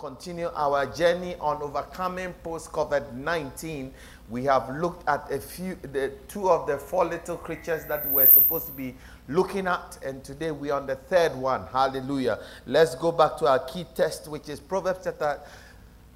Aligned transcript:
continue 0.00 0.48
our 0.54 0.86
journey 0.86 1.36
on 1.40 1.60
overcoming 1.60 2.32
post 2.42 2.72
COVID 2.72 3.12
19, 3.12 3.92
we 4.30 4.44
have 4.44 4.74
looked 4.76 5.06
at 5.06 5.30
a 5.30 5.38
few, 5.38 5.74
the 5.82 6.10
two 6.26 6.48
of 6.48 6.66
the 6.66 6.78
four 6.78 7.04
little 7.04 7.36
creatures 7.36 7.84
that 7.84 8.10
we're 8.10 8.26
supposed 8.26 8.64
to 8.64 8.72
be 8.72 8.94
looking 9.28 9.66
at, 9.66 9.98
and 10.02 10.24
today 10.24 10.52
we're 10.52 10.72
on 10.72 10.86
the 10.86 10.94
third 10.94 11.36
one. 11.36 11.66
Hallelujah. 11.66 12.38
Let's 12.64 12.94
go 12.94 13.12
back 13.12 13.36
to 13.38 13.46
our 13.46 13.58
key 13.58 13.84
text, 13.94 14.26
which 14.26 14.48
is 14.48 14.58
Proverbs 14.58 15.00
chapter 15.04 15.38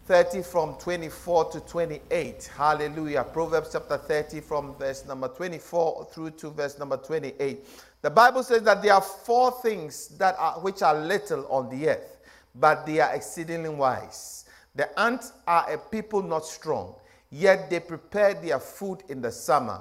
30 0.07 0.43
from 0.43 0.75
24 0.77 1.51
to 1.53 1.61
28. 1.61 2.51
Hallelujah. 2.57 3.25
Proverbs 3.25 3.71
chapter 3.73 3.98
30 3.98 4.41
from 4.41 4.75
verse 4.77 5.05
number 5.07 5.29
24 5.29 6.09
through 6.11 6.30
to 6.30 6.48
verse 6.48 6.79
number 6.79 6.96
28. 6.96 7.66
The 8.01 8.11
Bible 8.11 8.43
says 8.43 8.62
that 8.62 8.82
there 8.82 8.95
are 8.95 9.01
four 9.01 9.51
things 9.62 10.09
that 10.19 10.37
are 10.39 10.61
which 10.61 10.82
are 10.82 10.95
little 10.95 11.46
on 11.48 11.71
the 11.71 11.89
earth, 11.89 12.14
but 12.55 12.86
they 12.86 13.00
are 13.00 13.14
exceedingly 13.14 13.68
wise. 13.68 14.45
The 14.75 14.98
ants 14.98 15.32
are 15.46 15.72
a 15.72 15.79
people 15.79 16.22
not 16.22 16.45
strong, 16.45 16.95
yet 17.31 17.71
they 17.71 17.81
prepare 17.81 18.35
their 18.35 18.58
food 18.58 19.03
in 19.08 19.21
the 19.21 19.31
summer. 19.31 19.81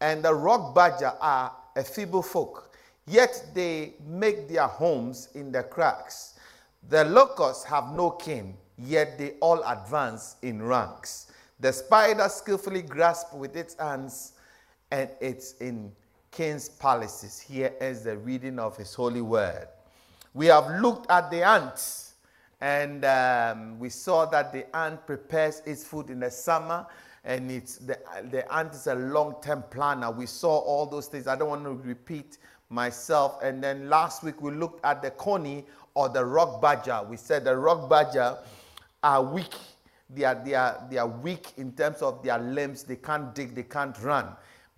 And 0.00 0.22
the 0.22 0.34
rock 0.34 0.74
badger 0.74 1.12
are 1.20 1.54
a 1.76 1.84
feeble 1.84 2.22
folk, 2.22 2.76
yet 3.06 3.50
they 3.54 3.94
make 4.06 4.48
their 4.48 4.66
homes 4.66 5.28
in 5.34 5.52
the 5.52 5.62
cracks. 5.62 6.38
The 6.88 7.04
locusts 7.04 7.64
have 7.64 7.92
no 7.94 8.10
king, 8.10 8.56
yet 8.78 9.18
they 9.18 9.32
all 9.40 9.62
advance 9.64 10.36
in 10.42 10.62
ranks. 10.62 11.30
The 11.60 11.72
spider 11.72 12.28
skillfully 12.28 12.82
grasps 12.82 13.34
with 13.34 13.54
its 13.56 13.74
hands, 13.78 14.32
and 14.90 15.10
it's 15.20 15.52
in 15.54 15.92
king's 16.30 16.68
palaces. 16.68 17.38
Here 17.38 17.74
is 17.80 18.04
the 18.04 18.16
reading 18.16 18.58
of 18.58 18.76
his 18.76 18.94
holy 18.94 19.20
word. 19.20 19.68
We 20.32 20.46
have 20.46 20.80
looked 20.80 21.10
at 21.10 21.30
the 21.30 21.42
ants, 21.42 22.14
and 22.60 23.04
um, 23.04 23.78
we 23.78 23.88
saw 23.88 24.26
that 24.26 24.52
the 24.52 24.74
ant 24.76 25.06
prepares 25.06 25.60
its 25.66 25.84
food 25.84 26.10
in 26.10 26.20
the 26.20 26.30
summer, 26.30 26.86
and 27.24 27.50
it's 27.50 27.76
the, 27.76 27.98
the 28.30 28.50
ant 28.54 28.72
is 28.72 28.86
a 28.86 28.94
long-term 28.94 29.64
planner. 29.70 30.10
We 30.10 30.26
saw 30.26 30.58
all 30.58 30.86
those 30.86 31.06
things. 31.06 31.26
I 31.26 31.36
don't 31.36 31.48
want 31.48 31.64
to 31.64 31.74
repeat 31.88 32.38
myself. 32.70 33.42
And 33.42 33.62
then 33.62 33.88
last 33.88 34.22
week 34.22 34.40
we 34.40 34.52
looked 34.52 34.84
at 34.84 35.02
the 35.02 35.10
coney 35.10 35.66
or 35.94 36.08
the 36.08 36.24
rock 36.24 36.62
badger. 36.62 37.02
We 37.08 37.16
said 37.16 37.44
the 37.44 37.56
rock 37.56 37.90
badger 37.90 38.38
are 39.02 39.22
weak. 39.22 39.54
They 40.08 40.24
are, 40.24 40.34
they, 40.34 40.54
are, 40.54 40.86
they 40.90 40.98
are 40.98 41.06
weak 41.06 41.52
in 41.56 41.72
terms 41.72 42.02
of 42.02 42.22
their 42.22 42.38
limbs. 42.38 42.84
They 42.84 42.96
can't 42.96 43.34
dig, 43.34 43.54
they 43.54 43.64
can't 43.64 43.96
run. 44.02 44.28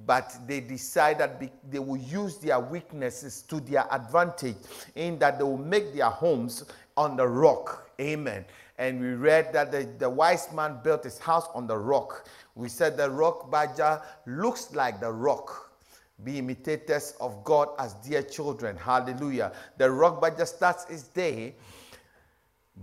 But 0.07 0.37
they 0.47 0.61
decide 0.61 1.19
that 1.19 1.41
they 1.71 1.79
will 1.79 1.97
use 1.97 2.39
their 2.39 2.59
weaknesses 2.59 3.43
to 3.43 3.61
their 3.61 3.87
advantage 3.93 4.57
in 4.95 5.19
that 5.21 5.39
they 5.39 5.45
will 5.45 5.59
make 5.59 5.95
their 5.95 6.11
homes 6.11 6.65
on 6.97 7.17
the 7.17 7.27
rock. 7.27 7.91
Amen. 8.01 8.45
And 8.79 9.01
we 9.01 9.09
read 9.13 9.53
that 9.53 9.71
the, 9.71 9.89
the 9.99 10.11
wise 10.11 10.53
man 10.53 10.79
built 10.83 11.05
his 11.05 11.19
house 11.19 11.47
on 11.55 11.67
the 11.67 11.77
rock. 11.77 12.27
We 12.55 12.69
said 12.69 12.97
the 12.97 13.11
rock 13.11 13.51
badger 13.51 14.01
looks 14.27 14.75
like 14.75 14.99
the 15.01 15.13
rock. 15.13 15.71
Be 16.25 16.39
imitators 16.39 17.15
of 17.21 17.45
God 17.45 17.69
as 17.79 17.95
dear 17.95 18.23
children. 18.23 18.77
Hallelujah. 18.77 19.53
The 19.79 19.91
rock 19.91 20.21
badger 20.21 20.47
starts 20.47 20.87
its 20.91 21.05
day 21.05 21.55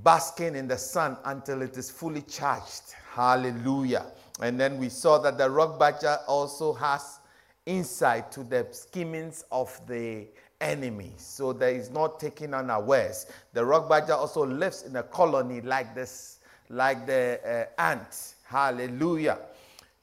basking 0.04 0.56
in 0.56 0.67
the 0.67 0.78
sun 0.78 1.17
until 1.26 1.61
it 1.61 1.78
is 1.78 1.89
fully 1.89 2.22
charged. 2.22 2.94
Hallelujah. 3.14 4.06
And 4.42 4.59
then 4.59 4.78
we 4.78 4.90
saw 4.90 5.18
that 5.20 5.38
the 5.38 5.50
rock 5.50 5.80
badger 5.80 6.18
also 6.28 6.73
has 6.73 7.20
insight 7.66 8.32
to 8.32 8.44
the 8.44 8.68
schemings 8.72 9.44
of 9.52 9.80
the 9.88 10.28
enemy. 10.62 11.14
So 11.18 11.54
there 11.54 11.72
is 11.72 11.90
not 11.90 12.20
taken 12.20 12.54
unawares. 12.54 13.28
The 13.54 13.64
rock 13.64 13.90
badger 13.90 14.14
also 14.14 14.45
lives 14.45 14.84
in 14.84 14.95
a 14.95 15.04
colony 15.04 15.62
like 15.62 15.94
this, 15.94 16.40
like 16.70 17.06
the 17.06 17.67
uh, 17.78 17.82
ant. 17.82 18.36
Hallelujah. 18.44 19.40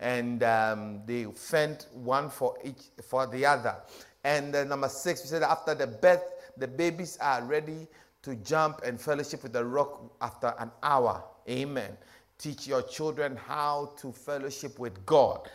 And 0.00 0.42
um, 0.42 1.00
they 1.06 1.24
fend 1.24 1.86
one 1.94 2.28
for 2.28 2.56
each 2.62 2.90
for 3.02 3.26
the 3.26 3.46
other. 3.46 3.76
And 4.22 4.54
uh, 4.54 4.64
number 4.64 4.88
six, 4.88 5.22
we 5.22 5.28
said 5.28 5.42
after 5.42 5.74
the 5.74 5.86
birth, 5.86 6.22
the 6.56 6.68
babies 6.68 7.18
are 7.20 7.42
ready 7.44 7.86
to 8.22 8.34
jump 8.36 8.80
and 8.84 9.00
fellowship 9.00 9.42
with 9.42 9.52
the 9.52 9.64
rock 9.64 10.02
after 10.20 10.52
an 10.58 10.70
hour. 10.82 11.24
Amen. 11.48 11.96
Teach 12.38 12.66
your 12.66 12.82
children 12.82 13.36
how 13.36 13.92
to 13.98 14.12
fellowship 14.12 14.78
with 14.78 15.04
God 15.06 15.48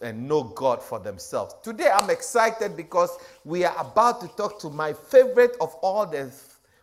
and 0.00 0.28
know 0.28 0.44
God 0.44 0.82
for 0.82 0.98
themselves. 1.00 1.54
Today 1.62 1.90
I'm 1.92 2.10
excited 2.10 2.76
because 2.76 3.10
we 3.44 3.64
are 3.64 3.74
about 3.78 4.20
to 4.20 4.28
talk 4.28 4.60
to 4.60 4.70
my 4.70 4.92
favorite 4.92 5.56
of 5.60 5.74
all 5.76 6.06
the 6.06 6.32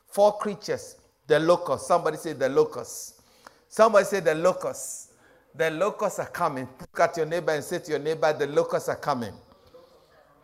four 0.08 0.38
creatures, 0.38 0.98
the 1.28 1.40
locusts. 1.40 1.88
Somebody 1.88 2.18
say 2.18 2.34
the 2.34 2.50
locusts. 2.50 3.22
Somebody 3.70 4.06
say 4.06 4.20
the 4.20 4.36
locusts. 4.36 5.14
The 5.56 5.72
locusts 5.72 6.20
are 6.20 6.28
coming. 6.28 6.68
Look 6.80 7.00
at 7.00 7.16
your 7.16 7.26
neighbor 7.26 7.52
and 7.54 7.64
say 7.64 7.80
to 7.80 7.92
your 7.92 8.00
neighbor, 8.00 8.34
the 8.34 8.48
locusts 8.48 8.90
are 8.90 8.98
coming. 8.98 9.34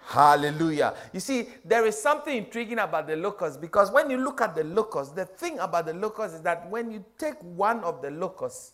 Hallelujah. 0.05 0.93
You 1.13 1.19
see, 1.19 1.47
there 1.63 1.85
is 1.85 2.01
something 2.01 2.35
intriguing 2.35 2.79
about 2.79 3.07
the 3.07 3.15
locusts 3.15 3.57
because 3.57 3.91
when 3.91 4.09
you 4.09 4.17
look 4.17 4.41
at 4.41 4.55
the 4.55 4.63
locusts, 4.63 5.13
the 5.13 5.25
thing 5.25 5.59
about 5.59 5.85
the 5.85 5.93
locusts 5.93 6.37
is 6.37 6.41
that 6.43 6.69
when 6.69 6.91
you 6.91 7.03
take 7.17 7.41
one 7.41 7.83
of 7.83 8.01
the 8.01 8.11
locusts, 8.11 8.73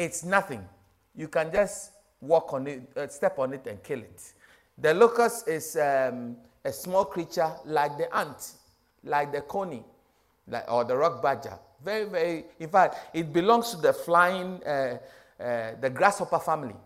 it's 0.00 0.24
nothing. 0.24 0.66
You 1.14 1.28
can 1.28 1.52
just 1.52 1.92
walk 2.20 2.54
on 2.54 2.66
it, 2.66 2.90
uh, 2.96 3.06
step 3.08 3.38
on 3.38 3.52
it, 3.52 3.66
and 3.66 3.82
kill 3.82 3.98
it. 3.98 4.32
The 4.78 4.94
locust 4.94 5.46
is 5.46 5.76
um, 5.76 6.36
a 6.64 6.72
small 6.72 7.04
creature 7.04 7.50
like 7.66 7.98
the 7.98 8.14
ant, 8.16 8.52
like 9.04 9.30
the 9.30 9.42
coney, 9.42 9.84
like, 10.48 10.70
or 10.72 10.84
the 10.84 10.96
rock 10.96 11.22
badger. 11.22 11.58
Very, 11.84 12.04
very, 12.06 12.44
in 12.58 12.68
fact, 12.70 13.14
it 13.14 13.30
belongs 13.32 13.72
to 13.72 13.76
the 13.76 13.92
flying, 13.92 14.62
uh, 14.64 14.98
uh, 15.38 15.72
the 15.80 15.90
grasshopper 15.90 16.38
family. 16.38 16.76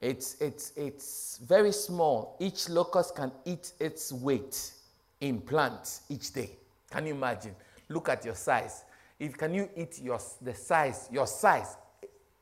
It's, 0.00 0.40
it's, 0.40 0.72
it's 0.74 1.38
very 1.46 1.72
small. 1.72 2.36
Each 2.40 2.68
locust 2.68 3.14
can 3.14 3.30
eat 3.44 3.72
its 3.78 4.10
weight 4.10 4.72
in 5.20 5.40
plants 5.40 6.02
each 6.08 6.32
day. 6.32 6.50
Can 6.90 7.06
you 7.06 7.14
imagine? 7.14 7.54
Look 7.88 8.08
at 8.08 8.24
your 8.24 8.34
size. 8.34 8.84
If 9.22 9.38
can 9.38 9.54
you 9.54 9.68
eat 9.76 10.00
your, 10.02 10.18
the 10.40 10.52
size, 10.52 11.08
your 11.12 11.28
size 11.28 11.76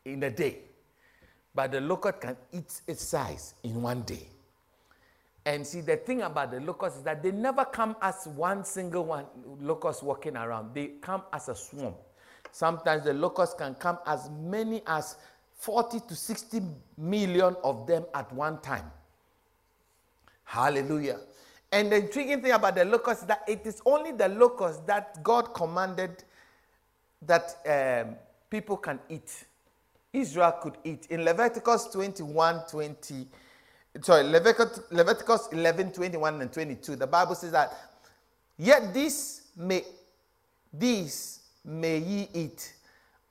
in 0.02 0.22
a 0.22 0.30
day? 0.30 0.60
But 1.54 1.72
the 1.72 1.80
locust 1.82 2.22
can 2.22 2.38
eat 2.54 2.80
its 2.86 3.04
size 3.04 3.52
in 3.62 3.82
one 3.82 4.00
day. 4.00 4.26
And 5.44 5.66
see, 5.66 5.82
the 5.82 5.98
thing 5.98 6.22
about 6.22 6.52
the 6.52 6.60
locusts 6.60 7.00
is 7.00 7.04
that 7.04 7.22
they 7.22 7.32
never 7.32 7.66
come 7.66 7.96
as 8.00 8.26
one 8.28 8.64
single 8.64 9.04
one 9.04 9.26
locust 9.60 10.02
walking 10.02 10.38
around. 10.38 10.74
They 10.74 10.92
come 11.02 11.22
as 11.34 11.50
a 11.50 11.54
swarm. 11.54 11.92
Sometimes 12.50 13.04
the 13.04 13.12
locusts 13.12 13.54
can 13.58 13.74
come 13.74 13.98
as 14.06 14.30
many 14.30 14.80
as 14.86 15.16
40 15.56 16.00
to 16.08 16.16
60 16.16 16.62
million 16.96 17.56
of 17.62 17.86
them 17.86 18.06
at 18.14 18.32
one 18.32 18.58
time. 18.62 18.90
Hallelujah. 20.44 21.18
And 21.70 21.92
the 21.92 21.96
intriguing 21.96 22.40
thing 22.40 22.52
about 22.52 22.74
the 22.74 22.86
locust 22.86 23.20
is 23.20 23.26
that 23.26 23.42
it 23.46 23.66
is 23.66 23.82
only 23.84 24.12
the 24.12 24.30
locust 24.30 24.86
that 24.86 25.22
God 25.22 25.52
commanded 25.52 26.24
that 27.22 27.56
um, 27.66 28.16
people 28.48 28.76
can 28.76 28.98
eat. 29.08 29.44
Israel 30.12 30.52
could 30.62 30.76
eat. 30.84 31.06
In 31.10 31.24
Leviticus 31.24 31.88
21 31.92 32.62
20, 32.70 33.26
sorry, 34.00 34.24
Leviticus, 34.24 34.80
Leviticus 34.90 35.48
11 35.52 35.92
21 35.92 36.40
and 36.40 36.52
22, 36.52 36.96
the 36.96 37.06
Bible 37.06 37.34
says 37.34 37.52
that, 37.52 37.72
Yet 38.58 38.92
this 38.92 39.42
may, 39.56 39.84
these 40.72 41.40
may 41.64 41.98
ye 41.98 42.28
eat 42.34 42.74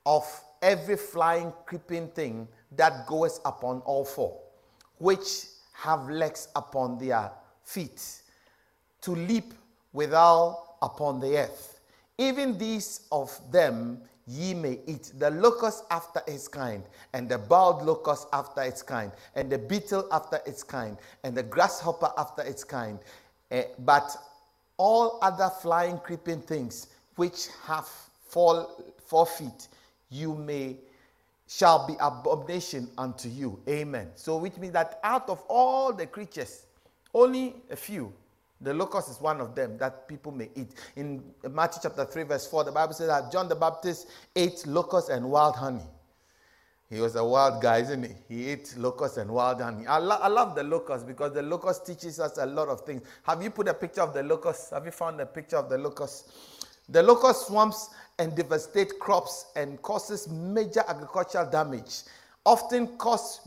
of 0.06 0.26
every 0.62 0.98
flying, 0.98 1.54
creeping 1.66 2.08
thing 2.10 2.48
that 2.76 3.06
goeth 3.08 3.40
upon 3.46 3.80
all 3.82 4.06
four, 4.06 4.40
which 4.98 5.46
have 5.74 6.10
legs 6.10 6.48
upon 6.56 6.98
their 6.98 7.32
feet, 7.64 8.22
to 9.02 9.12
leap 9.12 9.54
withal 9.94 10.78
upon 10.82 11.20
the 11.20 11.38
earth. 11.38 11.79
Even 12.20 12.58
these 12.58 13.08
of 13.14 13.40
them 13.50 14.02
ye 14.28 14.54
may 14.54 14.80
eat 14.86 15.14
the 15.18 15.32
locust 15.32 15.86
after 15.90 16.22
its 16.28 16.50
kind, 16.50 16.84
and 17.14 17.30
the 17.30 17.38
bald 17.38 17.82
locust 17.82 18.28
after 18.34 18.62
its 18.62 18.84
kind, 18.84 19.12
and 19.36 19.50
the 19.50 19.58
beetle 19.58 20.06
after 20.12 20.42
its 20.46 20.62
kind, 20.62 20.98
and 21.24 21.36
the 21.36 21.42
grasshopper 21.42 22.12
after 22.18 22.44
its 22.44 22.64
kind. 22.66 23.00
Uh, 23.50 23.62
but 23.80 24.16
all 24.78 25.18
other 25.22 25.50
flying, 25.62 25.98
creeping 25.98 26.42
things 26.42 26.88
which 27.16 27.48
have 27.64 27.88
four, 28.28 28.70
four 29.06 29.26
feet, 29.26 29.70
you 30.10 30.36
may 30.36 30.76
shall 31.48 31.88
be 31.88 31.96
abomination 32.02 32.90
unto 32.98 33.30
you. 33.30 33.60
Amen. 33.68 34.10
So, 34.16 34.38
which 34.38 34.58
means 34.58 34.74
that 34.74 35.00
out 35.04 35.30
of 35.30 35.42
all 35.48 35.94
the 35.94 36.06
creatures, 36.06 36.66
only 37.14 37.56
a 37.72 37.76
few, 37.76 38.14
the 38.62 38.74
locust 38.74 39.10
is 39.10 39.22
one 39.22 39.40
of 39.40 39.56
them 39.56 39.78
that 39.78 40.08
people 40.08 40.32
may 40.32 40.50
eat. 40.56 40.74
In 40.96 41.24
Matthew 41.50 41.82
chapter 41.84 42.06
3, 42.06 42.24
verse 42.24 42.48
4, 42.48 42.66
the 42.66 42.72
Bible 42.72 42.94
says 42.94 43.08
that 43.08 43.32
John 43.32 43.48
the 43.48 43.56
Baptist 43.56 44.08
ate 44.36 44.66
locusts 44.68 45.10
and 45.10 45.30
wild 45.30 45.56
honey. 45.56 45.86
He 46.90 47.00
was 47.00 47.16
a 47.16 47.24
wild 47.24 47.62
guy, 47.62 47.78
isn't 47.80 48.04
he? 48.04 48.16
He 48.28 48.50
ate 48.50 48.76
locusts 48.76 49.18
and 49.18 49.30
wild 49.30 49.62
honey. 49.62 49.86
I, 49.86 50.00
lo- 50.00 50.18
I 50.22 50.28
love 50.28 50.56
the 50.56 50.64
locust 50.64 51.06
because 51.06 51.34
the 51.34 51.44
locust 51.44 51.86
teaches 51.86 52.20
us 52.20 52.38
a 52.40 52.46
lot 52.46 52.68
of 52.68 52.82
things. 52.82 53.04
Have 53.24 53.44
you 53.44 53.52
put 53.52 53.68
a 53.68 53.74
picture 53.74 54.02
of 54.02 54.14
the 54.14 54.24
locust? 54.24 54.72
Have 54.72 54.86
you 54.86 54.92
found 54.92 55.22
a 55.22 55.26
picture 55.26 55.58
of 55.58 55.70
the 55.70 55.78
locust? 55.78 56.32
The 56.90 57.04
locust 57.04 57.48
swamps 57.48 57.92
and 58.18 58.36
devastate 58.36 59.00
crops 59.00 59.46
and 59.56 59.80
causes 59.84 60.28
major 60.28 60.84
agricultural 60.88 61.50
damage, 61.50 62.02
often 62.44 62.88
cause 62.98 63.42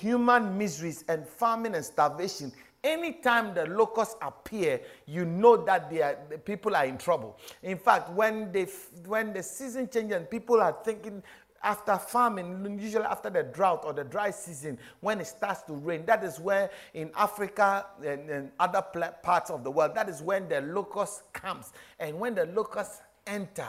human 0.00 0.58
miseries 0.58 1.04
and 1.08 1.26
famine 1.26 1.76
and 1.76 1.84
starvation. 1.84 2.52
Anytime 2.82 3.52
the 3.54 3.66
locusts 3.66 4.16
appear, 4.22 4.80
you 5.06 5.26
know 5.26 5.56
that 5.64 5.92
are, 5.92 6.18
the 6.30 6.38
people 6.38 6.74
are 6.74 6.86
in 6.86 6.96
trouble. 6.96 7.36
In 7.62 7.76
fact, 7.76 8.10
when, 8.12 8.50
they, 8.52 8.66
when 9.06 9.34
the 9.34 9.42
season 9.42 9.88
changes 9.88 10.16
and 10.16 10.30
people 10.30 10.60
are 10.60 10.76
thinking 10.82 11.22
after 11.62 11.98
farming, 11.98 12.78
usually 12.80 13.04
after 13.04 13.28
the 13.28 13.42
drought 13.42 13.82
or 13.84 13.92
the 13.92 14.04
dry 14.04 14.30
season, 14.30 14.78
when 15.00 15.20
it 15.20 15.26
starts 15.26 15.62
to 15.64 15.74
rain, 15.74 16.06
that 16.06 16.24
is 16.24 16.40
where 16.40 16.70
in 16.94 17.10
Africa 17.16 17.86
and, 18.04 18.30
and 18.30 18.50
other 18.58 18.82
parts 19.22 19.50
of 19.50 19.62
the 19.62 19.70
world, 19.70 19.94
that 19.94 20.08
is 20.08 20.22
when 20.22 20.48
the 20.48 20.62
locust 20.62 21.30
comes. 21.34 21.72
And 21.98 22.18
when 22.18 22.34
the 22.34 22.46
locusts 22.46 23.02
enter, 23.26 23.66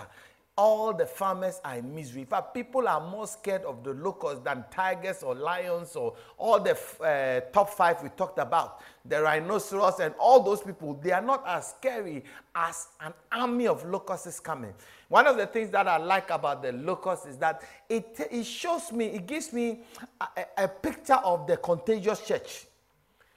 all 0.57 0.93
the 0.93 1.05
farmers 1.05 1.61
are 1.63 1.77
in 1.77 1.95
misery. 1.95 2.21
In 2.21 2.27
fact, 2.27 2.53
people 2.53 2.87
are 2.87 2.99
more 2.99 3.25
scared 3.25 3.63
of 3.63 3.83
the 3.83 3.93
locusts 3.93 4.43
than 4.43 4.65
tigers 4.69 5.23
or 5.23 5.33
lions 5.33 5.95
or 5.95 6.13
all 6.37 6.59
the 6.59 6.77
uh, 7.01 7.39
top 7.51 7.69
five 7.69 8.03
we 8.03 8.09
talked 8.09 8.37
about. 8.37 8.81
The 9.05 9.21
rhinoceros 9.21 9.99
and 9.99 10.13
all 10.19 10.43
those 10.43 10.61
people, 10.61 10.93
they 11.01 11.11
are 11.11 11.21
not 11.21 11.43
as 11.47 11.69
scary 11.69 12.23
as 12.53 12.89
an 12.99 13.13
army 13.31 13.67
of 13.67 13.85
locusts 13.85 14.27
is 14.27 14.39
coming. 14.39 14.73
One 15.07 15.25
of 15.25 15.37
the 15.37 15.47
things 15.47 15.71
that 15.71 15.87
I 15.87 15.97
like 15.97 16.29
about 16.29 16.61
the 16.61 16.73
locusts 16.73 17.25
is 17.25 17.37
that 17.37 17.63
it, 17.89 18.15
it 18.29 18.43
shows 18.43 18.91
me, 18.91 19.05
it 19.05 19.25
gives 19.25 19.53
me 19.53 19.79
a, 20.19 20.45
a 20.65 20.67
picture 20.67 21.19
of 21.23 21.47
the 21.47 21.57
contagious 21.57 22.25
church. 22.25 22.65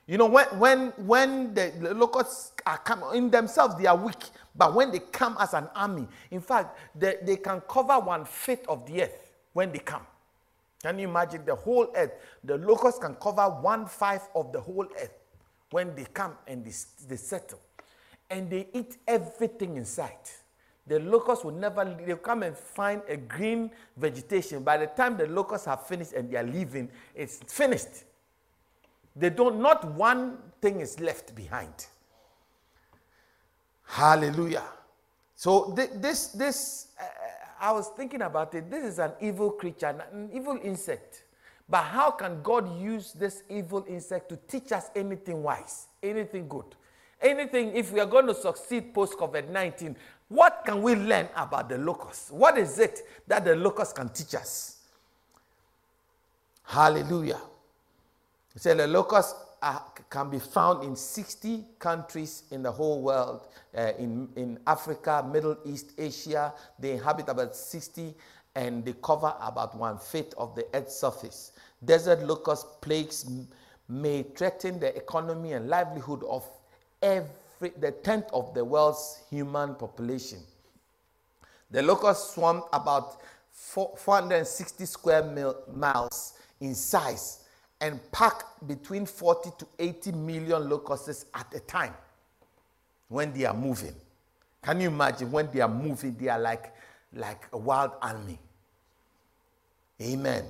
You 0.06 0.18
know, 0.18 0.26
when, 0.26 0.46
when, 0.58 0.88
when 0.98 1.54
the 1.54 1.72
locusts 1.94 2.52
are 2.66 2.78
coming, 2.78 3.08
in 3.14 3.30
themselves, 3.30 3.76
they 3.76 3.86
are 3.86 3.96
weak. 3.96 4.24
But 4.56 4.74
when 4.74 4.92
they 4.92 5.00
come 5.00 5.36
as 5.40 5.52
an 5.54 5.68
army, 5.74 6.06
in 6.30 6.40
fact, 6.40 6.78
they, 6.94 7.16
they 7.22 7.36
can 7.36 7.60
cover 7.68 7.98
one 7.98 8.24
fifth 8.24 8.68
of 8.68 8.86
the 8.86 9.02
earth 9.02 9.32
when 9.52 9.72
they 9.72 9.80
come. 9.80 10.06
Can 10.82 10.98
you 10.98 11.08
imagine 11.08 11.44
the 11.44 11.54
whole 11.54 11.88
earth? 11.94 12.12
The 12.44 12.58
locusts 12.58 13.00
can 13.00 13.14
cover 13.14 13.44
one 13.48 13.86
fifth 13.86 14.28
of 14.34 14.52
the 14.52 14.60
whole 14.60 14.86
earth 15.00 15.14
when 15.70 15.94
they 15.96 16.04
come 16.12 16.34
and 16.46 16.64
they, 16.64 16.72
they 17.08 17.16
settle. 17.16 17.58
And 18.30 18.48
they 18.48 18.68
eat 18.72 18.98
everything 19.06 19.76
in 19.76 19.84
sight. 19.84 20.38
The 20.86 21.00
locusts 21.00 21.44
will 21.44 21.52
never, 21.52 21.84
they'll 22.06 22.16
come 22.16 22.42
and 22.42 22.56
find 22.56 23.00
a 23.08 23.16
green 23.16 23.70
vegetation. 23.96 24.62
By 24.62 24.76
the 24.76 24.86
time 24.86 25.16
the 25.16 25.26
locusts 25.26 25.66
have 25.66 25.86
finished 25.86 26.12
and 26.12 26.30
they 26.30 26.36
are 26.36 26.44
leaving, 26.44 26.90
it's 27.14 27.38
finished. 27.48 28.04
They 29.16 29.30
don't, 29.30 29.60
not 29.60 29.84
one 29.92 30.38
thing 30.60 30.80
is 30.80 31.00
left 31.00 31.34
behind. 31.34 31.86
Hallelujah. 33.84 34.64
So 35.34 35.72
th- 35.74 35.90
this, 35.96 36.28
this, 36.28 36.88
uh, 37.00 37.04
I 37.60 37.72
was 37.72 37.88
thinking 37.88 38.22
about 38.22 38.54
it. 38.54 38.70
This 38.70 38.84
is 38.84 38.98
an 38.98 39.12
evil 39.20 39.50
creature, 39.50 39.94
an 40.12 40.30
evil 40.32 40.58
insect. 40.62 41.24
But 41.68 41.82
how 41.84 42.10
can 42.10 42.42
God 42.42 42.78
use 42.80 43.12
this 43.12 43.42
evil 43.48 43.84
insect 43.88 44.28
to 44.28 44.36
teach 44.48 44.72
us 44.72 44.90
anything 44.94 45.42
wise, 45.42 45.86
anything 46.02 46.48
good? 46.48 46.76
Anything, 47.20 47.74
if 47.74 47.90
we 47.90 48.00
are 48.00 48.06
going 48.06 48.26
to 48.26 48.34
succeed 48.34 48.92
post 48.92 49.14
COVID 49.14 49.48
19, 49.48 49.96
what 50.28 50.62
can 50.66 50.82
we 50.82 50.94
learn 50.94 51.28
about 51.36 51.68
the 51.68 51.78
locust? 51.78 52.32
What 52.32 52.58
is 52.58 52.78
it 52.78 53.00
that 53.26 53.44
the 53.44 53.56
locust 53.56 53.94
can 53.94 54.08
teach 54.10 54.34
us? 54.34 54.78
Hallelujah. 56.64 57.40
He 58.52 58.58
said 58.58 58.78
the 58.78 58.86
locust 58.86 59.36
can 60.10 60.30
be 60.30 60.38
found 60.38 60.84
in 60.84 60.94
60 60.94 61.64
countries 61.78 62.44
in 62.50 62.62
the 62.62 62.70
whole 62.70 63.02
world. 63.02 63.48
Uh, 63.76 63.92
in, 63.98 64.28
in 64.36 64.58
Africa, 64.66 65.26
Middle 65.32 65.56
East, 65.64 65.92
Asia, 65.98 66.52
they 66.78 66.92
inhabit 66.92 67.28
about 67.28 67.56
60 67.56 68.14
and 68.54 68.84
they 68.84 68.94
cover 69.02 69.34
about 69.40 69.76
one 69.76 69.98
fifth 69.98 70.34
of 70.38 70.54
the 70.54 70.66
Earth's 70.74 70.96
surface. 70.96 71.52
Desert 71.84 72.22
locust 72.22 72.80
plagues 72.80 73.28
may 73.88 74.22
threaten 74.22 74.78
the 74.78 74.94
economy 74.96 75.52
and 75.52 75.68
livelihood 75.68 76.22
of 76.24 76.46
every, 77.02 77.70
the 77.80 77.90
tenth 77.90 78.26
of 78.32 78.54
the 78.54 78.64
world's 78.64 79.22
human 79.30 79.74
population. 79.74 80.38
The 81.70 81.82
locust 81.82 82.34
swarm 82.34 82.62
about 82.72 83.20
460 83.52 84.84
square 84.84 85.24
mil, 85.24 85.56
miles 85.74 86.34
in 86.60 86.74
size 86.74 87.43
and 87.84 88.00
pack 88.12 88.44
between 88.66 89.04
40 89.04 89.50
to 89.58 89.66
80 89.78 90.12
million 90.12 90.70
locusts 90.70 91.26
at 91.34 91.46
a 91.54 91.60
time 91.60 91.92
when 93.08 93.30
they 93.34 93.44
are 93.44 93.52
moving. 93.52 93.94
Can 94.62 94.80
you 94.80 94.88
imagine 94.88 95.30
when 95.30 95.50
they 95.52 95.60
are 95.60 95.68
moving, 95.68 96.16
they 96.18 96.28
are 96.28 96.38
like, 96.38 96.72
like 97.12 97.46
a 97.52 97.58
wild 97.58 97.90
army. 98.00 98.38
Amen. 100.00 100.44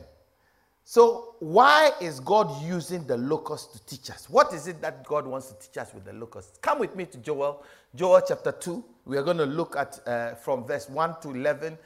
So, 0.84 1.34
why 1.40 1.90
is 2.00 2.20
God 2.20 2.62
using 2.62 3.04
the 3.04 3.16
locust 3.16 3.72
to 3.72 3.84
teach 3.84 4.10
us? 4.10 4.31
What 4.31 4.54
is 4.54 4.69
it 4.69 4.81
that 4.82 5.04
God 5.04 5.26
wants 5.26 5.48
to 5.48 5.54
teach 5.58 5.76
us 5.78 5.92
with 5.92 6.04
the 6.04 6.12
locust? 6.12 6.62
Come 6.62 6.78
with 6.78 6.94
me 6.94 7.04
to 7.06 7.19
Joel, 7.19 7.64
Joel 7.96 8.22
chapter 8.28 8.52
2. 8.52 8.84
We 9.06 9.16
are 9.16 9.25
going 9.25 9.38
to 9.38 9.46
look 9.46 9.75
at 9.75 9.98
uh, 10.06 10.34
from 10.36 10.64
verse 10.64 10.88
1 10.88 11.16
to 11.22 11.31
11. 11.31 11.76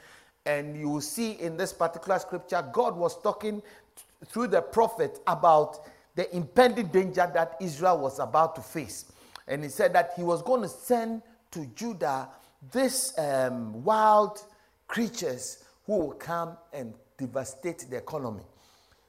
And 0.45 0.77
you 0.79 0.89
will 0.89 1.01
see 1.01 1.31
in 1.33 1.57
this 1.57 1.73
particular 1.73 2.19
scripture, 2.19 2.63
God 2.71 2.95
was 2.95 3.19
talking 3.21 3.63
through 4.27 4.47
the 4.47 4.61
prophet 4.61 5.19
about 5.27 5.79
the 6.15 6.33
impending 6.35 6.87
danger 6.87 7.29
that 7.33 7.55
Israel 7.61 7.99
was 7.99 8.19
about 8.19 8.55
to 8.55 8.61
face. 8.61 9.11
And 9.47 9.63
he 9.63 9.69
said 9.69 9.93
that 9.93 10.11
he 10.15 10.23
was 10.23 10.41
going 10.41 10.61
to 10.61 10.67
send 10.67 11.21
to 11.51 11.65
Judah 11.75 12.29
these 12.73 13.13
um, 13.17 13.83
wild 13.83 14.43
creatures 14.87 15.63
who 15.85 15.97
will 15.97 16.11
come 16.11 16.57
and 16.73 16.93
devastate 17.17 17.85
the 17.89 17.97
economy. 17.97 18.43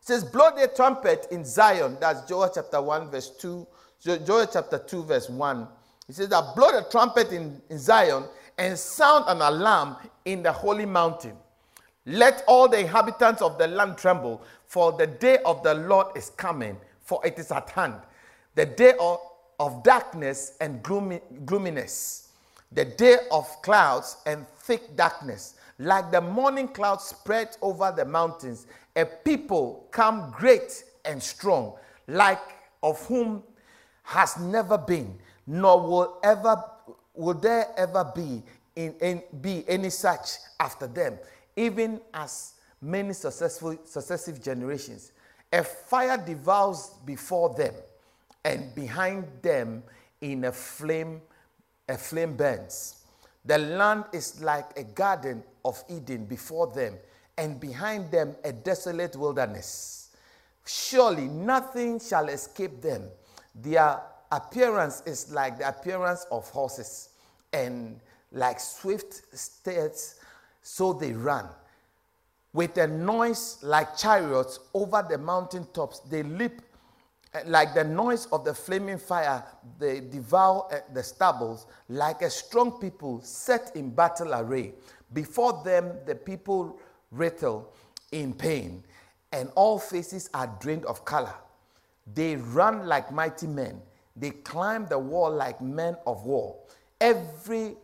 It 0.00 0.06
says, 0.06 0.24
Blow 0.24 0.50
the 0.56 0.68
trumpet 0.68 1.26
in 1.30 1.44
Zion. 1.44 1.98
That's 2.00 2.26
Joel 2.28 2.50
chapter 2.54 2.80
1, 2.80 3.10
verse 3.10 3.30
2. 3.38 3.66
Joel 4.02 4.46
chapter 4.46 4.78
2, 4.78 5.04
verse 5.04 5.28
1. 5.28 5.68
He 6.10 6.14
says 6.14 6.28
that 6.30 6.56
blow 6.56 6.72
the 6.72 6.84
trumpet 6.90 7.30
in, 7.32 7.62
in 7.70 7.78
Zion 7.78 8.24
and 8.58 8.76
sound 8.76 9.26
an 9.28 9.40
alarm 9.40 9.96
in 10.24 10.42
the 10.42 10.50
holy 10.50 10.84
mountain. 10.84 11.36
Let 12.06 12.44
all 12.48 12.68
the 12.68 12.80
inhabitants 12.80 13.42
of 13.42 13.58
the 13.58 13.66
land 13.66 13.98
tremble, 13.98 14.42
for 14.66 14.92
the 14.92 15.06
day 15.06 15.38
of 15.44 15.62
the 15.62 15.74
Lord 15.74 16.16
is 16.16 16.30
coming, 16.30 16.76
for 17.02 17.24
it 17.26 17.38
is 17.38 17.50
at 17.50 17.68
hand. 17.70 17.94
The 18.54 18.66
day 18.66 18.94
of, 18.98 19.18
of 19.58 19.82
darkness 19.82 20.56
and 20.60 20.82
gloomy, 20.82 21.20
gloominess, 21.44 22.28
the 22.72 22.84
day 22.84 23.16
of 23.30 23.46
clouds 23.62 24.16
and 24.26 24.48
thick 24.48 24.96
darkness, 24.96 25.54
like 25.78 26.10
the 26.10 26.20
morning 26.20 26.68
cloud 26.68 27.00
spread 27.00 27.56
over 27.60 27.92
the 27.94 28.04
mountains, 28.04 28.66
a 28.96 29.04
people 29.04 29.86
come 29.90 30.32
great 30.36 30.84
and 31.04 31.22
strong, 31.22 31.74
like 32.06 32.40
of 32.82 33.04
whom 33.06 33.42
has 34.04 34.38
never 34.38 34.78
been, 34.78 35.18
nor 35.46 35.80
will 35.80 36.18
ever 36.22 36.62
will 37.14 37.34
there 37.34 37.66
ever 37.76 38.10
be 38.14 38.42
in, 38.76 38.94
in 39.00 39.22
be 39.40 39.64
any 39.68 39.90
such 39.90 40.30
after 40.58 40.86
them 40.86 41.18
even 41.56 42.00
as 42.14 42.54
many 42.80 43.12
successful, 43.12 43.76
successive 43.84 44.42
generations. 44.42 45.12
A 45.52 45.64
fire 45.64 46.16
devours 46.16 46.92
before 47.04 47.54
them, 47.54 47.74
and 48.44 48.74
behind 48.74 49.26
them 49.42 49.82
in 50.20 50.44
a 50.44 50.52
flame, 50.52 51.20
a 51.88 51.98
flame 51.98 52.36
burns. 52.36 53.04
The 53.44 53.58
land 53.58 54.04
is 54.12 54.40
like 54.42 54.78
a 54.78 54.84
garden 54.84 55.42
of 55.64 55.82
Eden 55.88 56.26
before 56.26 56.68
them, 56.68 56.94
and 57.36 57.58
behind 57.58 58.10
them 58.10 58.36
a 58.44 58.52
desolate 58.52 59.16
wilderness. 59.16 60.10
Surely 60.66 61.26
nothing 61.26 61.98
shall 61.98 62.28
escape 62.28 62.80
them. 62.80 63.08
Their 63.54 64.00
appearance 64.30 65.02
is 65.06 65.32
like 65.32 65.58
the 65.58 65.68
appearance 65.68 66.26
of 66.30 66.48
horses, 66.50 67.08
and 67.52 67.98
like 68.30 68.60
swift 68.60 69.22
steeds 69.36 70.19
so 70.62 70.92
they 70.92 71.12
ran. 71.12 71.46
With 72.52 72.76
a 72.78 72.86
noise 72.86 73.58
like 73.62 73.96
chariots 73.96 74.58
over 74.74 75.06
the 75.08 75.18
mountain 75.18 75.66
tops, 75.72 76.00
they 76.00 76.22
leap 76.22 76.62
eh, 77.34 77.42
like 77.46 77.74
the 77.74 77.84
noise 77.84 78.26
of 78.26 78.44
the 78.44 78.52
flaming 78.52 78.98
fire, 78.98 79.44
they 79.78 80.00
devour 80.00 80.66
eh, 80.72 80.80
the 80.92 81.02
stubbles, 81.02 81.66
like 81.88 82.22
a 82.22 82.30
strong 82.30 82.72
people 82.80 83.20
set 83.22 83.74
in 83.76 83.90
battle 83.90 84.34
array. 84.34 84.72
Before 85.12 85.62
them, 85.64 85.92
the 86.06 86.14
people 86.14 86.80
writtle 87.12 87.72
in 88.12 88.34
pain, 88.34 88.82
and 89.32 89.50
all 89.54 89.78
faces 89.78 90.28
are 90.34 90.52
drained 90.60 90.84
of 90.86 91.04
color. 91.04 91.34
They 92.14 92.34
run 92.36 92.86
like 92.86 93.12
mighty 93.12 93.46
men, 93.46 93.80
they 94.16 94.30
climb 94.30 94.86
the 94.86 94.98
wall 94.98 95.30
like 95.30 95.60
men 95.60 95.96
of 96.06 96.24
war. 96.24 96.56
Every 97.00 97.76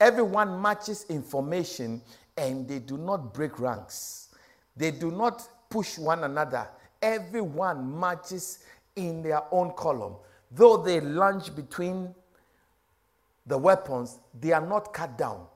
Everyone 0.00 0.60
matches 0.60 1.06
information 1.08 2.02
and 2.36 2.66
they 2.68 2.78
do 2.78 2.98
not 2.98 3.32
break 3.32 3.58
ranks. 3.58 4.28
They 4.76 4.90
do 4.90 5.10
not 5.10 5.46
push 5.68 5.98
one 5.98 6.24
another. 6.24 6.68
Everyone 7.00 7.90
marches 7.90 8.60
in 8.96 9.22
their 9.22 9.42
own 9.52 9.72
column. 9.72 10.16
Though 10.50 10.76
they 10.78 11.00
lunge 11.00 11.54
between 11.54 12.14
the 13.46 13.58
weapons, 13.58 14.18
they 14.40 14.52
are 14.52 14.66
not 14.66 14.92
cut 14.92 15.18
down. 15.18 15.46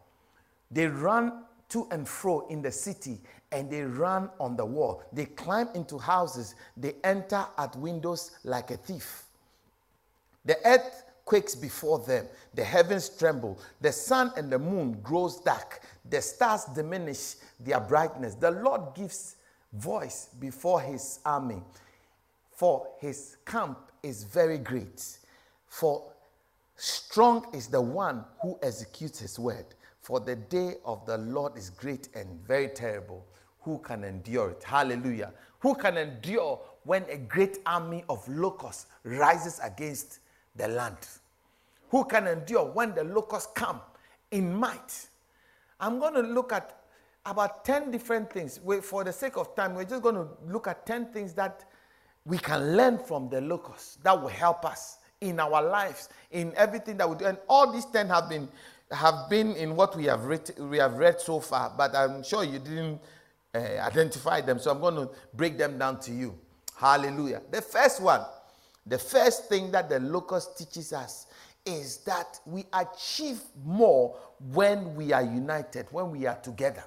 They 0.71 0.87
run 0.87 1.45
to 1.71 1.87
and 1.91 2.07
fro 2.07 2.47
in 2.49 2.63
the 2.63 2.73
city 2.73 3.21
and 3.53 3.71
they 3.71 3.83
run 3.83 4.31
on 4.39 4.57
the 4.57 4.65
wall. 4.65 5.03
They 5.13 5.25
climb 5.27 5.69
into 5.75 5.99
houses. 5.99 6.55
They 6.77 6.95
enter 7.05 7.45
at 7.57 7.75
windows 7.77 8.33
like 8.45 8.71
a 8.71 8.77
thief. 8.77 9.25
The 10.45 10.59
earth 10.67 11.05
quakes 11.29 11.55
before 11.55 11.99
them. 11.99 12.25
The 12.55 12.65
heavens 12.65 13.11
tremble. 13.11 13.61
The 13.83 13.93
sun 13.93 14.33
and 14.39 14.51
the 14.51 14.59
moon 14.59 14.99
grows 15.03 15.37
dark. 15.41 15.83
The 16.09 16.23
stars 16.23 16.65
diminish 16.75 17.35
their 17.61 17.81
brightness. 17.81 18.35
The 18.35 18.51
Lord 18.51 18.95
gives 18.95 19.37
voice 19.75 20.31
before 20.41 20.81
his 20.81 21.21
army. 21.27 21.63
For 22.51 22.89
his 22.99 23.37
camp 23.45 23.79
is 24.03 24.25
very 24.25 24.57
great. 24.57 25.19
For 25.67 26.11
strong 26.77 27.47
is 27.53 27.67
the 27.67 27.83
one 27.83 28.25
who 28.41 28.59
executes 28.63 29.19
his 29.19 29.39
word. 29.39 29.67
For 30.01 30.21
the 30.21 30.37
day 30.37 30.77
of 30.87 31.05
the 31.05 31.19
Lord 31.19 31.59
is 31.59 31.69
great 31.69 32.09
and 32.15 32.41
very 32.47 32.69
terrible. 32.69 33.27
Who 33.61 33.77
can 33.81 34.03
endure 34.03 34.53
it? 34.53 34.65
Hallelujah. 34.65 35.35
Who 35.59 35.75
can 35.75 35.99
endure 35.99 36.59
when 36.85 37.05
a 37.11 37.19
great 37.19 37.59
army 37.67 38.03
of 38.09 38.27
locusts 38.27 38.87
rises 39.05 39.61
against 39.63 40.21
the 40.57 40.69
land? 40.69 40.97
Who 41.91 42.05
can 42.05 42.27
endure 42.27 42.65
when 42.65 42.95
the 42.95 43.05
locusts 43.05 43.51
come 43.55 43.81
in 44.31 44.55
might? 44.55 45.09
I'm 45.81 45.99
going 45.99 46.15
to 46.15 46.21
look 46.21 46.53
at 46.53 46.81
about 47.25 47.65
10 47.65 47.91
different 47.91 48.33
things. 48.33 48.61
For 48.83 49.05
the 49.05 49.13
sake 49.13 49.37
of 49.37 49.55
time, 49.55 49.75
we're 49.75 49.85
just 49.85 50.03
going 50.03 50.17
to 50.17 50.29
look 50.47 50.67
at 50.67 50.87
10 50.87 51.13
things 51.13 51.35
that 51.35 51.65
we 52.25 52.39
can 52.39 52.77
learn 52.77 52.99
from 52.99 53.29
the 53.29 53.41
locusts 53.41 53.99
that 54.03 54.21
will 54.21 54.29
help 54.29 54.65
us 54.65 54.99
in 55.21 55.41
our 55.41 55.63
lives, 55.63 56.09
in 56.31 56.53
everything 56.57 56.97
that 56.99 57.09
we 57.09 57.17
do. 57.17 57.27
And 57.27 57.39
all 57.49 57.73
these 57.73 57.87
10 57.87 58.09
have 58.09 58.29
been 58.29 58.49
have 58.91 59.29
been 59.29 59.55
in 59.57 59.77
what 59.77 59.95
we 59.97 60.05
have 60.05 60.25
read, 60.25 60.51
we 60.59 60.79
have 60.79 60.95
read 60.95 61.21
so 61.21 61.41
far, 61.41 61.73
but 61.77 61.95
I'm 61.95 62.23
sure 62.23 62.45
you 62.45 62.59
didn't 62.59 63.01
uh, 63.55 63.59
identify 63.59 64.41
them. 64.41 64.59
So 64.59 64.71
I'm 64.71 64.81
going 64.81 64.95
to 64.95 65.11
break 65.35 65.59
them 65.59 65.79
down 65.79 66.01
to 66.01 66.13
you. 66.13 66.39
Hallelujah. 66.77 67.43
The 67.51 67.61
first 67.61 68.01
one, 68.01 68.23
the 68.87 68.99
first 68.99 69.49
thing 69.49 69.71
that 69.73 69.89
the 69.89 70.01
locust 70.01 70.57
teaches 70.59 70.93
us 70.93 71.27
is 71.65 71.99
that 71.99 72.41
we 72.47 72.65
achieve 72.73 73.41
more 73.65 74.17
when 74.53 74.95
we 74.95 75.13
are 75.13 75.23
united, 75.23 75.87
when 75.91 76.11
we 76.11 76.27
are 76.27 76.37
together. 76.37 76.85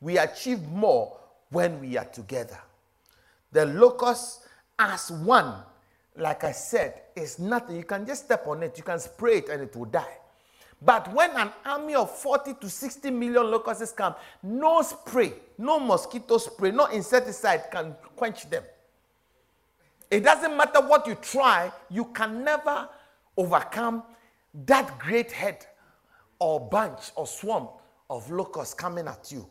We 0.00 0.18
achieve 0.18 0.62
more 0.68 1.16
when 1.50 1.80
we 1.80 1.96
are 1.96 2.04
together. 2.04 2.58
The 3.52 3.66
locust 3.66 4.42
as 4.78 5.10
one, 5.10 5.54
like 6.16 6.44
I 6.44 6.52
said, 6.52 7.02
is 7.14 7.38
nothing. 7.38 7.76
You 7.76 7.84
can 7.84 8.06
just 8.06 8.24
step 8.24 8.46
on 8.46 8.62
it, 8.62 8.76
you 8.76 8.84
can 8.84 8.98
spray 8.98 9.38
it, 9.38 9.48
and 9.48 9.62
it 9.62 9.74
will 9.74 9.86
die. 9.86 10.18
But 10.82 11.12
when 11.14 11.30
an 11.30 11.50
army 11.64 11.94
of 11.94 12.10
40 12.10 12.54
to 12.54 12.68
60 12.68 13.10
million 13.10 13.50
locusts 13.50 13.92
come, 13.92 14.14
no 14.42 14.82
spray, 14.82 15.32
no 15.56 15.80
mosquito 15.80 16.36
spray, 16.38 16.70
no 16.70 16.86
insecticide 16.86 17.70
can 17.70 17.94
quench 18.14 18.48
them. 18.50 18.62
It 20.10 20.20
doesn't 20.20 20.56
matter 20.56 20.80
what 20.80 21.06
you 21.06 21.14
try, 21.14 21.72
you 21.90 22.04
can 22.06 22.44
never 22.44 22.88
overcome 23.36 24.02
that 24.66 24.98
great 24.98 25.30
head 25.30 25.66
or 26.38 26.60
bunch 26.60 27.10
or 27.14 27.26
swarm 27.26 27.68
of 28.08 28.30
locusts 28.30 28.74
coming 28.74 29.06
at 29.08 29.30
you. 29.32 29.46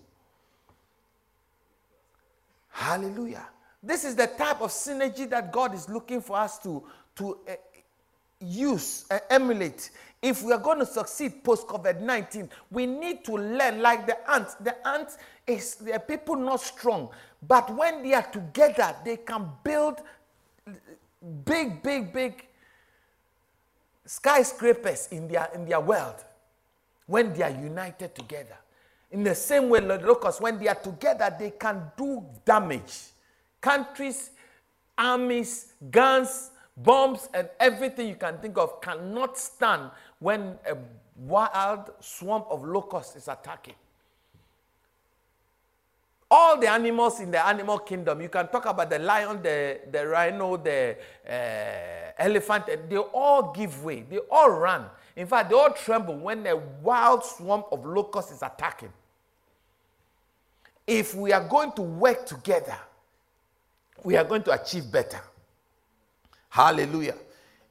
Hallelujah. 2.69 3.47
This 3.81 4.03
is 4.03 4.15
the 4.15 4.27
type 4.27 4.61
of 4.61 4.71
synergy 4.71 5.29
that 5.29 5.51
God 5.51 5.73
is 5.73 5.87
looking 5.87 6.21
for 6.21 6.37
us 6.37 6.57
to, 6.59 6.83
to 7.15 7.37
uh, 7.47 7.53
use, 8.39 9.05
uh, 9.11 9.19
emulate. 9.29 9.91
If 10.21 10.41
we 10.43 10.51
are 10.53 10.59
going 10.59 10.79
to 10.79 10.85
succeed 10.85 11.43
post 11.43 11.67
COVID 11.67 12.01
19, 12.01 12.49
we 12.71 12.85
need 12.85 13.23
to 13.25 13.33
learn 13.33 13.81
like 13.81 14.07
the 14.07 14.17
ants. 14.29 14.55
The 14.55 14.75
ants 14.87 15.17
is 15.45 15.75
the 15.75 15.99
people 15.99 16.35
not 16.35 16.61
strong, 16.61 17.09
but 17.47 17.73
when 17.75 18.01
they 18.01 18.13
are 18.13 18.23
together, 18.23 18.95
they 19.05 19.17
can 19.17 19.47
build 19.63 20.01
big, 21.45 21.83
big, 21.83 22.11
big 22.11 22.47
skyscrapers 24.05 25.07
in 25.11 25.27
their, 25.27 25.49
in 25.53 25.65
their 25.65 25.79
world 25.79 26.15
when 27.05 27.33
they 27.33 27.43
are 27.43 27.51
united 27.51 28.15
together. 28.15 28.57
In 29.11 29.23
the 29.23 29.35
same 29.35 29.69
way, 29.69 29.79
locusts, 29.79 30.41
when 30.41 30.59
they 30.59 30.67
are 30.67 30.75
together, 30.75 31.33
they 31.37 31.51
can 31.51 31.91
do 31.97 32.25
damage. 32.43 33.09
Countries, 33.61 34.31
armies, 34.97 35.73
guns, 35.91 36.51
bombs, 36.75 37.29
and 37.33 37.49
everything 37.59 38.07
you 38.07 38.15
can 38.15 38.37
think 38.39 38.57
of 38.57 38.81
cannot 38.81 39.37
stand 39.37 39.91
when 40.19 40.57
a 40.69 40.75
wild 41.17 41.91
swarm 41.99 42.43
of 42.49 42.63
locusts 42.63 43.15
is 43.15 43.27
attacking 43.27 43.75
all 46.35 46.59
the 46.59 46.69
animals 46.69 47.21
in 47.21 47.31
the 47.31 47.47
animal 47.47 47.79
kingdom, 47.79 48.21
you 48.21 48.27
can 48.27 48.49
talk 48.49 48.65
about 48.65 48.89
the 48.89 48.99
lion, 48.99 49.41
the, 49.41 49.79
the 49.89 50.05
rhino, 50.05 50.57
the 50.57 50.97
uh, 51.25 52.11
elephant, 52.17 52.65
they 52.89 52.97
all 52.97 53.53
give 53.53 53.81
way. 53.83 54.03
They 54.09 54.17
all 54.29 54.49
run. 54.49 54.85
In 55.15 55.27
fact, 55.27 55.49
they 55.49 55.55
all 55.55 55.71
tremble 55.71 56.17
when 56.17 56.45
a 56.45 56.57
wild 56.57 57.23
swarm 57.23 57.63
of 57.71 57.85
locusts 57.85 58.33
is 58.33 58.41
attacking. 58.43 58.91
If 60.85 61.15
we 61.15 61.31
are 61.31 61.47
going 61.47 61.71
to 61.73 61.81
work 61.81 62.25
together, 62.25 62.77
we 64.03 64.17
are 64.17 64.25
going 64.25 64.43
to 64.43 64.51
achieve 64.51 64.91
better. 64.91 65.21
Hallelujah. 66.49 67.15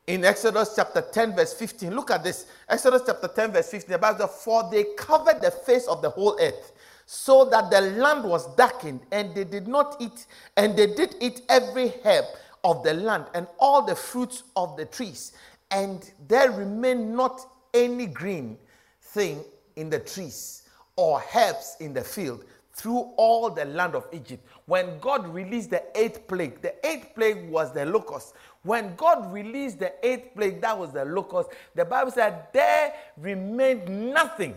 In 0.06 0.24
Exodus 0.24 0.72
chapter 0.74 1.02
10, 1.02 1.36
verse 1.36 1.52
15, 1.52 1.94
look 1.94 2.10
at 2.10 2.24
this. 2.24 2.46
Exodus 2.68 3.02
chapter 3.06 3.28
10, 3.28 3.52
verse 3.52 3.70
15, 3.70 3.94
About 3.94 4.18
the 4.18 4.26
says, 4.26 4.42
For 4.42 4.70
they 4.70 4.84
covered 4.96 5.42
the 5.42 5.50
face 5.50 5.86
of 5.86 6.00
the 6.00 6.10
whole 6.10 6.38
earth 6.40 6.72
so 7.06 7.44
that 7.46 7.70
the 7.70 7.80
land 7.80 8.24
was 8.24 8.54
darkened, 8.56 9.00
and 9.12 9.34
they 9.34 9.44
did 9.44 9.68
not 9.68 9.96
eat, 10.00 10.26
and 10.56 10.76
they 10.76 10.86
did 10.86 11.16
eat 11.20 11.42
every 11.48 11.92
herb 12.04 12.24
of 12.64 12.82
the 12.82 12.94
land 12.94 13.26
and 13.34 13.46
all 13.58 13.82
the 13.82 13.94
fruits 13.94 14.44
of 14.56 14.76
the 14.76 14.86
trees, 14.86 15.32
and 15.70 16.10
there 16.28 16.50
remained 16.50 17.14
not 17.14 17.40
any 17.74 18.06
green 18.06 18.56
thing 19.00 19.44
in 19.76 19.90
the 19.90 19.98
trees 19.98 20.62
or 20.96 21.22
herbs 21.34 21.76
in 21.80 21.92
the 21.92 22.02
field 22.02 22.44
through 22.72 23.12
all 23.16 23.50
the 23.50 23.64
land 23.64 23.94
of 23.94 24.06
Egypt. 24.12 24.44
When 24.66 24.98
God 24.98 25.26
released 25.28 25.70
the 25.70 25.82
eighth 25.94 26.26
plague, 26.26 26.60
the 26.60 26.74
eighth 26.86 27.14
plague 27.14 27.48
was 27.48 27.72
the 27.72 27.84
locust. 27.86 28.34
When 28.62 28.96
God 28.96 29.32
released 29.32 29.78
the 29.78 29.92
eighth 30.06 30.34
plague, 30.34 30.60
that 30.62 30.76
was 30.76 30.92
the 30.92 31.04
locust. 31.04 31.50
The 31.74 31.84
Bible 31.84 32.10
said 32.10 32.46
there 32.52 32.94
remained 33.16 34.12
nothing 34.12 34.56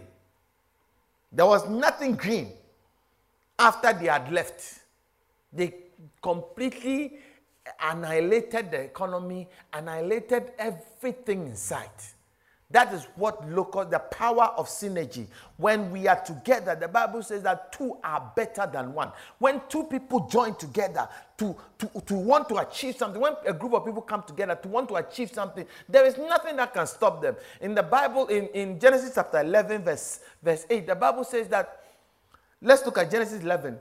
there 1.32 1.46
was 1.46 1.68
nothing 1.70 2.16
green 2.16 2.52
after 3.60 3.94
they 3.94 4.08
had 4.08 4.32
left. 4.32 4.80
They 5.52 5.74
completely 6.22 7.20
annihilated 7.82 8.72
the 8.72 8.82
economy, 8.82 9.48
annihilated 9.74 10.52
everything 10.58 11.48
in 11.48 11.56
sight. 11.56 12.14
That 12.70 12.94
is 12.94 13.08
what 13.16 13.50
local, 13.50 13.86
the 13.86 14.00
power 14.00 14.52
of 14.58 14.68
synergy. 14.68 15.28
When 15.56 15.90
we 15.90 16.06
are 16.06 16.20
together, 16.20 16.76
the 16.76 16.90
Bible 16.90 17.24
says 17.24 17.42
that 17.44 17.72
two 17.72 17.98
are 18.04 18.32
better 18.36 18.70
than 18.72 18.94
one. 18.94 19.14
When 19.40 19.62
two 19.70 19.86
people 19.86 20.28
join 20.28 20.54
together 20.56 21.08
to, 21.38 21.56
to, 21.80 22.02
to 22.06 22.14
want 22.14 22.50
to 22.50 22.58
achieve 22.58 22.98
something, 22.98 23.22
when 23.22 23.36
a 23.46 23.54
group 23.54 23.74
of 23.74 23.86
people 23.86 24.02
come 24.02 24.22
together 24.24 24.56
to 24.56 24.68
want 24.68 24.90
to 24.90 24.96
achieve 24.96 25.32
something, 25.32 25.66
there 25.88 26.06
is 26.06 26.18
nothing 26.18 26.58
that 26.58 26.74
can 26.74 26.86
stop 26.88 27.22
them. 27.22 27.38
In 27.62 27.74
the 27.74 27.84
Bible, 27.84 28.28
in, 28.28 28.48
in 28.48 28.78
Genesis 28.78 29.14
chapter 29.16 29.40
11, 29.40 29.84
verse, 29.84 30.20
verse 30.44 30.66
8, 30.70 30.88
the 30.88 30.96
Bible 30.96 31.24
says 31.24 31.48
that, 31.48 31.86
let's 32.62 32.86
look 32.86 32.98
at 32.98 33.10
Genesis 33.10 33.44
11. 33.44 33.78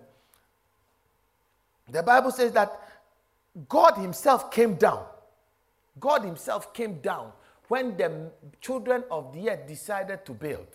The 1.91 2.05
Bible 2.05 2.31
says 2.31 2.53
that 2.53 2.71
God 3.69 3.95
Himself 3.95 4.53
came 4.53 4.77
down. 4.77 5.05
God 5.99 6.23
Himself 6.23 6.73
came 6.73 7.01
down 7.01 7.33
when 7.69 7.97
the 7.97 8.31
children 8.61 9.05
of 9.11 9.33
the 9.33 9.51
earth 9.51 9.67
decided 9.67 10.25
to 10.25 10.33
build. 10.33 10.67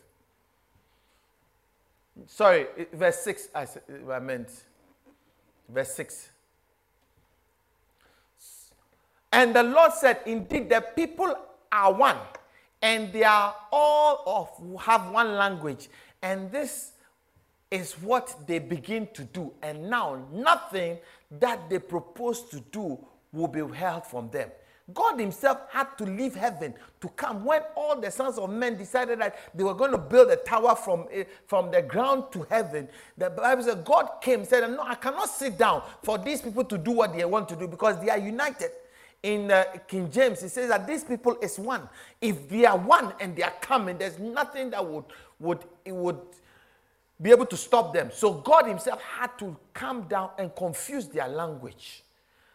Sorry, 2.28 2.68
verse 2.94 3.20
6, 3.20 3.50
I, 3.56 4.20
meant. 4.20 4.50
Verse 5.70 5.94
6. 5.96 6.30
And 9.32 9.56
the 9.56 9.64
Lord 9.64 9.94
said, 9.94 10.20
Indeed, 10.26 10.70
the 10.70 10.82
people 10.82 11.34
are 11.72 11.94
one, 11.94 12.18
and 12.82 13.14
they 13.14 13.24
are 13.24 13.56
all 13.72 14.24
of 14.26 14.82
have 14.82 15.10
one 15.12 15.36
language. 15.36 15.90
And 16.22 16.52
this 16.52 16.92
is 17.70 17.94
what 17.94 18.36
they 18.46 18.60
begin 18.60 19.08
to 19.14 19.24
do. 19.24 19.54
And 19.62 19.90
now 19.90 20.26
nothing 20.32 20.98
that 21.40 21.70
they 21.70 21.80
propose 21.80 22.44
to 22.50 22.60
do 22.72 23.00
will 23.32 23.48
be 23.48 23.62
held 23.74 24.06
from 24.06 24.30
them. 24.30 24.50
God 24.94 25.20
Himself 25.20 25.60
had 25.70 25.98
to 25.98 26.06
leave 26.06 26.36
heaven 26.36 26.74
to 27.02 27.10
come 27.10 27.44
when 27.46 27.62
all 27.76 28.00
the 28.00 28.12
sons 28.12 28.38
of 28.38 28.50
men 28.50 28.78
decided 28.78 29.20
that 29.20 29.38
they 29.56 29.64
were 29.64 29.74
going 29.74 29.92
to 29.92 29.98
build 29.98 30.30
a 30.32 30.36
tower 30.38 30.76
from, 30.76 31.06
eh, 31.12 31.24
from 31.48 31.72
the 31.72 31.82
ground 31.82 32.26
to 32.32 32.46
heaven. 32.50 32.88
The 33.18 33.30
Bible 33.30 33.64
says 33.64 33.76
God 33.84 34.22
came 34.22 34.46
said, 34.46 34.70
No, 34.70 34.84
I 34.84 34.96
cannot 34.96 35.30
sit 35.30 35.58
down 35.58 35.84
for 36.04 36.18
these 36.18 36.42
people 36.42 36.64
to 36.66 36.78
do 36.78 36.92
what 36.92 37.16
they 37.16 37.26
want 37.26 37.50
to 37.50 37.56
do 37.56 37.68
because 37.68 38.00
they 38.02 38.10
are 38.10 38.20
united. 38.20 38.72
in 39.24 39.52
uh, 39.52 39.64
King 39.88 40.10
James, 40.10 40.42
it 40.44 40.50
says 40.50 40.70
that 40.70 40.88
these 40.88 41.04
people 41.04 41.38
is 41.42 41.60
one. 41.60 41.88
If 42.20 42.50
they 42.50 42.66
are 42.66 42.78
one 42.78 43.14
and 43.20 43.36
they 43.36 43.44
are 43.44 43.54
coming, 43.62 43.98
there's 43.98 44.18
nothing 44.20 44.72
that 44.72 44.86
would 44.86 45.06
would 45.40 45.60
would 45.86 46.20
be 47.22 47.30
able 47.30 47.46
to 47.46 47.58
stop 47.58 47.94
them. 47.94 48.10
So 48.12 48.34
God 48.34 48.66
Himself 48.66 49.02
had 49.02 49.38
to 49.40 49.56
come 49.74 50.04
down 50.04 50.32
and 50.38 50.56
confuse 50.56 51.08
their 51.08 51.28
language. 51.28 52.04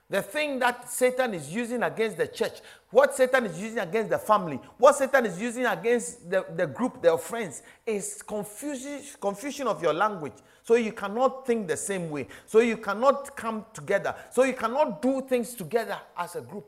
The 0.09 0.23
thing 0.23 0.61
that 0.61 0.89
Satan 0.89 1.35
is 1.35 1.53
using 1.53 1.83
against 1.83 2.17
the 2.17 2.29
church, 2.29 2.61
what 2.91 3.15
Satan 3.15 3.47
is 3.47 3.61
using 3.61 3.81
against 3.81 4.11
the 4.11 4.19
family, 4.19 4.61
what 4.79 4.95
Satan 4.95 5.27
is 5.27 5.41
using 5.41 5.67
against 5.67 6.31
the, 6.31 6.47
the 6.55 6.67
group, 6.67 7.03
their 7.03 7.19
friends, 7.19 7.63
is 7.85 8.23
confusion, 8.23 9.01
confusion 9.21 9.67
of 9.67 9.83
your 9.83 9.93
language. 9.93 10.35
So 10.63 10.77
you 10.77 10.93
cannot 10.93 11.45
think 11.45 11.67
the 11.67 11.77
same 11.77 12.09
way. 12.09 12.29
So 12.47 12.61
you 12.61 12.77
cannot 12.77 13.37
come 13.37 13.67
together. 13.75 14.15
So 14.31 14.45
you 14.45 14.53
cannot 14.55 15.03
do 15.03 15.23
things 15.23 15.55
together 15.55 15.99
as 16.17 16.37
a 16.37 16.41
group. 16.41 16.67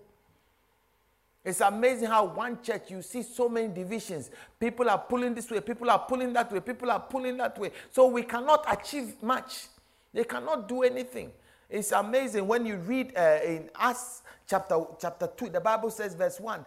It's 1.45 1.61
amazing 1.61 2.09
how 2.09 2.25
one 2.26 2.61
church 2.61 2.90
you 2.90 3.02
see 3.02 3.23
so 3.23 3.49
many 3.49 3.68
divisions. 3.68 4.30
People 4.59 4.90
are 4.90 4.99
pulling 4.99 5.35
this 5.35 5.49
way, 5.50 5.61
people 5.61 5.88
are 5.88 6.00
pulling 6.00 6.33
that 6.33 6.52
way, 6.52 6.59
people 6.61 6.90
are 6.90 7.00
pulling 7.00 7.37
that 7.37 7.57
way. 7.57 7.71
So 7.92 8.09
we 8.09 8.25
cannot 8.25 8.66
achieve 8.68 9.14
much. 9.23 9.68
They 10.12 10.25
cannot 10.25 10.68
do 10.68 10.83
anything. 10.83 11.30
It's 11.71 11.93
amazing 11.93 12.47
when 12.47 12.65
you 12.65 12.77
read 12.77 13.13
uh, 13.17 13.39
in 13.45 13.69
Acts 13.77 14.23
chapter, 14.49 14.81
chapter 15.01 15.29
2, 15.37 15.51
the 15.51 15.61
Bible 15.61 15.91
says, 15.91 16.15
verse 16.15 16.41
1. 16.41 16.65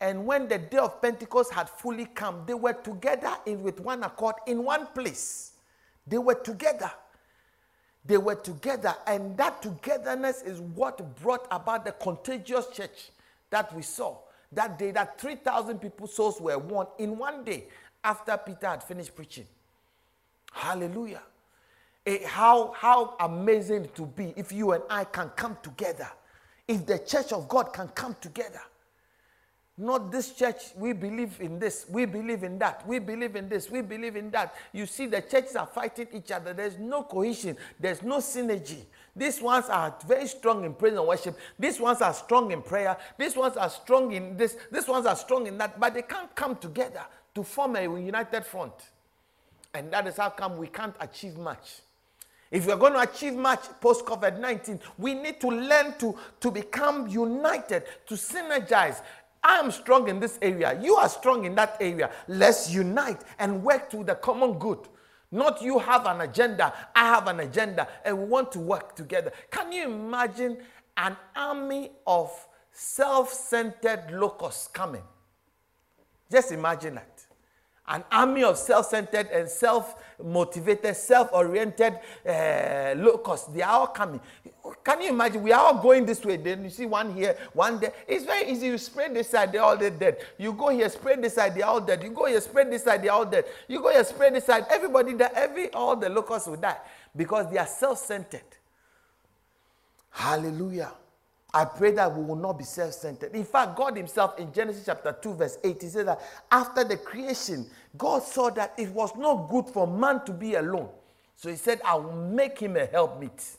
And 0.00 0.26
when 0.26 0.48
the 0.48 0.58
day 0.58 0.78
of 0.78 1.00
Pentecost 1.00 1.52
had 1.52 1.68
fully 1.68 2.06
come, 2.06 2.44
they 2.46 2.54
were 2.54 2.72
together 2.72 3.32
in, 3.46 3.62
with 3.62 3.80
one 3.80 4.02
accord 4.02 4.36
in 4.46 4.62
one 4.62 4.86
place. 4.88 5.52
They 6.06 6.18
were 6.18 6.34
together. 6.34 6.90
They 8.04 8.18
were 8.18 8.34
together, 8.34 8.94
and 9.06 9.34
that 9.38 9.62
togetherness 9.62 10.42
is 10.42 10.60
what 10.60 11.18
brought 11.22 11.46
about 11.50 11.86
the 11.86 11.92
contagious 11.92 12.66
church 12.68 13.10
that 13.48 13.74
we 13.74 13.80
saw 13.80 14.18
that 14.52 14.78
day. 14.78 14.90
That 14.90 15.18
3,000 15.18 15.78
people 15.78 16.06
souls 16.06 16.38
were 16.38 16.58
won 16.58 16.86
in 16.98 17.16
one 17.16 17.44
day 17.44 17.64
after 18.02 18.36
Peter 18.36 18.68
had 18.68 18.82
finished 18.82 19.16
preaching. 19.16 19.46
Hallelujah. 20.52 21.22
How, 22.26 22.74
how 22.76 23.16
amazing 23.20 23.88
to 23.94 24.06
be 24.06 24.34
if 24.36 24.52
you 24.52 24.72
and 24.72 24.82
I 24.90 25.04
can 25.04 25.30
come 25.30 25.56
together. 25.62 26.08
If 26.68 26.86
the 26.86 26.98
church 26.98 27.32
of 27.32 27.48
God 27.48 27.72
can 27.72 27.88
come 27.88 28.16
together. 28.20 28.60
Not 29.76 30.12
this 30.12 30.32
church, 30.32 30.72
we 30.76 30.92
believe 30.92 31.40
in 31.40 31.58
this, 31.58 31.86
we 31.88 32.04
believe 32.04 32.44
in 32.44 32.60
that, 32.60 32.86
we 32.86 33.00
believe 33.00 33.34
in 33.34 33.48
this, 33.48 33.68
we 33.68 33.80
believe 33.80 34.14
in 34.14 34.30
that. 34.30 34.54
You 34.72 34.86
see, 34.86 35.06
the 35.06 35.20
churches 35.20 35.56
are 35.56 35.66
fighting 35.66 36.06
each 36.12 36.30
other. 36.30 36.52
There's 36.52 36.78
no 36.78 37.02
cohesion, 37.02 37.56
there's 37.80 38.00
no 38.00 38.18
synergy. 38.18 38.84
These 39.16 39.40
ones 39.40 39.66
are 39.66 39.96
very 40.06 40.28
strong 40.28 40.64
in 40.64 40.74
praise 40.74 40.94
and 40.94 41.06
worship. 41.06 41.36
These 41.58 41.80
ones 41.80 42.02
are 42.02 42.14
strong 42.14 42.52
in 42.52 42.62
prayer. 42.62 42.96
These 43.18 43.36
ones 43.36 43.56
are 43.56 43.70
strong 43.70 44.12
in 44.12 44.36
this. 44.36 44.56
These 44.72 44.88
ones 44.88 45.06
are 45.06 45.14
strong 45.14 45.46
in 45.46 45.56
that. 45.58 45.78
But 45.78 45.94
they 45.94 46.02
can't 46.02 46.34
come 46.34 46.56
together 46.56 47.02
to 47.34 47.44
form 47.44 47.76
a 47.76 47.82
united 47.82 48.44
front. 48.44 48.74
And 49.72 49.92
that 49.92 50.06
is 50.08 50.16
how 50.16 50.30
come 50.30 50.56
we 50.56 50.66
can't 50.66 50.94
achieve 51.00 51.36
much. 51.36 51.80
If 52.54 52.68
we're 52.68 52.76
going 52.76 52.92
to 52.92 53.00
achieve 53.00 53.34
much 53.34 53.64
post 53.80 54.06
COVID 54.06 54.38
19, 54.38 54.78
we 54.96 55.12
need 55.14 55.40
to 55.40 55.48
learn 55.48 55.98
to, 55.98 56.16
to 56.38 56.52
become 56.52 57.08
united, 57.08 57.82
to 58.06 58.14
synergize. 58.14 59.02
I 59.42 59.58
am 59.58 59.72
strong 59.72 60.08
in 60.08 60.20
this 60.20 60.38
area. 60.40 60.78
You 60.80 60.94
are 60.94 61.08
strong 61.08 61.46
in 61.46 61.56
that 61.56 61.76
area. 61.80 62.12
Let's 62.28 62.72
unite 62.72 63.20
and 63.40 63.64
work 63.64 63.90
to 63.90 64.04
the 64.04 64.14
common 64.14 64.56
good. 64.60 64.78
Not 65.32 65.62
you 65.62 65.80
have 65.80 66.06
an 66.06 66.20
agenda, 66.20 66.72
I 66.94 67.06
have 67.06 67.26
an 67.26 67.40
agenda, 67.40 67.88
and 68.04 68.16
we 68.16 68.24
want 68.24 68.52
to 68.52 68.60
work 68.60 68.94
together. 68.94 69.32
Can 69.50 69.72
you 69.72 69.86
imagine 69.86 70.58
an 70.96 71.16
army 71.34 71.90
of 72.06 72.30
self 72.70 73.32
centered 73.32 74.12
locusts 74.12 74.68
coming? 74.68 75.02
Just 76.30 76.52
imagine 76.52 76.94
that 76.94 77.13
an 77.86 78.02
army 78.10 78.42
of 78.42 78.56
self 78.56 78.86
centered 78.86 79.28
and 79.28 79.48
self 79.48 79.96
motivated, 80.22 80.96
self 80.96 81.30
oriented 81.32 81.98
uh, 82.26 82.94
locusts. 82.96 83.48
They 83.48 83.62
are 83.62 83.80
all 83.80 83.86
coming. 83.88 84.20
Can 84.82 85.02
you 85.02 85.10
imagine? 85.10 85.42
We 85.42 85.52
are 85.52 85.60
all 85.60 85.82
going 85.82 86.06
this 86.06 86.24
way. 86.24 86.38
Then 86.38 86.64
you 86.64 86.70
see 86.70 86.86
one 86.86 87.14
here, 87.14 87.36
one 87.52 87.78
there. 87.78 87.92
It's 88.08 88.24
very 88.24 88.50
easy. 88.50 88.66
You 88.68 88.78
spray 88.78 89.12
this 89.12 89.30
side, 89.30 89.52
they're 89.52 89.62
all 89.62 89.76
dead. 89.76 90.16
You 90.38 90.52
go 90.54 90.68
here, 90.68 90.88
spray 90.88 91.16
this 91.16 91.34
side, 91.34 91.54
they're 91.54 91.66
all 91.66 91.80
dead. 91.80 92.02
You 92.02 92.10
go 92.10 92.26
here, 92.26 92.40
spray 92.40 92.64
this 92.70 92.84
side, 92.84 93.02
they're 93.02 93.12
all 93.12 93.26
dead. 93.26 93.44
You 93.68 93.80
go 93.80 93.90
here, 93.90 94.04
spray 94.04 94.30
this 94.30 94.46
side. 94.46 94.64
Everybody, 94.70 95.14
die. 95.14 95.30
every 95.34 95.70
all 95.72 95.96
the 95.96 96.08
locusts 96.08 96.48
will 96.48 96.56
die 96.56 96.78
because 97.14 97.50
they 97.50 97.58
are 97.58 97.66
self 97.66 97.98
centered. 97.98 98.42
Hallelujah. 100.10 100.92
I 101.54 101.64
pray 101.64 101.92
that 101.92 102.12
we 102.12 102.24
will 102.24 102.34
not 102.34 102.58
be 102.58 102.64
self 102.64 102.94
centered. 102.94 103.32
In 103.32 103.44
fact, 103.44 103.76
God 103.76 103.96
Himself 103.96 104.36
in 104.40 104.52
Genesis 104.52 104.84
chapter 104.86 105.16
2, 105.22 105.34
verse 105.34 105.58
8, 105.62 105.80
He 105.80 105.88
said 105.88 106.08
that 106.08 106.20
after 106.50 106.82
the 106.82 106.96
creation, 106.96 107.66
God 107.96 108.24
saw 108.24 108.50
that 108.50 108.74
it 108.76 108.90
was 108.90 109.14
not 109.16 109.48
good 109.48 109.68
for 109.68 109.86
man 109.86 110.24
to 110.24 110.32
be 110.32 110.56
alone. 110.56 110.88
So 111.36 111.48
He 111.48 111.56
said, 111.56 111.80
I 111.84 111.94
will 111.94 112.12
make 112.12 112.58
him 112.58 112.76
a 112.76 112.86
helpmeet. 112.86 113.56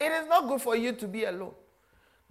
It 0.00 0.10
is 0.10 0.26
not 0.26 0.48
good 0.48 0.60
for 0.60 0.74
you 0.74 0.92
to 0.92 1.06
be 1.06 1.24
alone. 1.24 1.54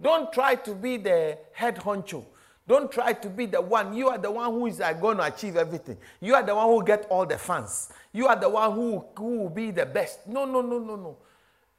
Don't 0.02 0.30
try 0.32 0.54
to 0.56 0.74
be 0.74 0.98
the 0.98 1.38
head 1.52 1.76
honcho. 1.76 2.24
Don't 2.68 2.92
try 2.92 3.14
to 3.14 3.28
be 3.30 3.46
the 3.46 3.60
one. 3.60 3.94
You 3.94 4.08
are 4.10 4.18
the 4.18 4.30
one 4.30 4.50
who 4.52 4.66
is 4.66 4.82
going 5.00 5.16
to 5.16 5.24
achieve 5.24 5.56
everything. 5.56 5.96
You 6.20 6.34
are 6.34 6.42
the 6.42 6.54
one 6.54 6.66
who 6.66 6.84
get 6.84 7.06
all 7.08 7.24
the 7.24 7.38
fans. 7.38 7.90
You 8.12 8.28
are 8.28 8.36
the 8.36 8.48
one 8.48 8.72
who, 8.72 9.04
who 9.16 9.38
will 9.38 9.50
be 9.50 9.70
the 9.70 9.86
best. 9.86 10.26
No, 10.28 10.44
no, 10.44 10.60
no, 10.60 10.78
no, 10.78 10.96
no. 10.96 11.16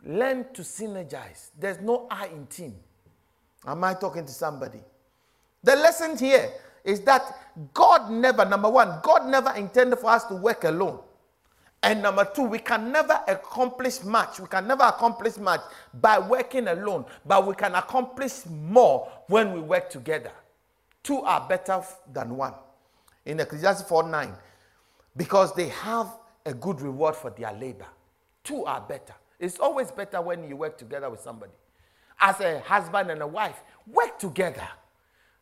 Learn 0.03 0.45
to 0.53 0.63
synergize. 0.63 1.49
There's 1.57 1.79
no 1.79 2.07
I 2.10 2.27
in 2.27 2.47
team. 2.47 2.75
Am 3.65 3.84
I 3.84 3.93
talking 3.93 4.26
to 4.26 4.32
somebody? 4.32 4.80
The 5.63 5.76
lesson 5.76 6.17
here 6.17 6.52
is 6.84 7.02
that 7.02 7.24
God 7.74 8.10
never, 8.12 8.43
number 8.45 8.69
one, 8.69 9.00
God 9.04 9.28
never 9.28 9.52
intended 9.52 10.00
for 10.00 10.10
us 10.10 10.26
to 10.26 10.36
work 10.36 10.63
alone. 10.63 11.00
And 11.84 12.02
number 12.02 12.26
two, 12.26 12.43
we 12.43 12.60
can 12.60 12.91
never 12.91 13.19
accomplish 13.28 14.04
much. 14.04 14.39
We 14.39 14.47
can 14.47 14.67
never 14.67 14.84
accomplish 14.84 15.38
much 15.38 15.62
by 15.93 16.19
working 16.19 16.67
alone, 16.67 17.06
but 17.26 17.45
we 17.45 17.56
can 17.56 17.74
accomplish 17.76 18.45
more 18.47 19.12
when 19.28 19.54
we 19.54 19.62
work 19.62 19.89
together. 19.89 20.32
Two 21.04 21.21
are 21.21 21.47
better 21.47 21.82
than 22.13 22.36
one. 22.38 22.54
In 23.26 23.39
Ecclesiastes 23.39 23.88
4 23.88 24.10
9, 24.10 24.34
because 25.17 25.54
they 25.56 25.69
have 25.69 26.08
a 26.45 26.54
good 26.54 26.82
reward 26.82 27.15
for 27.15 27.30
their 27.32 27.54
labor. 27.54 27.86
Two 28.43 28.65
are 28.65 28.82
better. 28.82 29.13
It's 29.39 29.60
always 29.60 29.91
better 29.91 30.21
when 30.21 30.47
you 30.47 30.56
work 30.56 30.78
together 30.78 31.10
with 31.10 31.19
somebody 31.21 31.52
as 32.21 32.39
a 32.39 32.60
husband 32.62 33.12
and 33.12 33.21
a 33.21 33.27
wife. 33.27 33.62
Work 33.88 34.19
together. 34.19 34.67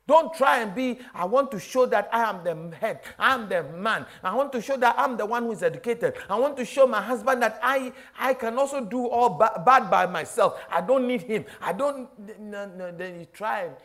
Don't 0.07 0.33
try 0.33 0.61
and 0.61 0.73
be, 0.73 0.97
I 1.13 1.25
want 1.25 1.51
to 1.51 1.59
show 1.59 1.85
that 1.85 2.09
I 2.11 2.27
am 2.27 2.43
the 2.43 2.75
head, 2.75 3.01
I 3.19 3.31
am 3.35 3.47
the 3.47 3.61
man. 3.61 4.07
I 4.23 4.33
want 4.33 4.51
to 4.53 4.61
show 4.61 4.75
that 4.75 4.95
I'm 4.97 5.17
the 5.17 5.25
one 5.27 5.43
who 5.43 5.51
is 5.51 5.61
educated. 5.61 6.15
I 6.27 6.39
want 6.39 6.57
to 6.57 6.65
show 6.65 6.87
my 6.87 6.99
husband 6.99 7.43
that 7.43 7.59
I, 7.61 7.93
I 8.19 8.33
can 8.33 8.57
also 8.57 8.83
do 8.83 9.05
all 9.07 9.29
ba- 9.29 9.61
bad 9.63 9.91
by 9.91 10.07
myself. 10.07 10.59
I 10.67 10.81
don't 10.81 11.05
need 11.05 11.21
him. 11.21 11.45
I 11.61 11.73
don't, 11.73 12.09
no, 12.39 12.65
no, 12.65 12.91
then 12.91 13.19
you 13.19 13.27
try 13.31 13.65
and 13.65 13.75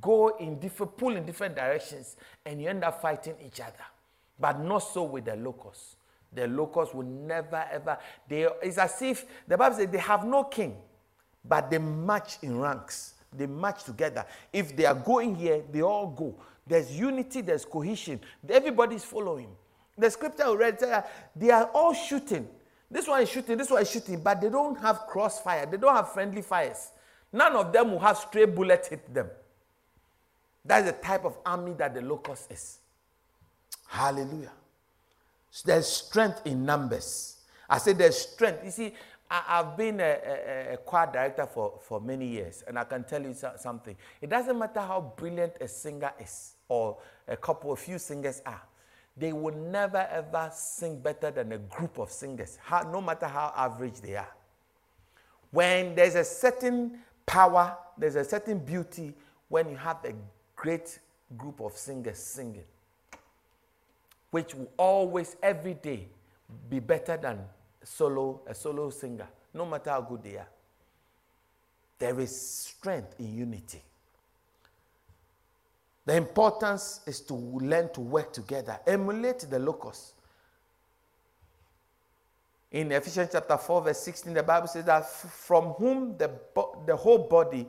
go 0.00 0.36
in 0.36 0.60
different, 0.60 0.96
pull 0.96 1.16
in 1.16 1.26
different 1.26 1.56
directions 1.56 2.16
and 2.44 2.62
you 2.62 2.68
end 2.68 2.84
up 2.84 3.02
fighting 3.02 3.34
each 3.44 3.58
other. 3.58 3.72
But 4.38 4.60
not 4.60 4.78
so 4.78 5.02
with 5.02 5.24
the 5.24 5.34
locusts. 5.34 5.96
The 6.32 6.46
locusts 6.46 6.94
will 6.94 7.06
never 7.06 7.66
ever, 7.72 7.98
they, 8.28 8.46
it's 8.62 8.78
as 8.78 9.02
if, 9.02 9.26
the 9.48 9.58
Bible 9.58 9.74
says 9.78 9.88
they 9.88 9.98
have 9.98 10.24
no 10.24 10.44
king 10.44 10.76
but 11.48 11.70
they 11.70 11.78
match 11.78 12.38
in 12.42 12.58
ranks. 12.58 13.14
They 13.32 13.46
match 13.46 13.84
together. 13.84 14.24
If 14.52 14.76
they 14.76 14.86
are 14.86 14.94
going 14.94 15.34
here, 15.34 15.62
they 15.70 15.82
all 15.82 16.08
go. 16.08 16.34
There's 16.66 16.98
unity, 16.98 17.42
there's 17.42 17.64
cohesion. 17.64 18.20
Everybody's 18.48 19.04
following. 19.04 19.48
The 19.96 20.10
scripture 20.10 20.44
already 20.44 20.78
said 20.78 21.04
they 21.34 21.50
are 21.50 21.64
all 21.74 21.94
shooting. 21.94 22.48
This 22.90 23.08
one 23.08 23.22
is 23.22 23.28
shooting, 23.28 23.56
this 23.56 23.70
one 23.70 23.82
is 23.82 23.90
shooting, 23.90 24.20
but 24.20 24.40
they 24.40 24.48
don't 24.48 24.78
have 24.80 25.00
crossfire. 25.08 25.66
They 25.66 25.76
don't 25.76 25.94
have 25.94 26.12
friendly 26.12 26.42
fires. 26.42 26.90
None 27.32 27.54
of 27.56 27.72
them 27.72 27.92
will 27.92 27.98
have 27.98 28.16
stray 28.16 28.44
bullets 28.44 28.88
hit 28.88 29.12
them. 29.12 29.28
That's 30.64 30.86
the 30.86 30.92
type 30.92 31.24
of 31.24 31.36
army 31.44 31.74
that 31.74 31.94
the 31.94 32.02
locust 32.02 32.50
is. 32.50 32.78
Hallelujah. 33.88 34.52
There's 35.64 35.86
strength 35.86 36.42
in 36.44 36.64
numbers. 36.64 37.36
I 37.68 37.78
say 37.78 37.92
there's 37.92 38.18
strength. 38.18 38.64
You 38.64 38.70
see, 38.70 38.94
I, 39.30 39.42
have 39.58 39.76
been 39.76 40.00
a, 40.00 40.04
a, 40.04 40.74
a, 40.74 40.76
choir 40.76 41.10
director 41.12 41.46
for, 41.46 41.78
for 41.80 42.00
many 42.00 42.26
years, 42.26 42.62
and 42.66 42.78
I 42.78 42.84
can 42.84 43.04
tell 43.04 43.22
you 43.22 43.34
something. 43.56 43.96
It 44.20 44.30
doesn't 44.30 44.58
matter 44.58 44.80
how 44.80 45.12
brilliant 45.16 45.54
a 45.60 45.68
singer 45.68 46.12
is, 46.20 46.54
or 46.68 46.98
a 47.26 47.36
couple, 47.36 47.72
a 47.72 47.76
few 47.76 47.98
singers 47.98 48.40
are. 48.46 48.62
They 49.16 49.32
will 49.32 49.56
never 49.56 50.06
ever 50.10 50.50
sing 50.54 51.00
better 51.00 51.30
than 51.30 51.52
a 51.52 51.58
group 51.58 51.98
of 51.98 52.10
singers, 52.10 52.58
how, 52.62 52.82
no 52.82 53.00
matter 53.00 53.26
how 53.26 53.52
average 53.56 54.00
they 54.00 54.14
are. 54.16 54.32
When 55.50 55.94
there's 55.94 56.14
a 56.14 56.24
certain 56.24 56.98
power, 57.24 57.76
there's 57.96 58.16
a 58.16 58.24
certain 58.24 58.58
beauty 58.58 59.14
when 59.48 59.70
you 59.70 59.76
have 59.76 60.04
a 60.04 60.12
great 60.54 60.98
group 61.36 61.60
of 61.60 61.76
singers 61.76 62.18
singing, 62.18 62.64
which 64.30 64.54
will 64.54 64.70
always, 64.76 65.36
every 65.42 65.74
day, 65.74 66.08
be 66.68 66.78
better 66.78 67.16
than 67.16 67.40
solo, 67.86 68.42
a 68.46 68.54
solo 68.54 68.90
singer, 68.90 69.28
no 69.54 69.64
matter 69.64 69.90
how 69.90 70.00
good 70.00 70.22
they 70.22 70.36
are. 70.36 70.48
There 71.98 72.18
is 72.20 72.38
strength 72.38 73.14
in 73.18 73.34
unity. 73.34 73.80
The 76.04 76.16
importance 76.16 77.00
is 77.06 77.20
to 77.22 77.34
learn 77.34 77.92
to 77.94 78.00
work 78.00 78.32
together, 78.32 78.78
emulate 78.86 79.40
the 79.40 79.58
locust. 79.58 80.14
In 82.72 82.92
Ephesians 82.92 83.30
chapter 83.32 83.56
4, 83.56 83.82
verse 83.82 84.00
16, 84.00 84.34
the 84.34 84.42
Bible 84.42 84.68
says 84.68 84.84
that 84.84 85.08
from 85.08 85.66
whom 85.74 86.16
the, 86.18 86.30
the 86.84 86.94
whole 86.94 87.18
body 87.18 87.66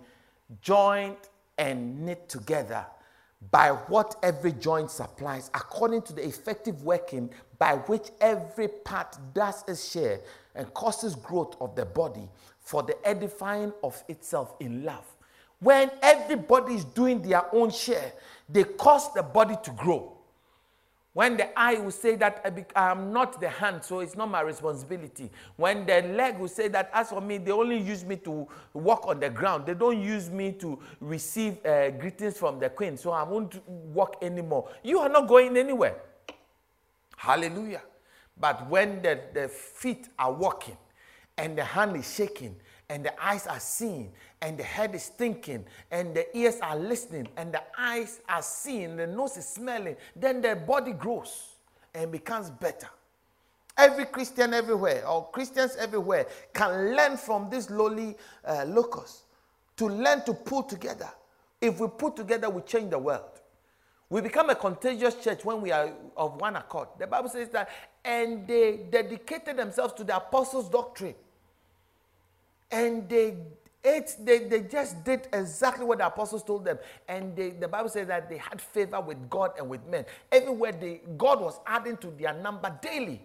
joined 0.62 1.18
and 1.58 2.02
knit 2.02 2.28
together 2.28 2.86
by 3.52 3.70
what 3.70 4.16
every 4.24 4.52
joint 4.52 4.90
supplies, 4.90 5.50
according 5.54 6.02
to 6.04 6.14
the 6.14 6.26
effective 6.26 6.84
working 6.84 7.30
by 7.60 7.76
which 7.76 8.10
every 8.20 8.68
part 8.68 9.18
does 9.34 9.64
its 9.68 9.92
share 9.92 10.20
and 10.56 10.74
causes 10.74 11.16
growth 11.16 11.56
of 11.62 11.76
the 11.76 11.86
body 11.86 12.28
for 12.60 12.84
the 12.84 12.98
edifying 13.08 13.72
of 13.84 14.04
itself 14.08 14.56
in 14.60 14.84
love. 14.84 15.06
When 15.60 15.90
everybody 16.02 16.76
is 16.76 16.84
doing 16.84 17.22
their 17.22 17.44
own 17.56 17.72
share, 17.72 18.14
they 18.50 18.64
cause 18.64 19.14
the 19.14 19.24
body 19.24 19.56
to 19.64 19.72
grow. 19.72 20.17
When 21.18 21.36
the 21.36 21.60
eye 21.60 21.80
will 21.80 21.90
say 21.90 22.16
that 22.18 22.46
I 22.76 22.92
am 22.92 23.12
not 23.12 23.42
the 23.42 23.50
hand, 23.50 23.84
so 23.84 24.02
it's 24.02 24.16
not 24.16 24.30
my 24.30 24.42
responsibility. 24.42 25.32
When 25.56 25.84
the 25.84 26.04
leg 26.04 26.38
will 26.38 26.48
say 26.48 26.68
that, 26.68 26.92
as 26.94 27.10
for 27.10 27.22
me, 27.22 27.40
they 27.40 27.50
only 27.50 27.80
use 27.80 28.06
me 28.06 28.18
to 28.18 28.48
walk 28.72 29.08
on 29.08 29.20
the 29.20 29.32
ground. 29.32 29.66
They 29.66 29.74
don't 29.74 30.00
use 30.00 30.30
me 30.30 30.52
to 30.60 30.78
receive 31.02 31.58
uh, 31.66 31.90
greetings 31.90 32.38
from 32.38 32.60
the 32.60 32.70
queen, 32.70 32.98
so 32.98 33.10
I 33.10 33.24
won't 33.24 33.68
walk 33.68 34.18
anymore. 34.22 34.70
You 34.84 35.00
are 35.00 35.10
not 35.10 35.28
going 35.28 35.58
anywhere. 35.58 35.96
Hallelujah. 37.16 37.82
But 38.40 38.70
when 38.70 39.02
the, 39.02 39.20
the 39.34 39.48
feet 39.48 40.10
are 40.20 40.32
walking 40.32 40.78
and 41.36 41.58
the 41.58 41.64
hand 41.64 41.96
is 41.96 42.14
shaking 42.14 42.58
and 42.90 43.04
the 43.04 43.24
eyes 43.24 43.48
are 43.48 43.60
seeing 43.60 44.12
and 44.42 44.58
the 44.58 44.64
head 44.64 44.96
is 44.96 45.08
thinking 45.08 45.66
and 45.92 46.16
the 46.16 46.38
ears 46.38 46.58
are 46.62 46.78
listening 46.78 47.28
and 47.38 47.54
the 47.54 47.62
eyes 47.78 48.22
are 48.30 48.42
seeing, 48.42 48.96
the 48.96 49.08
nose 49.08 49.38
is 49.38 49.48
smelling, 49.48 49.96
then 50.16 50.42
the 50.42 50.56
body 50.56 50.94
grows 50.94 51.56
and 51.94 52.12
becomes 52.12 52.50
better. 52.50 52.88
Every 53.78 54.06
Christian 54.06 54.54
everywhere 54.54 55.08
or 55.08 55.30
Christians 55.32 55.76
everywhere 55.78 56.26
can 56.54 56.96
learn 56.96 57.18
from 57.18 57.50
this 57.50 57.70
lowly 57.70 58.16
uh, 58.46 58.66
locus 58.66 59.24
to 59.76 59.88
learn 59.88 60.24
to 60.26 60.34
pull 60.34 60.64
together. 60.64 61.10
If 61.62 61.80
we 61.80 61.88
put 61.88 62.16
together, 62.16 62.50
we 62.50 62.62
change 62.62 62.90
the 62.92 63.00
world. 63.00 63.42
We 64.10 64.22
become 64.22 64.50
a 64.50 64.56
contagious 64.56 65.16
church 65.16 65.44
when 65.44 65.62
we 65.62 65.72
are 65.72 65.92
of 66.16 66.40
one 66.40 66.56
accord. 66.56 66.88
The 66.98 67.08
Bible 67.08 67.30
says 67.30 67.50
that, 67.50 67.70
and 68.06 68.48
they 68.48 68.86
dedicated 68.90 69.58
themselves 69.58 69.94
to 69.96 70.04
the 70.04 70.16
apostles' 70.16 70.70
doctrine. 70.70 71.16
And 72.72 73.08
they 73.08 73.38
ate, 73.84 74.16
they, 74.20 74.40
they 74.40 74.62
just 74.62 75.04
did 75.04 75.28
exactly 75.34 75.86
what 75.86 76.00
the 76.00 76.08
apostles 76.08 76.44
told 76.44 76.66
them. 76.66 76.78
And 77.08 77.36
they, 77.36 77.52
the 77.52 77.68
Bible 77.68 77.90
says 77.90 78.08
that 78.08 78.30
they 78.30 78.38
had 78.38 78.60
favor 78.62 79.00
with 79.02 79.30
God 79.30 79.52
and 79.58 79.70
with 79.70 79.86
men. 79.88 80.06
Everywhere 80.32 80.74
they, 80.74 81.02
God 81.18 81.42
was 81.42 81.60
adding 81.66 81.98
to 81.98 82.08
their 82.12 82.34
number 82.34 82.78
daily 82.82 83.22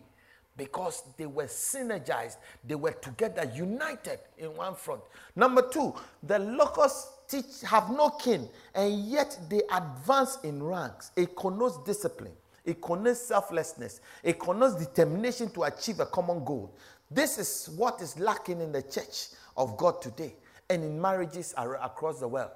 because 0.57 1.03
they 1.17 1.27
were 1.27 1.45
synergized, 1.45 2.37
they 2.67 2.75
were 2.75 2.93
together, 2.93 3.51
united 3.55 4.19
in 4.39 4.55
one 4.55 4.75
front. 4.75 5.01
Number 5.35 5.63
two, 5.69 5.95
the 6.23 6.39
locusts 6.39 7.09
teach, 7.27 7.63
have 7.69 7.91
no 7.91 8.11
kin, 8.11 8.49
and 8.75 9.07
yet 9.07 9.39
they 9.49 9.63
advance 9.73 10.39
in 10.45 10.63
ranks. 10.63 11.11
It 11.17 11.35
connotes 11.37 11.79
discipline, 11.85 12.33
it 12.65 12.81
connotes 12.83 13.21
selflessness, 13.21 14.01
it 14.23 14.39
connotes 14.39 14.75
determination 14.77 15.51
to 15.51 15.63
achieve 15.65 16.01
a 16.01 16.07
common 16.07 16.45
goal. 16.45 16.75
This 17.15 17.39
is 17.39 17.71
what 17.77 18.01
is 18.01 18.19
lacking 18.19 18.61
in 18.61 18.73
the 18.73 18.83
church 18.83 19.29
of 19.57 19.77
God 19.77 20.01
today 20.01 20.35
and 20.71 20.83
in 20.83 21.01
marriages 21.01 21.55
across 21.57 22.21
the 22.21 22.29
world. 22.29 22.51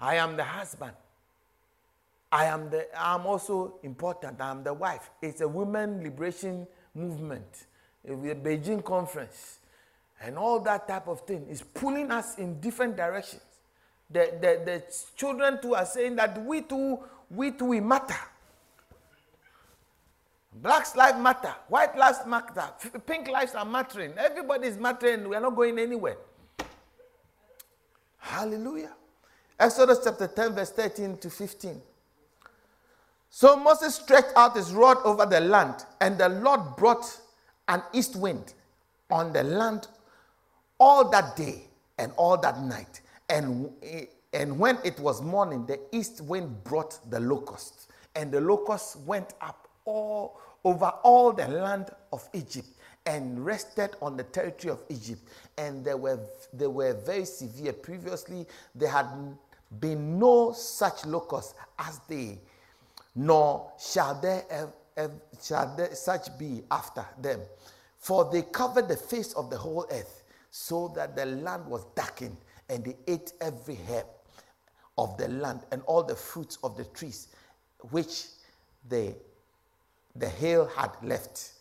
I 0.00 0.16
am 0.16 0.36
the 0.36 0.44
husband. 0.44 0.92
I 2.30 2.46
am 2.46 2.68
the 2.70 2.86
I'm 2.98 3.24
also 3.26 3.78
important. 3.82 4.40
I'm 4.40 4.62
the 4.62 4.74
wife. 4.74 5.10
It's 5.22 5.40
a 5.40 5.48
women 5.48 6.02
liberation 6.02 6.66
movement. 6.94 7.66
Eh, 8.06 8.14
the 8.14 8.34
Beijing 8.34 8.84
conference 8.84 9.58
and 10.20 10.36
all 10.36 10.60
that 10.60 10.88
type 10.88 11.08
of 11.08 11.20
thing 11.22 11.46
is 11.48 11.62
pulling 11.62 12.10
us 12.10 12.36
in 12.38 12.60
different 12.60 12.96
directions. 12.96 13.42
The, 14.10 14.32
the, 14.40 14.62
the 14.64 14.82
children 15.16 15.60
too 15.60 15.74
are 15.74 15.86
saying 15.86 16.16
that 16.16 16.42
we 16.44 16.62
too, 16.62 16.98
we 17.30 17.50
too 17.52 17.66
we 17.66 17.80
matter. 17.80 18.16
Black 20.62 20.94
lives 20.96 21.18
matter, 21.18 21.54
white 21.68 21.96
lives 21.98 22.20
matter, 22.26 22.64
pink 23.06 23.28
lives 23.28 23.54
are 23.54 23.64
mattering. 23.64 24.12
Everybody 24.16 24.68
is 24.68 24.78
mattering. 24.78 25.28
We 25.28 25.36
are 25.36 25.40
not 25.40 25.54
going 25.54 25.78
anywhere. 25.78 26.16
Hallelujah. 28.16 28.92
Exodus 29.60 30.00
chapter 30.02 30.26
10, 30.26 30.54
verse 30.54 30.70
13 30.70 31.18
to 31.18 31.30
15. 31.30 31.80
So 33.28 33.56
Moses 33.56 33.96
stretched 33.96 34.32
out 34.34 34.56
his 34.56 34.72
rod 34.72 34.96
over 35.04 35.26
the 35.26 35.40
land, 35.40 35.84
and 36.00 36.16
the 36.16 36.30
Lord 36.30 36.76
brought 36.76 37.04
an 37.68 37.82
east 37.92 38.16
wind 38.16 38.54
on 39.10 39.32
the 39.34 39.42
land 39.42 39.88
all 40.80 41.10
that 41.10 41.36
day 41.36 41.64
and 41.98 42.12
all 42.16 42.38
that 42.38 42.60
night. 42.62 43.02
And, 43.28 43.70
eh, 43.82 44.06
and 44.32 44.58
when 44.58 44.78
it 44.84 44.98
was 45.00 45.20
morning, 45.20 45.66
the 45.66 45.78
east 45.92 46.22
wind 46.22 46.64
brought 46.64 46.98
the 47.10 47.20
locusts, 47.20 47.88
and 48.14 48.32
the 48.32 48.40
locusts 48.40 48.96
went 48.96 49.34
up 49.42 49.65
all 49.86 50.38
over 50.64 50.92
all 51.02 51.32
the 51.32 51.48
land 51.48 51.90
of 52.12 52.28
Egypt 52.32 52.68
and 53.06 53.44
rested 53.44 53.90
on 54.02 54.16
the 54.16 54.24
territory 54.24 54.72
of 54.72 54.82
Egypt. 54.88 55.22
And 55.56 55.84
they 55.84 55.94
were, 55.94 56.20
they 56.52 56.66
were 56.66 56.92
very 56.92 57.24
severe. 57.24 57.72
Previously, 57.72 58.46
there 58.74 58.90
had 58.90 59.06
been 59.80 60.18
no 60.18 60.52
such 60.52 61.06
locusts 61.06 61.54
as 61.78 62.00
they, 62.08 62.40
nor 63.14 63.72
shall 63.78 64.20
there, 64.20 64.72
shall 65.42 65.74
there 65.76 65.94
such 65.94 66.36
be 66.38 66.62
after 66.70 67.06
them. 67.20 67.40
For 67.98 68.28
they 68.30 68.42
covered 68.42 68.88
the 68.88 68.96
face 68.96 69.32
of 69.34 69.50
the 69.50 69.56
whole 69.56 69.86
earth 69.90 70.24
so 70.50 70.92
that 70.96 71.14
the 71.16 71.26
land 71.26 71.66
was 71.66 71.84
darkened, 71.94 72.36
and 72.68 72.84
they 72.84 72.96
ate 73.06 73.32
every 73.40 73.78
herb 73.88 74.06
of 74.98 75.16
the 75.16 75.28
land 75.28 75.60
and 75.70 75.82
all 75.82 76.02
the 76.02 76.14
fruits 76.14 76.58
of 76.64 76.76
the 76.76 76.84
trees 76.86 77.28
which 77.90 78.26
the, 78.88 79.14
the 80.18 80.28
hail 80.28 80.66
had 80.66 80.90
left. 81.02 81.52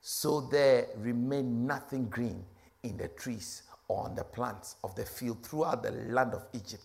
So 0.00 0.40
there 0.40 0.86
remained 0.96 1.66
nothing 1.66 2.08
green 2.08 2.44
in 2.82 2.96
the 2.96 3.08
trees 3.08 3.62
or 3.88 4.06
on 4.06 4.14
the 4.14 4.24
plants 4.24 4.76
of 4.82 4.94
the 4.94 5.04
field 5.04 5.44
throughout 5.44 5.82
the 5.82 5.90
land 5.90 6.34
of 6.34 6.44
Egypt. 6.52 6.84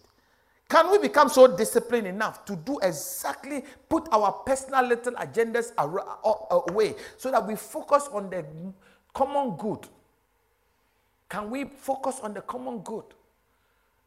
Can 0.70 0.92
we 0.92 0.98
become 0.98 1.30
so 1.30 1.48
disciplined 1.56 2.08
enough 2.08 2.44
to 2.46 2.56
do 2.58 2.78
exactly, 2.80 3.64
put 3.88 4.08
our 4.12 4.32
personal 4.46 4.86
little 4.86 5.14
agendas 5.14 5.74
away 5.78 6.96
so 7.18 7.32
that 7.32 7.48
we 7.48 7.56
focus 7.56 8.10
on 8.12 8.30
the 8.30 8.46
common 9.14 9.56
good 9.56 9.88
can 11.30 11.50
we 11.50 11.66
focus 11.66 12.20
on 12.22 12.34
the 12.34 12.42
common 12.42 12.80
good? 12.80 13.04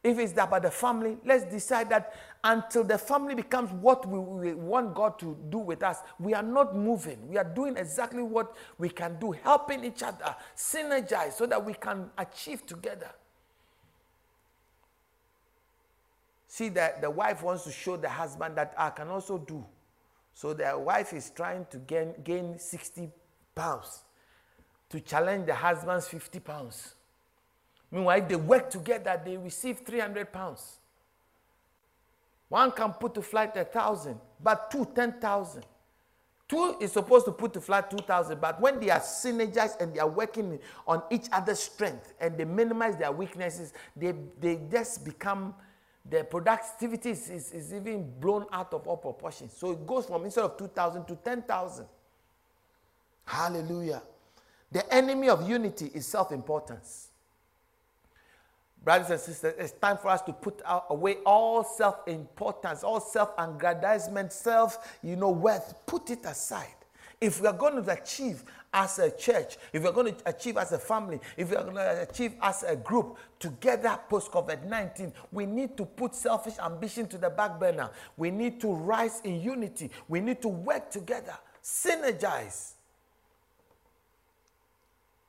If 0.03 0.17
it's 0.17 0.33
that 0.33 0.47
about 0.47 0.63
the 0.63 0.71
family, 0.71 1.17
let's 1.23 1.45
decide 1.45 1.89
that 1.89 2.13
until 2.43 2.83
the 2.83 2.97
family 2.97 3.35
becomes 3.35 3.71
what 3.71 4.07
we, 4.07 4.17
we, 4.17 4.53
want 4.55 4.95
God 4.95 5.19
to 5.19 5.37
do 5.49 5.59
with 5.59 5.83
us, 5.83 5.97
we 6.19 6.33
are 6.33 6.41
not 6.41 6.75
moving. 6.75 7.27
We 7.27 7.37
are 7.37 7.43
doing 7.43 7.77
exactly 7.77 8.23
what 8.23 8.55
we 8.79 8.89
can 8.89 9.19
do, 9.19 9.31
helping 9.31 9.83
each 9.85 10.01
other, 10.01 10.35
synergize 10.55 11.33
so 11.33 11.45
that 11.45 11.63
we 11.63 11.73
can 11.73 12.09
achieve 12.17 12.65
together. 12.65 13.11
See 16.47 16.69
that 16.69 17.01
the 17.01 17.09
wife 17.09 17.43
wants 17.43 17.63
to 17.65 17.71
show 17.71 17.95
the 17.95 18.09
husband 18.09 18.57
that 18.57 18.73
I 18.77 18.89
can 18.89 19.07
also 19.07 19.37
do. 19.37 19.63
So 20.33 20.53
the 20.53 20.77
wife 20.79 21.13
is 21.13 21.29
trying 21.29 21.67
to 21.69 21.77
gain, 21.77 22.15
gain 22.23 22.57
60 22.57 23.09
pounds 23.53 24.03
to 24.89 24.99
challenge 24.99 25.45
the 25.45 25.55
husband's 25.55 26.07
50 26.07 26.39
pounds. 26.39 26.95
Meanwhile, 27.91 28.19
if 28.19 28.27
they 28.29 28.35
work 28.35 28.69
together, 28.69 29.21
they 29.23 29.37
receive 29.37 29.79
300 29.79 30.31
pounds. 30.31 30.77
One 32.47 32.71
can 32.71 32.93
put 32.93 33.13
to 33.15 33.21
flight 33.21 33.55
a 33.57 33.65
thousand, 33.65 34.19
but 34.41 34.71
two, 34.71 34.87
10,000. 34.93 35.65
Two 36.47 36.75
is 36.81 36.91
supposed 36.91 37.25
to 37.25 37.31
put 37.31 37.53
to 37.53 37.61
flight 37.61 37.89
2,000, 37.89 38.41
but 38.41 38.59
when 38.59 38.77
they 38.77 38.89
are 38.89 38.99
synergized 38.99 39.79
and 39.79 39.93
they 39.93 39.99
are 39.99 40.09
working 40.09 40.59
on 40.85 41.01
each 41.09 41.27
other's 41.31 41.59
strength 41.59 42.13
and 42.19 42.37
they 42.37 42.43
minimize 42.43 42.97
their 42.97 43.11
weaknesses, 43.11 43.71
they, 43.95 44.13
they 44.37 44.59
just 44.69 45.05
become, 45.05 45.55
their 46.03 46.25
productivity 46.25 47.11
is, 47.11 47.29
is, 47.29 47.51
is 47.53 47.73
even 47.73 48.11
blown 48.19 48.45
out 48.51 48.73
of 48.73 48.85
all 48.85 48.97
proportion. 48.97 49.49
So 49.49 49.71
it 49.71 49.87
goes 49.87 50.07
from 50.07 50.25
instead 50.25 50.43
of 50.43 50.57
2,000 50.57 51.05
to 51.05 51.15
10,000. 51.15 51.85
Hallelujah. 53.23 54.01
The 54.73 54.93
enemy 54.93 55.29
of 55.29 55.47
unity 55.47 55.89
is 55.93 56.05
self 56.05 56.33
importance. 56.33 57.10
Brothers 58.83 59.11
and 59.11 59.19
sisters, 59.19 59.53
it's 59.59 59.73
time 59.73 59.97
for 59.97 60.07
us 60.07 60.21
to 60.23 60.33
put 60.33 60.61
away 60.89 61.17
all 61.23 61.63
self-importance, 61.63 62.83
all 62.83 62.99
self-aggrandizement, 62.99 64.33
self, 64.33 64.97
you 65.03 65.15
know, 65.15 65.29
worth. 65.29 65.75
Put 65.85 66.09
it 66.09 66.25
aside. 66.25 66.67
If 67.19 67.39
we 67.39 67.47
are 67.47 67.53
going 67.53 67.83
to 67.83 67.91
achieve 67.91 68.43
as 68.73 68.97
a 68.97 69.11
church, 69.11 69.57
if 69.71 69.83
we're 69.83 69.91
going 69.91 70.15
to 70.15 70.27
achieve 70.27 70.57
as 70.57 70.71
a 70.71 70.79
family, 70.79 71.19
if 71.37 71.51
we're 71.51 71.61
going 71.61 71.75
to 71.75 72.07
achieve 72.09 72.33
as 72.41 72.63
a 72.63 72.75
group 72.75 73.19
together 73.37 73.99
post 74.09 74.31
COVID 74.31 74.65
19, 74.65 75.13
we 75.31 75.45
need 75.45 75.77
to 75.77 75.85
put 75.85 76.15
selfish 76.15 76.55
ambition 76.57 77.07
to 77.09 77.19
the 77.19 77.29
back 77.29 77.59
burner. 77.59 77.91
We 78.17 78.31
need 78.31 78.59
to 78.61 78.73
rise 78.73 79.21
in 79.23 79.39
unity. 79.39 79.91
We 80.07 80.21
need 80.21 80.41
to 80.41 80.47
work 80.47 80.89
together, 80.89 81.35
synergize. 81.63 82.73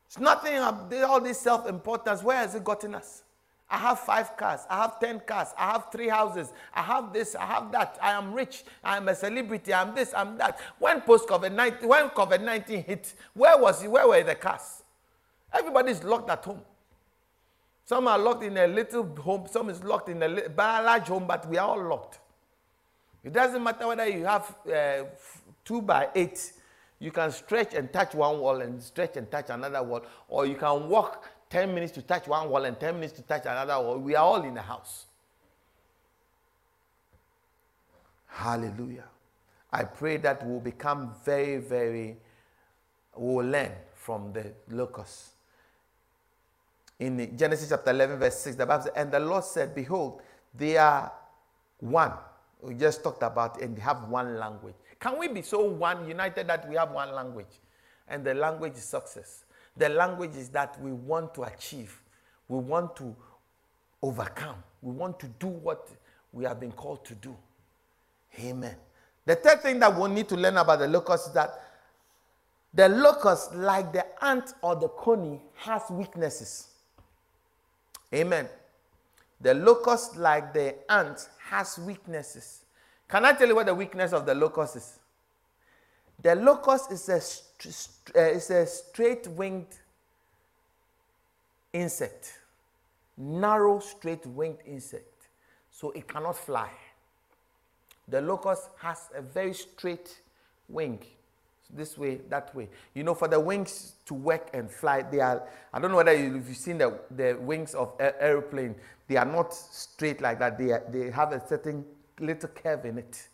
It's 0.06 0.18
nothing, 0.18 0.56
all 0.56 1.20
this 1.20 1.38
self 1.38 1.68
importance. 1.68 2.22
Where 2.22 2.38
has 2.38 2.54
it 2.54 2.64
gotten 2.64 2.94
us? 2.94 3.24
I 3.72 3.78
have 3.78 4.00
five 4.00 4.36
cars. 4.36 4.66
I 4.68 4.82
have 4.82 5.00
10 5.00 5.20
cars. 5.20 5.48
I 5.56 5.72
have 5.72 5.86
three 5.90 6.08
houses. 6.08 6.52
I 6.74 6.82
have 6.82 7.10
this. 7.10 7.34
I 7.34 7.46
have 7.46 7.72
that. 7.72 7.98
I 8.02 8.12
am 8.12 8.34
rich. 8.34 8.64
I 8.84 8.98
am 8.98 9.08
a 9.08 9.14
celebrity. 9.14 9.72
I'm 9.72 9.94
this. 9.94 10.12
I'm 10.14 10.36
that. 10.36 10.60
When 10.78 11.00
post 11.00 11.26
COVID 11.26 11.54
19, 11.54 11.88
when 11.88 12.10
COVID 12.10 12.42
19 12.44 12.84
hit, 12.84 13.14
where 13.32 13.56
was 13.56 13.80
he? 13.80 13.88
Where 13.88 14.06
were 14.06 14.22
the 14.22 14.34
cars? 14.34 14.82
Everybody's 15.50 16.04
locked 16.04 16.28
at 16.28 16.44
home. 16.44 16.60
Some 17.86 18.08
are 18.08 18.18
locked 18.18 18.44
in 18.44 18.58
a 18.58 18.66
little 18.66 19.04
home. 19.16 19.46
Some 19.50 19.70
is 19.70 19.82
locked 19.82 20.10
in 20.10 20.22
a 20.22 20.28
large 20.58 21.08
home, 21.08 21.26
but 21.26 21.48
we 21.48 21.56
are 21.56 21.68
all 21.68 21.82
locked. 21.82 22.18
It 23.24 23.32
doesn't 23.32 23.62
matter 23.62 23.86
whether 23.86 24.06
you 24.06 24.26
have 24.26 24.54
uh, 24.70 25.04
two 25.64 25.80
by 25.80 26.10
eight. 26.14 26.52
You 26.98 27.10
can 27.10 27.30
stretch 27.30 27.72
and 27.72 27.90
touch 27.90 28.14
one 28.14 28.38
wall 28.38 28.60
and 28.60 28.82
stretch 28.82 29.16
and 29.16 29.30
touch 29.30 29.46
another 29.48 29.82
wall, 29.82 30.02
or 30.28 30.44
you 30.44 30.56
can 30.56 30.90
walk 30.90 31.30
10 31.52 31.74
minutes 31.74 31.92
to 31.92 32.00
touch 32.00 32.26
one 32.26 32.48
wall 32.48 32.64
and 32.64 32.80
10 32.80 32.94
minutes 32.94 33.12
to 33.12 33.22
touch 33.22 33.42
another 33.42 33.78
wall. 33.78 33.98
We 33.98 34.16
are 34.16 34.24
all 34.24 34.42
in 34.42 34.54
the 34.54 34.62
house. 34.62 35.04
Hallelujah. 38.26 39.04
I 39.70 39.84
pray 39.84 40.16
that 40.16 40.46
we'll 40.46 40.60
become 40.60 41.12
very, 41.26 41.58
very, 41.58 42.16
we'll 43.14 43.46
learn 43.46 43.72
from 43.94 44.32
the 44.32 44.54
locusts. 44.70 45.32
In 46.98 47.36
Genesis 47.36 47.68
chapter 47.68 47.90
11, 47.90 48.18
verse 48.18 48.38
6, 48.38 48.56
the 48.56 48.64
Bible 48.64 48.84
says, 48.84 48.92
And 48.96 49.12
the 49.12 49.20
Lord 49.20 49.44
said, 49.44 49.74
Behold, 49.74 50.22
they 50.54 50.78
are 50.78 51.12
one. 51.80 52.12
We 52.62 52.76
just 52.76 53.02
talked 53.02 53.22
about 53.22 53.60
and 53.60 53.76
they 53.76 53.82
have 53.82 54.08
one 54.08 54.38
language. 54.38 54.76
Can 54.98 55.18
we 55.18 55.28
be 55.28 55.42
so 55.42 55.64
one, 55.64 56.08
united, 56.08 56.46
that 56.46 56.66
we 56.66 56.76
have 56.76 56.92
one 56.92 57.12
language? 57.12 57.60
And 58.08 58.24
the 58.24 58.32
language 58.32 58.72
is 58.74 58.84
success. 58.84 59.44
The 59.76 59.88
language 59.88 60.36
is 60.36 60.48
that 60.50 60.80
we 60.80 60.92
want 60.92 61.34
to 61.34 61.44
achieve, 61.44 62.00
we 62.48 62.58
want 62.58 62.94
to 62.96 63.14
overcome, 64.02 64.56
we 64.82 64.92
want 64.92 65.18
to 65.20 65.26
do 65.38 65.46
what 65.46 65.88
we 66.32 66.44
have 66.44 66.60
been 66.60 66.72
called 66.72 67.04
to 67.06 67.14
do. 67.14 67.36
Amen. 68.38 68.76
The 69.24 69.36
third 69.36 69.62
thing 69.62 69.78
that 69.80 69.96
we 69.96 70.08
need 70.08 70.28
to 70.28 70.36
learn 70.36 70.56
about 70.56 70.80
the 70.80 70.88
locust 70.88 71.28
is 71.28 71.34
that 71.34 71.50
the 72.74 72.88
locust, 72.88 73.54
like 73.54 73.92
the 73.92 74.04
ant 74.24 74.54
or 74.62 74.74
the 74.76 74.88
coney, 74.88 75.40
has 75.56 75.82
weaknesses. 75.90 76.68
Amen. 78.14 78.48
The 79.40 79.54
locust, 79.54 80.16
like 80.16 80.54
the 80.54 80.74
ant, 80.90 81.28
has 81.50 81.78
weaknesses. 81.78 82.64
Can 83.08 83.24
I 83.24 83.32
tell 83.32 83.48
you 83.48 83.54
what 83.54 83.66
the 83.66 83.74
weakness 83.74 84.12
of 84.12 84.24
the 84.24 84.34
locust 84.34 84.76
is? 84.76 84.98
The 86.22 86.34
locust 86.34 86.92
is 86.92 87.08
a 87.08 87.20
Uh, 87.66 88.20
it's 88.20 88.50
a 88.50 88.66
straight 88.66 89.26
winged 89.28 89.78
insect, 91.72 92.38
narrow, 93.16 93.78
straight 93.78 94.26
winged 94.26 94.58
insect. 94.66 95.28
So 95.70 95.90
it 95.92 96.08
cannot 96.08 96.36
fly. 96.36 96.70
The 98.08 98.20
locust 98.20 98.68
has 98.78 99.08
a 99.14 99.22
very 99.22 99.54
straight 99.54 100.20
wing, 100.68 100.98
this 101.70 101.96
way, 101.96 102.20
that 102.28 102.54
way. 102.54 102.68
You 102.94 103.04
know, 103.04 103.14
for 103.14 103.28
the 103.28 103.40
wings 103.40 103.94
to 104.06 104.14
work 104.14 104.50
and 104.52 104.70
fly, 104.70 105.02
they 105.02 105.20
are, 105.20 105.48
I 105.72 105.78
don't 105.78 105.90
know 105.90 105.96
whether 105.98 106.14
you, 106.14 106.34
you've 106.34 106.56
seen 106.56 106.78
the, 106.78 106.98
the 107.10 107.34
wings 107.40 107.74
of 107.74 107.92
an 108.00 108.12
aeroplane, 108.18 108.74
they 109.08 109.16
are 109.16 109.24
not 109.24 109.54
straight 109.54 110.20
like 110.20 110.38
that. 110.40 110.58
They, 110.58 110.70
are, 110.70 110.84
they 110.90 111.10
have 111.10 111.32
a 111.32 111.46
certain 111.46 111.84
little 112.18 112.48
curve 112.48 112.84
in 112.84 112.98
it 112.98 113.28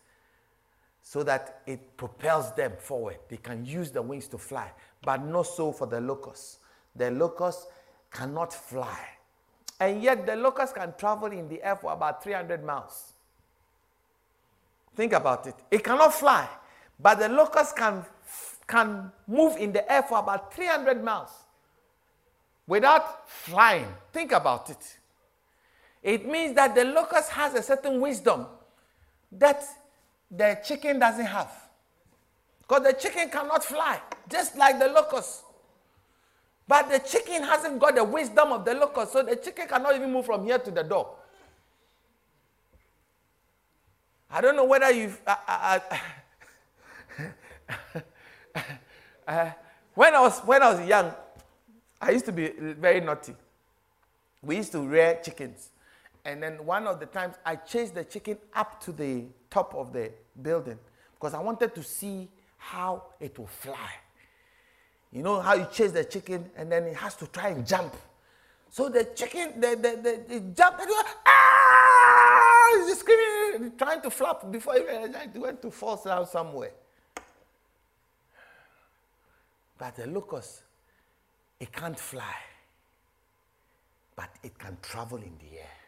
so 1.08 1.22
that 1.22 1.62
it 1.66 1.96
propels 1.96 2.52
them 2.52 2.70
forward. 2.78 3.16
They 3.30 3.38
can 3.38 3.64
use 3.64 3.90
the 3.90 4.02
wings 4.02 4.28
to 4.28 4.36
fly, 4.36 4.70
but 5.02 5.24
not 5.24 5.46
so 5.46 5.72
for 5.72 5.86
the 5.86 6.02
locust. 6.02 6.58
The 6.94 7.10
locust 7.10 7.66
cannot 8.10 8.52
fly. 8.52 8.98
And 9.80 10.02
yet 10.02 10.26
the 10.26 10.36
locust 10.36 10.74
can 10.74 10.92
travel 10.98 11.32
in 11.32 11.48
the 11.48 11.66
air 11.66 11.76
for 11.76 11.94
about 11.94 12.22
300 12.22 12.62
miles. 12.62 13.14
Think 14.94 15.14
about 15.14 15.46
it. 15.46 15.54
It 15.70 15.82
cannot 15.82 16.12
fly, 16.12 16.46
but 17.00 17.18
the 17.18 17.30
locust 17.30 17.74
can, 17.74 18.04
can 18.66 19.10
move 19.26 19.56
in 19.56 19.72
the 19.72 19.90
air 19.90 20.02
for 20.02 20.18
about 20.18 20.52
300 20.52 21.02
miles 21.02 21.30
without 22.66 23.26
flying. 23.30 23.88
Think 24.12 24.32
about 24.32 24.68
it. 24.68 24.98
It 26.02 26.28
means 26.28 26.54
that 26.56 26.74
the 26.74 26.84
locust 26.84 27.30
has 27.30 27.54
a 27.54 27.62
certain 27.62 27.98
wisdom 27.98 28.46
that 29.32 29.64
the 30.30 30.58
chicken 30.64 30.98
doesn't 30.98 31.26
have. 31.26 31.50
Because 32.60 32.82
the 32.84 32.92
chicken 32.92 33.30
cannot 33.30 33.64
fly, 33.64 34.00
just 34.28 34.56
like 34.56 34.78
the 34.78 34.88
locust. 34.88 35.44
But 36.66 36.90
the 36.90 36.98
chicken 36.98 37.42
hasn't 37.42 37.78
got 37.78 37.94
the 37.94 38.04
wisdom 38.04 38.52
of 38.52 38.64
the 38.64 38.74
locust, 38.74 39.12
so 39.12 39.22
the 39.22 39.36
chicken 39.36 39.66
cannot 39.66 39.94
even 39.94 40.12
move 40.12 40.26
from 40.26 40.44
here 40.44 40.58
to 40.58 40.70
the 40.70 40.82
door. 40.82 41.14
I 44.30 44.42
don't 44.42 44.54
know 44.54 44.66
whether 44.66 44.90
you've. 44.90 45.18
Uh, 45.26 45.36
uh, 45.48 45.78
uh, 47.94 48.00
uh, 49.26 49.50
when, 49.94 50.14
I 50.14 50.20
was, 50.20 50.38
when 50.40 50.62
I 50.62 50.74
was 50.74 50.86
young, 50.86 51.12
I 52.00 52.10
used 52.10 52.26
to 52.26 52.32
be 52.32 52.48
very 52.48 53.00
naughty. 53.00 53.34
We 54.42 54.56
used 54.56 54.72
to 54.72 54.80
rear 54.86 55.18
chickens. 55.24 55.70
And 56.28 56.42
then 56.42 56.62
one 56.66 56.86
of 56.86 57.00
the 57.00 57.06
times 57.06 57.36
I 57.42 57.56
chased 57.56 57.94
the 57.94 58.04
chicken 58.04 58.36
up 58.54 58.82
to 58.82 58.92
the 58.92 59.24
top 59.48 59.74
of 59.74 59.94
the 59.94 60.12
building 60.42 60.78
because 61.14 61.32
I 61.32 61.40
wanted 61.40 61.74
to 61.74 61.82
see 61.82 62.28
how 62.58 63.04
it 63.18 63.38
will 63.38 63.46
fly. 63.46 63.88
You 65.10 65.22
know 65.22 65.40
how 65.40 65.54
you 65.54 65.66
chase 65.72 65.92
the 65.92 66.04
chicken 66.04 66.50
and 66.54 66.70
then 66.70 66.84
it 66.84 66.96
has 66.96 67.14
to 67.16 67.26
try 67.28 67.48
and 67.48 67.66
jump. 67.66 67.96
So 68.68 68.90
the 68.90 69.04
chicken, 69.04 69.58
the, 69.58 69.68
the, 69.68 70.00
the, 70.02 70.34
it 70.36 70.54
jumped 70.54 70.82
and 70.82 70.90
it 70.90 70.94
went, 70.94 71.08
ah! 71.24 72.84
He's 72.86 72.98
screaming, 72.98 73.72
trying 73.78 74.02
to 74.02 74.10
flap 74.10 74.52
before 74.52 74.76
it 74.76 75.34
went 75.34 75.62
to 75.62 75.70
fall 75.70 75.96
down 75.96 76.26
somewhere. 76.26 76.72
But 79.78 79.96
the 79.96 80.06
locust, 80.08 80.60
it 81.58 81.72
can't 81.72 81.98
fly, 81.98 82.34
but 84.14 84.28
it 84.42 84.58
can 84.58 84.76
travel 84.82 85.16
in 85.16 85.32
the 85.38 85.58
air. 85.58 85.78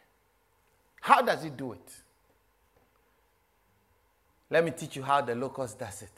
How 1.01 1.21
does 1.21 1.43
it 1.43 1.57
do 1.57 1.73
it? 1.73 2.01
Let 4.49 4.63
me 4.63 4.71
teach 4.71 4.95
you 4.95 5.03
how 5.03 5.21
the 5.21 5.35
locust 5.35 5.79
does 5.79 6.01
it. 6.03 6.11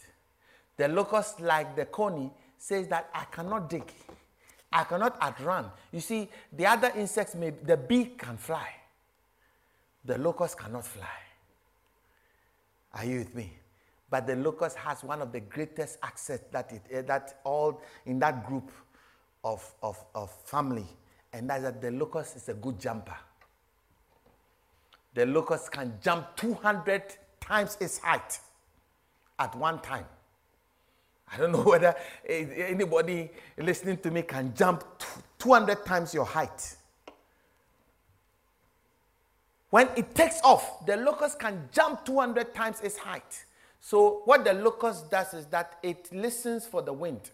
The 0.77 0.87
locust, 0.87 1.39
like 1.39 1.75
the 1.75 1.85
coney, 1.85 2.31
says 2.57 2.87
that 2.89 3.09
I 3.13 3.25
cannot 3.25 3.69
dig. 3.69 3.91
I 4.71 4.83
cannot 4.83 5.21
outrun. 5.21 5.69
You 5.91 5.99
see, 5.99 6.27
the 6.51 6.65
other 6.65 6.91
insects, 6.95 7.35
may, 7.35 7.51
the 7.51 7.77
bee 7.77 8.05
can 8.17 8.37
fly. 8.37 8.67
The 10.03 10.17
locust 10.17 10.57
cannot 10.57 10.85
fly. 10.85 11.07
Are 12.93 13.05
you 13.05 13.19
with 13.19 13.35
me? 13.35 13.53
But 14.09 14.27
the 14.27 14.35
locust 14.35 14.77
has 14.77 15.03
one 15.03 15.21
of 15.21 15.31
the 15.31 15.39
greatest 15.39 15.97
access 16.03 16.39
that 16.51 16.71
it 16.71 16.81
eh, 16.91 17.01
that 17.03 17.39
all 17.43 17.81
in 18.05 18.19
that 18.19 18.45
group 18.45 18.71
of, 19.43 19.63
of, 19.81 19.97
of 20.13 20.31
family, 20.45 20.85
and 21.31 21.49
that's 21.49 21.63
that 21.63 21.81
the 21.81 21.91
locust 21.91 22.35
is 22.35 22.49
a 22.49 22.53
good 22.53 22.79
jumper. 22.79 23.15
The 25.13 25.25
locust 25.25 25.71
can 25.71 25.93
jump 26.01 26.35
200 26.37 27.03
times 27.39 27.77
its 27.79 27.99
height 27.99 28.39
at 29.37 29.55
one 29.55 29.79
time. 29.81 30.05
I 31.31 31.37
don't 31.37 31.51
know 31.51 31.61
whether 31.63 31.95
anybody 32.27 33.31
listening 33.57 33.97
to 33.97 34.11
me 34.11 34.23
can 34.23 34.53
jump 34.55 34.83
200 35.39 35.85
times 35.85 36.13
your 36.13 36.25
height. 36.25 36.75
When 39.69 39.89
it 39.95 40.13
takes 40.13 40.39
off, 40.43 40.85
the 40.85 40.97
locust 40.97 41.39
can 41.39 41.67
jump 41.71 42.05
200 42.05 42.53
times 42.53 42.81
its 42.81 42.97
height. 42.97 43.45
So, 43.81 44.21
what 44.25 44.45
the 44.45 44.53
locust 44.53 45.09
does 45.09 45.33
is 45.33 45.45
that 45.47 45.79
it 45.81 46.13
listens 46.13 46.65
for 46.65 46.81
the 46.81 46.93
wind. 46.93 47.31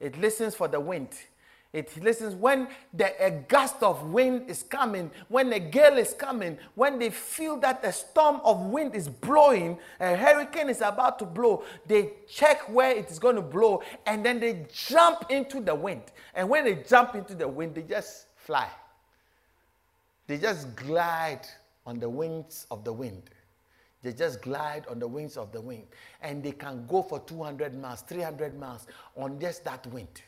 It 0.00 0.18
listens 0.18 0.54
for 0.54 0.68
the 0.68 0.80
wind. 0.80 1.10
It 1.76 2.02
listens 2.02 2.34
when 2.34 2.68
the, 2.94 3.12
a 3.22 3.30
gust 3.30 3.82
of 3.82 4.02
wind 4.04 4.48
is 4.48 4.62
coming, 4.62 5.10
when 5.28 5.52
a 5.52 5.60
gale 5.60 5.98
is 5.98 6.14
coming, 6.14 6.56
when 6.74 6.98
they 6.98 7.10
feel 7.10 7.58
that 7.58 7.84
a 7.84 7.92
storm 7.92 8.40
of 8.44 8.58
wind 8.62 8.94
is 8.94 9.10
blowing, 9.10 9.78
a 10.00 10.16
hurricane 10.16 10.70
is 10.70 10.80
about 10.80 11.18
to 11.18 11.26
blow, 11.26 11.64
they 11.86 12.12
check 12.32 12.62
where 12.72 12.92
it 12.92 13.10
is 13.10 13.18
going 13.18 13.36
to 13.36 13.42
blow 13.42 13.82
and 14.06 14.24
then 14.24 14.40
they 14.40 14.64
jump 14.72 15.26
into 15.28 15.60
the 15.60 15.74
wind. 15.74 16.00
And 16.34 16.48
when 16.48 16.64
they 16.64 16.76
jump 16.76 17.14
into 17.14 17.34
the 17.34 17.46
wind, 17.46 17.74
they 17.74 17.82
just 17.82 18.28
fly. 18.36 18.70
They 20.28 20.38
just 20.38 20.74
glide 20.76 21.46
on 21.84 22.00
the 22.00 22.08
wings 22.08 22.66
of 22.70 22.84
the 22.84 22.92
wind. 22.94 23.24
They 24.02 24.14
just 24.14 24.40
glide 24.40 24.86
on 24.86 24.98
the 24.98 25.08
wings 25.08 25.36
of 25.36 25.52
the 25.52 25.60
wind. 25.60 25.88
And 26.22 26.42
they 26.42 26.52
can 26.52 26.86
go 26.86 27.02
for 27.02 27.20
200 27.20 27.78
miles, 27.78 28.00
300 28.00 28.58
miles 28.58 28.86
on 29.14 29.38
just 29.38 29.62
that 29.64 29.86
wind. 29.88 30.22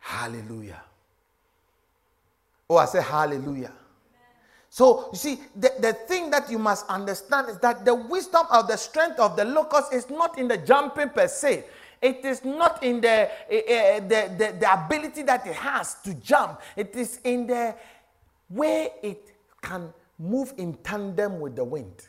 Hallelujah. 0.00 0.82
Oh, 2.68 2.76
I 2.76 2.86
say 2.86 3.02
hallelujah. 3.02 3.72
So, 4.72 5.08
you 5.12 5.18
see, 5.18 5.40
the, 5.56 5.72
the 5.80 5.92
thing 5.92 6.30
that 6.30 6.48
you 6.48 6.58
must 6.58 6.86
understand 6.88 7.48
is 7.48 7.58
that 7.58 7.84
the 7.84 7.94
wisdom 7.94 8.46
of 8.50 8.68
the 8.68 8.76
strength 8.76 9.18
of 9.18 9.36
the 9.36 9.44
locust 9.44 9.92
is 9.92 10.08
not 10.08 10.38
in 10.38 10.46
the 10.46 10.56
jumping 10.56 11.08
per 11.08 11.26
se. 11.26 11.64
It 12.00 12.24
is 12.24 12.44
not 12.44 12.82
in 12.82 13.00
the, 13.00 13.24
uh, 13.24 14.00
the, 14.00 14.32
the, 14.38 14.56
the 14.60 14.84
ability 14.84 15.22
that 15.24 15.46
it 15.46 15.54
has 15.54 15.96
to 16.02 16.14
jump. 16.14 16.60
It 16.76 16.94
is 16.94 17.20
in 17.24 17.48
the 17.48 17.74
way 18.48 18.90
it 19.02 19.34
can 19.60 19.92
move 20.18 20.54
in 20.56 20.74
tandem 20.74 21.40
with 21.40 21.56
the 21.56 21.64
wind. 21.64 22.06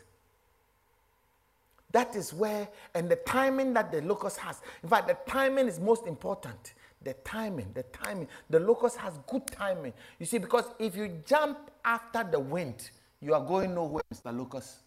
That 1.91 2.15
is 2.15 2.31
where, 2.31 2.69
and 2.93 3.09
the 3.09 3.17
timing 3.17 3.73
that 3.73 3.91
the 3.91 4.01
locust 4.01 4.37
has. 4.37 4.61
In 4.83 4.89
fact, 4.89 5.07
the 5.07 5.17
timing 5.29 5.67
is 5.67 5.79
most 5.79 6.07
important. 6.07 6.73
The 7.03 7.13
timing, 7.25 7.71
the 7.73 7.83
timing. 7.83 8.27
The 8.49 8.59
locust 8.59 8.97
has 8.97 9.13
good 9.27 9.47
timing. 9.47 9.93
You 10.19 10.25
see, 10.25 10.37
because 10.37 10.65
if 10.77 10.95
you 10.95 11.21
jump 11.25 11.71
after 11.83 12.23
the 12.23 12.39
wind, 12.39 12.89
you 13.21 13.33
are 13.33 13.43
going 13.43 13.73
nowhere, 13.73 14.03
Mr. 14.13 14.35
Locust. 14.37 14.77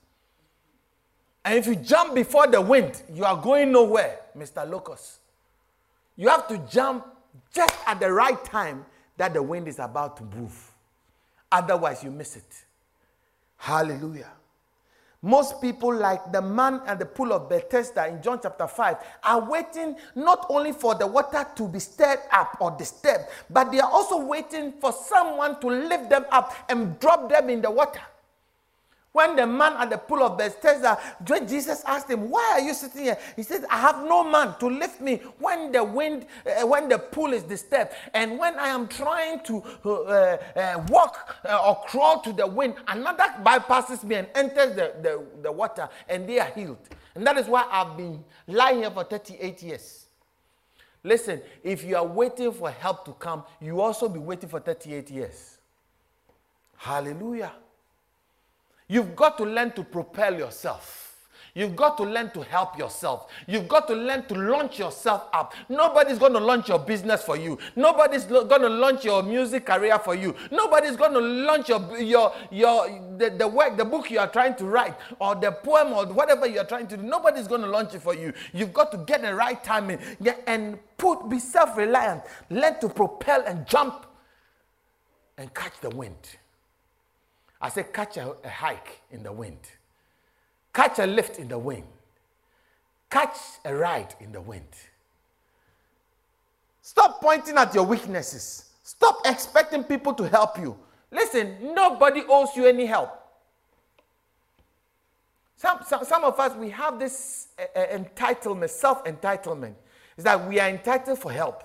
And 1.44 1.58
if 1.58 1.66
you 1.66 1.76
jump 1.76 2.14
before 2.14 2.46
the 2.46 2.60
wind, 2.60 3.02
you 3.12 3.24
are 3.24 3.36
going 3.36 3.70
nowhere, 3.72 4.18
Mr. 4.36 4.68
Locust. 4.68 5.18
You 6.16 6.28
have 6.28 6.48
to 6.48 6.58
jump 6.70 7.06
just 7.52 7.74
at 7.86 8.00
the 8.00 8.10
right 8.10 8.42
time 8.44 8.86
that 9.16 9.34
the 9.34 9.42
wind 9.42 9.68
is 9.68 9.78
about 9.78 10.16
to 10.18 10.24
move. 10.24 10.72
Otherwise, 11.50 12.02
you 12.02 12.10
miss 12.10 12.36
it. 12.36 12.64
Hallelujah. 13.56 14.30
Most 15.24 15.58
people, 15.62 15.94
like 15.94 16.32
the 16.32 16.42
man 16.42 16.82
at 16.84 16.98
the 16.98 17.06
pool 17.06 17.32
of 17.32 17.48
Bethesda 17.48 18.06
in 18.06 18.20
John 18.20 18.40
chapter 18.42 18.66
5, 18.66 18.96
are 19.24 19.50
waiting 19.50 19.96
not 20.14 20.44
only 20.50 20.72
for 20.72 20.94
the 20.94 21.06
water 21.06 21.46
to 21.56 21.66
be 21.66 21.78
stirred 21.78 22.18
up 22.30 22.58
or 22.60 22.72
disturbed, 22.72 23.24
but 23.48 23.72
they 23.72 23.80
are 23.80 23.90
also 23.90 24.18
waiting 24.18 24.72
for 24.72 24.92
someone 24.92 25.58
to 25.62 25.68
lift 25.68 26.10
them 26.10 26.26
up 26.30 26.54
and 26.68 27.00
drop 27.00 27.30
them 27.30 27.48
in 27.48 27.62
the 27.62 27.70
water. 27.70 28.02
When 29.14 29.36
the 29.36 29.46
man 29.46 29.74
at 29.74 29.90
the 29.90 29.98
pool 29.98 30.24
of 30.24 30.36
Bethesda, 30.36 30.98
Jesus 31.46 31.84
asked 31.86 32.10
him, 32.10 32.28
Why 32.30 32.54
are 32.54 32.60
you 32.60 32.74
sitting 32.74 33.04
here? 33.04 33.18
He 33.36 33.44
said, 33.44 33.64
I 33.70 33.78
have 33.78 34.02
no 34.02 34.28
man 34.28 34.56
to 34.58 34.66
lift 34.66 35.00
me 35.00 35.22
when 35.38 35.70
the 35.70 35.84
wind, 35.84 36.26
uh, 36.44 36.66
when 36.66 36.88
the 36.88 36.98
pool 36.98 37.32
is 37.32 37.44
disturbed. 37.44 37.92
And 38.12 38.40
when 38.40 38.58
I 38.58 38.66
am 38.66 38.88
trying 38.88 39.38
to 39.44 39.62
uh, 39.84 39.88
uh, 40.56 40.84
walk 40.88 41.36
uh, 41.48 41.64
or 41.64 41.80
crawl 41.86 42.22
to 42.22 42.32
the 42.32 42.44
wind, 42.44 42.74
another 42.88 43.22
bypasses 43.44 44.02
me 44.02 44.16
and 44.16 44.26
enters 44.34 44.74
the, 44.74 44.94
the, 45.00 45.24
the 45.42 45.52
water, 45.52 45.88
and 46.08 46.28
they 46.28 46.40
are 46.40 46.50
healed. 46.50 46.88
And 47.14 47.24
that 47.24 47.38
is 47.38 47.46
why 47.46 47.68
I've 47.70 47.96
been 47.96 48.24
lying 48.48 48.78
here 48.78 48.90
for 48.90 49.04
38 49.04 49.62
years. 49.62 50.06
Listen, 51.04 51.40
if 51.62 51.84
you 51.84 51.94
are 51.94 52.04
waiting 52.04 52.50
for 52.50 52.68
help 52.68 53.04
to 53.04 53.12
come, 53.12 53.44
you 53.60 53.80
also 53.80 54.08
be 54.08 54.18
waiting 54.18 54.48
for 54.48 54.58
38 54.58 55.08
years. 55.08 55.58
Hallelujah. 56.76 57.52
You've 58.88 59.16
got 59.16 59.38
to 59.38 59.44
learn 59.44 59.72
to 59.72 59.82
propel 59.84 60.36
yourself. 60.38 61.04
You've 61.56 61.76
got 61.76 61.96
to 61.98 62.02
learn 62.02 62.32
to 62.32 62.42
help 62.42 62.76
yourself. 62.76 63.30
You've 63.46 63.68
got 63.68 63.86
to 63.86 63.94
learn 63.94 64.26
to 64.26 64.34
launch 64.34 64.80
yourself 64.80 65.28
up. 65.32 65.54
Nobody's 65.68 66.18
going 66.18 66.32
to 66.32 66.40
launch 66.40 66.68
your 66.68 66.80
business 66.80 67.22
for 67.22 67.36
you. 67.36 67.58
Nobody's 67.76 68.28
lo- 68.28 68.44
going 68.44 68.62
to 68.62 68.68
launch 68.68 69.04
your 69.04 69.22
music 69.22 69.66
career 69.66 69.96
for 70.00 70.16
you. 70.16 70.34
Nobody's 70.50 70.96
going 70.96 71.12
to 71.12 71.20
launch 71.20 71.68
your 71.68 71.96
your 71.96 72.34
your 72.50 72.88
the, 73.18 73.30
the 73.30 73.46
work, 73.46 73.76
the 73.76 73.84
book 73.84 74.10
you 74.10 74.18
are 74.18 74.26
trying 74.26 74.56
to 74.56 74.64
write, 74.64 74.96
or 75.20 75.36
the 75.36 75.52
poem, 75.52 75.92
or 75.92 76.06
whatever 76.06 76.48
you 76.48 76.58
are 76.58 76.66
trying 76.66 76.88
to 76.88 76.96
do. 76.96 77.04
Nobody's 77.04 77.46
going 77.46 77.60
to 77.60 77.68
launch 77.68 77.94
it 77.94 78.02
for 78.02 78.16
you. 78.16 78.32
You've 78.52 78.72
got 78.72 78.90
to 78.90 78.98
get 78.98 79.22
the 79.22 79.32
right 79.32 79.62
timing 79.62 80.00
and 80.48 80.76
put 80.96 81.28
be 81.28 81.38
self-reliant. 81.38 82.22
Learn 82.50 82.80
to 82.80 82.88
propel 82.88 83.44
and 83.46 83.64
jump 83.64 84.06
and 85.38 85.54
catch 85.54 85.78
the 85.80 85.90
wind. 85.90 86.36
I 87.64 87.70
say, 87.70 87.86
catch 87.90 88.18
a, 88.18 88.34
a 88.44 88.48
hike 88.50 89.00
in 89.10 89.22
the 89.22 89.32
wind, 89.32 89.56
catch 90.74 90.98
a 90.98 91.06
lift 91.06 91.38
in 91.38 91.48
the 91.48 91.56
wind, 91.58 91.86
catch 93.08 93.38
a 93.64 93.74
ride 93.74 94.14
in 94.20 94.32
the 94.32 94.40
wind. 94.42 94.68
Stop 96.82 97.22
pointing 97.22 97.56
at 97.56 97.74
your 97.74 97.84
weaknesses. 97.84 98.68
Stop 98.82 99.20
expecting 99.24 99.82
people 99.82 100.12
to 100.12 100.28
help 100.28 100.58
you. 100.58 100.76
Listen, 101.10 101.56
nobody 101.74 102.22
owes 102.28 102.50
you 102.54 102.66
any 102.66 102.84
help. 102.84 103.18
Some, 105.56 105.78
some, 105.86 106.04
some 106.04 106.22
of 106.24 106.38
us, 106.38 106.54
we 106.56 106.68
have 106.68 106.98
this 106.98 107.48
uh, 107.58 107.80
entitlement, 107.96 108.68
self 108.68 109.02
entitlement, 109.06 109.72
is 110.18 110.24
that 110.24 110.46
we 110.46 110.60
are 110.60 110.68
entitled 110.68 111.18
for 111.18 111.32
help. 111.32 111.64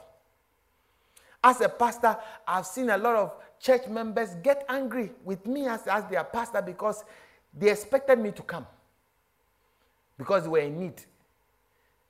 As 1.43 1.61
a 1.61 1.69
pastor, 1.69 2.17
I've 2.47 2.65
seen 2.65 2.89
a 2.89 2.97
lot 2.97 3.15
of 3.15 3.35
church 3.59 3.87
members 3.87 4.35
get 4.43 4.65
angry 4.67 5.11
with 5.23 5.45
me 5.45 5.67
as, 5.67 5.87
as 5.87 6.05
their 6.05 6.23
pastor 6.23 6.61
because 6.61 7.03
they 7.57 7.71
expected 7.71 8.19
me 8.19 8.31
to 8.31 8.41
come 8.43 8.65
because 10.17 10.43
they 10.43 10.49
were 10.49 10.59
in 10.59 10.79
need. 10.79 11.01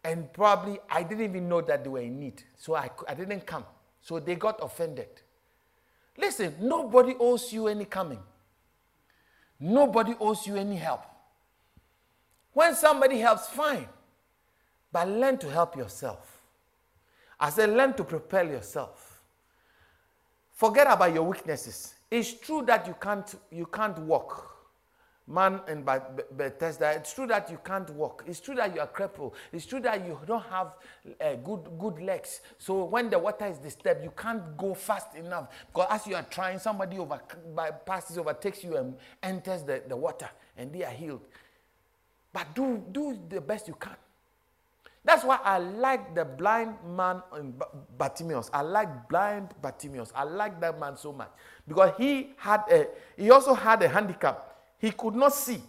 And 0.03 0.31
probably 0.33 0.79
I 0.89 1.03
didn't 1.03 1.25
even 1.25 1.47
know 1.47 1.61
that 1.61 1.83
they 1.83 1.89
were 1.89 2.01
in 2.01 2.19
need. 2.19 2.43
So 2.57 2.75
I, 2.75 2.89
I 3.07 3.13
didn't 3.13 3.45
come. 3.45 3.65
So 4.01 4.19
they 4.19 4.35
got 4.35 4.59
offended. 4.61 5.07
Listen, 6.17 6.55
nobody 6.59 7.15
owes 7.19 7.53
you 7.53 7.67
any 7.67 7.85
coming, 7.85 8.19
nobody 9.59 10.15
owes 10.19 10.45
you 10.45 10.57
any 10.57 10.75
help. 10.75 11.03
When 12.51 12.75
somebody 12.75 13.19
helps, 13.19 13.47
fine. 13.47 13.87
But 14.91 15.07
learn 15.07 15.37
to 15.37 15.49
help 15.49 15.77
yourself. 15.77 16.41
I 17.39 17.51
said, 17.51 17.69
learn 17.69 17.93
to 17.93 18.03
propel 18.03 18.47
yourself. 18.47 19.09
Forget 20.60 20.88
about 20.91 21.13
your 21.13 21.24
weaknesses. 21.24 21.93
It's 22.12 22.34
true 22.34 22.63
that 22.65 22.86
you 22.86 22.93
can't, 23.02 23.34
you 23.50 23.65
can't 23.65 23.98
walk. 24.00 24.58
Man 25.26 25.62
in 25.69 25.86
Bethesda, 26.36 26.91
it's 26.98 27.13
true 27.13 27.28
that 27.28 27.50
you 27.50 27.58
can't 27.63 27.89
walk. 27.91 28.26
It's 28.28 28.41
true 28.41 28.56
that 28.56 28.76
you 28.76 28.82
are 28.82 28.88
crippled. 28.88 29.36
It's 29.54 29.65
true 29.65 29.80
that 29.80 30.06
you 30.06 30.19
don't 30.28 30.43
have 30.48 30.74
uh, 31.22 31.36
good, 31.36 31.62
good 31.80 32.02
legs. 32.02 32.41
So 32.58 32.84
when 32.84 33.10
the 33.10 33.17
water 33.17 33.45
is 33.45 33.58
disturbed, 33.60 34.04
you 34.04 34.12
can't 34.17 34.58
go 34.58 34.74
fast 34.74 35.15
enough. 35.15 35.48
Because 35.67 35.88
as 35.91 36.06
you 36.08 36.15
are 36.15 36.24
trying, 36.24 36.60
somebody 36.60 36.98
over, 36.98 37.22
passes, 37.86 38.17
overtakes 38.17 38.62
you 38.62 38.76
and 38.76 38.98
enters 39.24 39.63
the, 39.63 39.82
the 39.88 39.95
water, 39.95 40.30
and 40.58 40.74
they 40.74 40.84
are 40.84 40.91
healed. 40.91 41.22
But 42.34 42.54
do, 42.54 42.84
do 42.91 43.17
the 43.30 43.39
best 43.39 43.69
you 43.69 43.76
can. 43.76 43.95
That's 45.03 45.23
why 45.23 45.39
I 45.43 45.59
like 45.59 46.13
the 46.13 46.25
blind 46.25 46.75
man 46.85 47.21
in 47.38 47.53
Bartimaeus. 47.97 48.49
I 48.53 48.62
like 48.62 49.07
blind 49.07 49.49
Bartimaeus. 49.62 50.12
I 50.13 50.23
like 50.23 50.59
that 50.59 50.79
man 50.79 50.97
so 50.97 51.13
much 51.13 51.29
because 51.67 51.93
he 51.97 52.31
had 52.38 52.63
a 52.69 52.88
he 53.15 53.31
also 53.31 53.53
had 53.53 53.81
a 53.81 53.88
handicap. 53.88 54.57
He 54.77 54.91
could 54.91 55.15
not 55.15 55.33
see. 55.33 55.62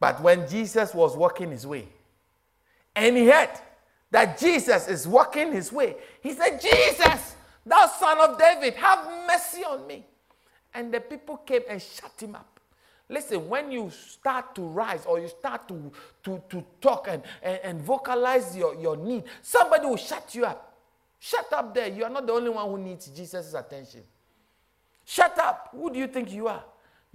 But 0.00 0.20
when 0.22 0.48
Jesus 0.48 0.94
was 0.94 1.16
walking 1.16 1.50
his 1.50 1.66
way, 1.66 1.86
and 2.96 3.16
he 3.16 3.26
heard 3.28 3.50
that 4.10 4.38
Jesus 4.38 4.88
is 4.88 5.06
walking 5.06 5.52
his 5.52 5.70
way, 5.70 5.94
he 6.22 6.32
said, 6.32 6.58
Jesus, 6.60 7.36
thou 7.64 7.86
son 7.86 8.18
of 8.18 8.38
David, 8.38 8.74
have 8.74 9.06
mercy 9.26 9.62
on 9.62 9.86
me. 9.86 10.06
And 10.72 10.92
the 10.92 11.00
people 11.00 11.36
came 11.36 11.62
and 11.68 11.80
shut 11.80 12.12
him 12.18 12.34
up. 12.34 12.49
Listen, 13.10 13.48
when 13.48 13.72
you 13.72 13.90
start 13.90 14.54
to 14.54 14.62
rise 14.62 15.04
or 15.04 15.18
you 15.18 15.26
start 15.26 15.66
to, 15.66 15.90
to, 16.22 16.40
to 16.48 16.64
talk 16.80 17.08
and, 17.10 17.22
and, 17.42 17.58
and 17.64 17.82
vocalize 17.82 18.56
your, 18.56 18.76
your 18.76 18.96
need, 18.96 19.24
somebody 19.42 19.84
will 19.84 19.96
shut 19.96 20.32
you 20.36 20.44
up. 20.46 20.78
Shut 21.18 21.52
up 21.52 21.74
there. 21.74 21.88
You 21.88 22.04
are 22.04 22.10
not 22.10 22.24
the 22.24 22.32
only 22.32 22.50
one 22.50 22.70
who 22.70 22.78
needs 22.78 23.08
Jesus' 23.08 23.52
attention. 23.52 24.02
Shut 25.04 25.36
up. 25.40 25.70
Who 25.72 25.92
do 25.92 25.98
you 25.98 26.06
think 26.06 26.32
you 26.32 26.46
are? 26.46 26.62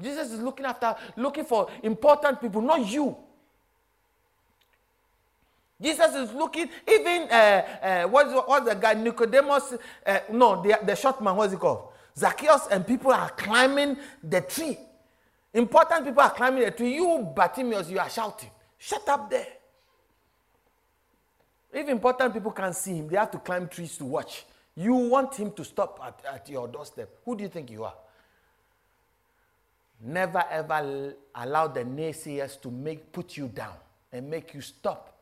Jesus 0.01 0.33
is 0.33 0.41
looking 0.41 0.65
after, 0.65 0.93
looking 1.15 1.45
for 1.45 1.69
important 1.81 2.41
people, 2.41 2.61
not 2.61 2.85
you. 2.85 3.15
Jesus 5.81 6.13
is 6.13 6.33
looking, 6.33 6.69
even, 6.87 7.29
uh, 7.31 7.35
uh, 7.81 8.03
what's, 8.03 8.33
what's 8.33 8.67
the 8.67 8.75
guy, 8.75 8.93
Nicodemus, 8.95 9.75
uh, 10.05 10.19
no, 10.29 10.61
the, 10.61 10.77
the 10.85 10.95
short 10.95 11.21
man, 11.21 11.37
what's 11.37 11.53
he 11.53 11.57
called? 11.57 11.89
Zacchaeus 12.17 12.67
and 12.67 12.85
people 12.85 13.11
are 13.11 13.29
climbing 13.29 13.95
the 14.21 14.41
tree. 14.41 14.77
Important 15.55 16.03
people 16.03 16.21
are 16.21 16.31
climbing 16.31 16.65
the 16.65 16.71
tree. 16.71 16.95
You, 16.95 17.31
Bartimaeus, 17.33 17.89
you 17.89 17.97
are 17.97 18.09
shouting. 18.09 18.49
Shut 18.77 19.07
up 19.07 19.29
there. 19.29 19.47
If 21.71 21.87
important 21.87 22.33
people 22.33 22.51
can't 22.51 22.75
see 22.75 22.97
him, 22.97 23.07
they 23.07 23.15
have 23.15 23.31
to 23.31 23.39
climb 23.39 23.69
trees 23.69 23.97
to 23.99 24.05
watch. 24.05 24.45
You 24.75 24.93
want 24.93 25.33
him 25.35 25.51
to 25.53 25.63
stop 25.63 25.97
at, 26.03 26.33
at 26.33 26.49
your 26.49 26.67
doorstep. 26.67 27.09
Who 27.23 27.37
do 27.37 27.43
you 27.43 27.49
think 27.49 27.71
you 27.71 27.85
are? 27.85 27.93
Never 30.01 30.43
ever 30.51 31.15
allow 31.33 31.67
the 31.67 31.85
naysayers 31.85 32.59
to 32.59 32.69
make 32.69 33.13
put 33.13 33.37
you 33.37 33.47
down 33.47 33.75
and 34.11 34.29
make 34.29 34.53
you 34.53 34.59
stop. 34.59 35.17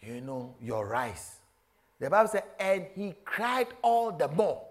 You 0.00 0.20
know, 0.20 0.56
your 0.60 0.88
rise. 0.88 1.36
The 2.00 2.10
Bible 2.10 2.28
said, 2.28 2.44
and 2.58 2.86
he 2.96 3.14
cried 3.24 3.68
all 3.82 4.10
the 4.10 4.26
more. 4.26 4.62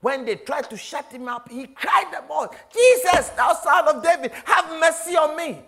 When 0.00 0.24
they 0.24 0.36
tried 0.36 0.70
to 0.70 0.76
shut 0.76 1.10
him 1.12 1.28
up, 1.28 1.50
he 1.50 1.66
cried 1.66 2.14
more, 2.28 2.48
Jesus, 2.72 3.30
thou 3.30 3.52
son 3.54 3.88
of 3.88 4.02
David, 4.02 4.32
have 4.44 4.78
mercy 4.78 5.16
on 5.16 5.36
me. 5.36 5.60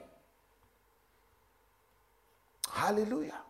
Hallelujah. 2.71 3.41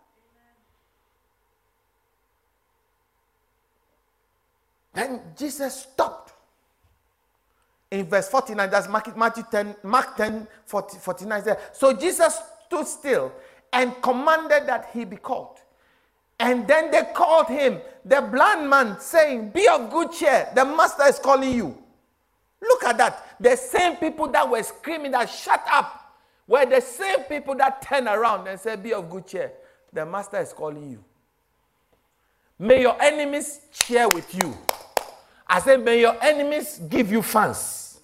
Then 4.95 5.21
Jesus 5.37 5.83
stopped. 5.83 6.33
In 7.91 8.07
verse 8.07 8.29
49, 8.29 8.71
that's 8.71 8.89
Matthew 8.89 9.45
10, 9.51 9.77
Mark 9.83 10.17
10, 10.17 10.47
40, 10.65 10.99
49. 10.99 11.57
So 11.73 11.93
Jesus 11.93 12.41
stood 12.67 12.87
still 12.87 13.33
and 13.73 14.01
commanded 14.01 14.67
that 14.67 14.91
he 14.93 15.05
be 15.05 15.17
called. 15.17 15.59
And 16.41 16.67
then 16.67 16.91
they 16.91 17.03
called 17.15 17.49
him, 17.49 17.81
the 18.03 18.23
blind 18.23 18.69
man, 18.69 18.99
saying, 18.99 19.51
Be 19.51 19.69
of 19.69 19.91
good 19.91 20.11
cheer, 20.11 20.49
the 20.55 20.65
master 20.65 21.05
is 21.05 21.19
calling 21.19 21.53
you. 21.53 21.77
Look 22.63 22.83
at 22.85 22.97
that. 22.97 23.37
The 23.39 23.57
same 23.57 23.97
people 23.97 24.27
that 24.29 24.49
were 24.51 24.63
screaming 24.63 25.13
that 25.13 25.29
shut 25.29 25.63
up 25.71 26.17
were 26.47 26.65
the 26.65 26.81
same 26.81 27.21
people 27.25 27.55
that 27.57 27.83
turned 27.83 28.09
around 28.09 28.49
and 28.49 28.59
said, 28.59 28.83
Be 28.83 28.95
of 28.95 29.11
good 29.11 29.27
cheer. 29.27 29.53
The 29.93 30.07
master 30.07 30.39
is 30.39 30.55
calling 30.55 30.91
you. 30.91 31.05
May 32.59 32.81
your 32.81 33.01
enemies 33.03 33.61
cheer 33.71 34.09
with 34.09 34.35
you. 34.35 34.57
I 35.47 35.61
said, 35.61 35.85
May 35.85 36.01
your 36.01 36.17
enemies 36.23 36.81
give 36.89 37.13
you 37.13 37.21
fans. 37.21 38.01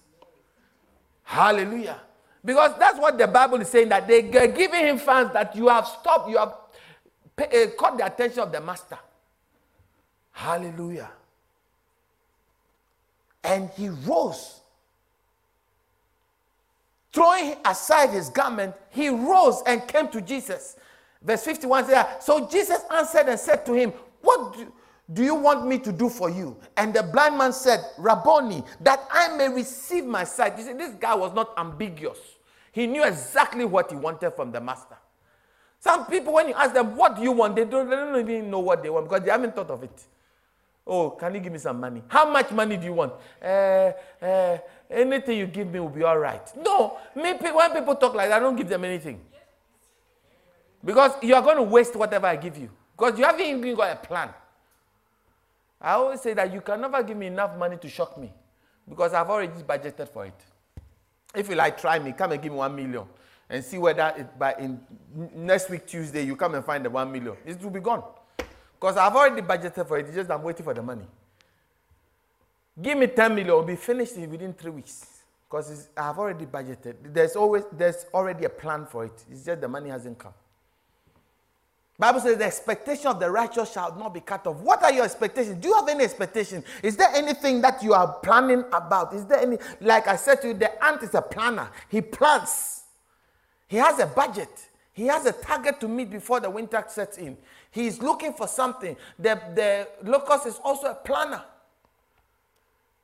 Hallelujah. 1.23 2.01
Because 2.45 2.79
that's 2.79 2.99
what 2.99 3.17
the 3.17 3.27
Bible 3.27 3.61
is 3.63 3.69
saying 3.69 3.89
that 3.89 4.07
they 4.07 4.29
are 4.39 4.47
giving 4.47 4.87
him 4.87 4.99
fans 4.99 5.33
that 5.33 5.57
you 5.57 5.69
have 5.69 5.87
stopped, 5.87 6.29
you 6.29 6.37
have 6.37 6.55
Eh, 7.39 7.67
caught 7.79 7.99
the 7.99 8.07
attention 8.07 8.41
of 8.41 8.53
the 8.53 8.61
master. 8.61 8.99
Hallelujah. 10.33 11.11
And 13.45 13.71
he 13.71 13.89
rose. 13.89 14.61
Throwing 17.13 17.57
aside 17.65 18.11
his 18.11 18.29
garment, 18.29 18.75
he 18.91 19.09
rose 19.09 19.63
and 19.67 19.87
came 19.87 20.09
to 20.09 20.21
Jesus. 20.21 20.77
Verse 21.23 21.45
51 21.45 21.87
says, 21.87 22.07
So 22.21 22.49
Jesus 22.49 22.81
answered 22.91 23.29
and 23.29 23.39
said 23.39 23.65
to 23.67 23.73
him, 23.73 23.93
What 24.21 24.55
do, 24.55 24.73
do 25.13 25.23
you 25.23 25.35
want 25.35 25.67
me 25.67 25.79
to 25.79 25.93
do 25.93 26.09
for 26.09 26.29
you? 26.29 26.57
And 26.77 26.93
the 26.93 27.03
blind 27.03 27.39
man 27.39 27.53
said, 27.53 27.81
Rabboni, 27.99 28.63
that 28.81 29.07
I 29.11 29.35
may 29.37 29.49
receive 29.49 30.05
my 30.05 30.25
sight. 30.25 30.59
You 30.59 30.65
see, 30.65 30.73
this 30.75 30.95
guy 30.95 31.15
was 31.15 31.33
not 31.33 31.53
ambiguous. 31.57 32.19
He 32.73 32.87
knew 32.87 33.05
exactly 33.05 33.65
what 33.65 33.91
he 33.91 33.97
wanted 33.97 34.33
from 34.33 34.53
the 34.53 34.61
master. 34.61 34.97
Some 35.81 36.07
people, 36.07 36.33
when 36.33 36.49
you 36.49 36.55
ask 36.55 36.75
them, 36.75 36.97
what 36.97 37.17
do 37.17 37.23
you 37.23 37.33
want? 37.33 37.55
They 37.57 37.65
don't, 37.65 37.89
they 37.89 37.97
don't 37.97 38.19
even 38.19 38.51
know 38.51 38.61
what 38.61 38.83
they 38.83 38.91
want 38.91 39.09
because 39.09 39.25
they 39.25 39.31
haven't 39.31 39.55
thought 39.55 39.71
of 39.71 39.83
it. 39.83 40.03
Oh, 40.87 41.11
can 41.11 41.35
you 41.35 41.41
give 41.41 41.53
me 41.53 41.59
some 41.59 41.81
money? 41.81 42.03
How 42.09 42.31
much 42.31 42.51
money 42.53 42.77
do 42.77 42.85
you 42.85 42.93
want? 42.93 43.13
Uh, 43.43 43.93
uh, 44.23 44.59
anything 44.89 45.39
you 45.39 45.47
give 45.47 45.71
me 45.71 45.81
will 45.81 45.89
be 45.89 46.05
all 46.05 46.19
right. 46.19 46.49
No, 46.57 46.99
me, 47.15 47.33
when 47.33 47.73
people 47.73 47.97
talk 47.97 48.15
like 48.15 48.29
that, 48.29 48.37
I 48.37 48.41
don't 48.41 48.57
give 48.57 48.69
them 48.69 48.85
anything. 48.85 49.21
Because 50.85 51.13
you 51.23 51.35
are 51.35 51.43
going 51.43 51.57
to 51.57 51.63
waste 51.63 51.97
whatever 51.97 52.29
I 52.29 52.37
give 52.37 52.57
you. 52.57 52.71
Because 52.97 53.19
you 53.19 53.25
haven't 53.25 53.45
even 53.45 53.75
got 53.75 53.93
a 53.93 53.97
plan. 53.97 54.31
I 55.81 55.93
always 55.95 56.21
say 56.21 56.35
that 56.35 56.53
you 56.53 56.61
can 56.61 56.81
never 56.81 57.03
give 57.03 57.17
me 57.17 57.27
enough 57.27 57.57
money 57.59 57.77
to 57.79 57.89
shock 57.89 58.17
me. 58.17 58.33
Because 58.89 59.13
I've 59.13 59.29
already 59.29 59.61
budgeted 59.63 60.09
for 60.09 60.25
it. 60.25 60.41
If 61.35 61.49
you 61.49 61.57
like, 61.57 61.79
try 61.81 61.99
me, 61.99 62.13
come 62.13 62.33
and 62.33 62.41
give 62.41 62.53
me 62.53 62.59
one 62.59 62.75
million 62.75 63.05
and 63.49 63.65
see 63.65 63.79
whether 63.79 64.15
it, 64.17 64.39
by 64.39 64.55
in 64.59 64.81
next 65.35 65.71
week 65.71 65.87
Tuesday 65.87 66.23
you 66.25 66.37
come 66.37 66.55
and 66.55 66.65
find 66.65 66.85
the 66.85 66.91
one 66.91 67.11
million. 67.11 67.37
It 67.45 67.63
will 67.63 67.71
be 67.71 67.81
gone. 67.81 68.03
Because 68.79 68.97
I've 68.97 69.15
already 69.15 69.43
budgeted 69.43 69.87
for 69.87 69.99
it. 69.99 70.13
Just 70.13 70.31
I'm 70.31 70.43
waiting 70.43 70.65
for 70.65 70.75
the 70.75 70.83
money. 70.83 71.07
Give 72.81 72.99
me 72.99 73.07
10 73.07 73.31
million, 73.31 73.49
it'll 73.49 73.63
be 73.63 73.77
finished 73.77 74.17
within 74.17 74.53
three 74.53 74.71
weeks. 74.71 75.07
Because 75.49 75.89
I've 75.97 76.19
already 76.19 76.45
budgeted. 76.45 76.97
There's 77.15 77.37
always 77.37 77.65
there's 77.73 78.07
already 78.13 78.45
a 78.45 78.51
plan 78.51 78.87
for 78.87 79.05
it. 79.05 79.25
It's 79.31 79.45
just 79.45 79.61
the 79.61 79.69
money 79.69 79.91
hasn't 79.91 80.19
come. 80.19 80.35
Bible 81.99 82.21
says 82.21 82.37
the 82.37 82.45
expectation 82.45 83.07
of 83.07 83.19
the 83.19 83.31
righteous 83.31 83.73
shall 83.73 83.97
not 83.97 84.13
be 84.13 84.21
cut 84.21 84.47
off. 84.47 84.57
What 84.57 84.83
are 84.83 84.93
your 84.93 85.05
expectations? 85.05 85.57
Do 85.63 85.69
you 85.69 85.75
have 85.75 85.89
any 85.89 86.05
expectation? 86.05 86.63
Is 86.83 86.95
there 86.97 87.09
anything 87.15 87.63
that 87.63 87.83
you 87.83 87.95
are 87.95 88.13
planning 88.23 88.65
about? 88.73 89.15
Is 89.15 89.25
there 89.25 89.39
any, 89.39 89.57
like 89.81 90.07
I 90.07 90.17
said 90.17 90.43
to 90.43 90.49
you, 90.49 90.55
the 90.55 90.85
ant 90.85 91.03
is 91.03 91.15
a 91.15 91.23
planner. 91.23 91.71
He 91.89 92.03
plans. 92.03 92.83
He 93.69 93.77
has 93.77 93.99
a 93.99 94.07
budget. 94.07 94.69
He 94.93 95.07
has 95.09 95.27
a 95.27 95.33
target 95.33 95.81
to 95.81 95.89
meet 95.89 96.11
before 96.11 96.41
the 96.41 96.49
winter 96.49 96.83
sets 96.89 97.19
in. 97.19 97.37
He 97.71 97.87
is 97.87 98.01
looking 98.01 98.33
for 98.33 98.49
something. 98.49 98.97
The, 99.19 99.41
the 99.55 99.89
locust 100.09 100.47
is 100.47 100.59
also 100.65 100.87
a 100.87 100.95
planner. 100.95 101.43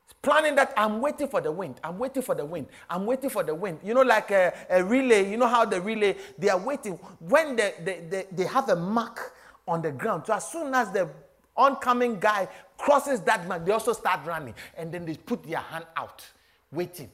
It's 0.06 0.14
planning 0.22 0.54
that 0.54 0.72
I'm 0.76 1.00
waiting 1.00 1.28
for 1.28 1.40
the 1.40 1.52
wind. 1.52 1.80
I'm 1.84 1.98
waiting 1.98 2.22
for 2.22 2.34
the 2.34 2.44
wind. 2.44 2.68
I'm 2.88 3.04
waiting 3.04 3.28
for 3.28 3.42
the 3.42 3.54
wind. 3.54 3.80
You 3.84 3.92
know, 3.92 4.02
like 4.02 4.30
a, 4.30 4.54
a 4.70 4.82
relay. 4.82 5.30
You 5.30 5.36
know 5.36 5.48
how 5.48 5.66
the 5.66 5.80
relay, 5.80 6.16
they 6.38 6.48
are 6.48 6.58
waiting. 6.58 6.94
When 7.18 7.56
they, 7.56 7.74
they, 7.84 8.04
they, 8.08 8.26
they 8.32 8.44
have 8.44 8.68
a 8.70 8.76
mark 8.76 9.34
on 9.68 9.82
the 9.82 9.92
ground. 9.92 10.24
So 10.26 10.34
as 10.34 10.50
soon 10.50 10.72
as 10.74 10.90
the 10.92 11.10
oncoming 11.56 12.18
guy 12.18 12.48
crosses 12.78 13.20
that 13.20 13.46
mark, 13.46 13.66
they 13.66 13.72
also 13.72 13.92
start 13.92 14.24
running. 14.24 14.54
And 14.76 14.90
then 14.90 15.04
they 15.04 15.16
put 15.16 15.42
their 15.42 15.58
hand 15.58 15.84
out, 15.96 16.24
waiting 16.70 17.10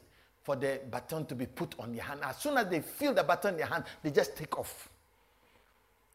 for 0.49 0.57
the 0.57 0.81
baton 0.91 1.27
to 1.27 1.35
be 1.35 1.45
put 1.45 1.75
on 1.79 1.93
your 1.93 2.05
hand. 2.05 2.21
As 2.23 2.39
soon 2.39 2.57
as 2.57 2.71
they 2.71 2.81
feel 2.81 3.13
the 3.13 3.23
baton 3.23 3.53
in 3.53 3.59
your 3.59 3.69
hand, 3.69 3.85
they 4.03 4.11
just 4.11 4.35
take 4.35 4.59
off. 4.59 4.89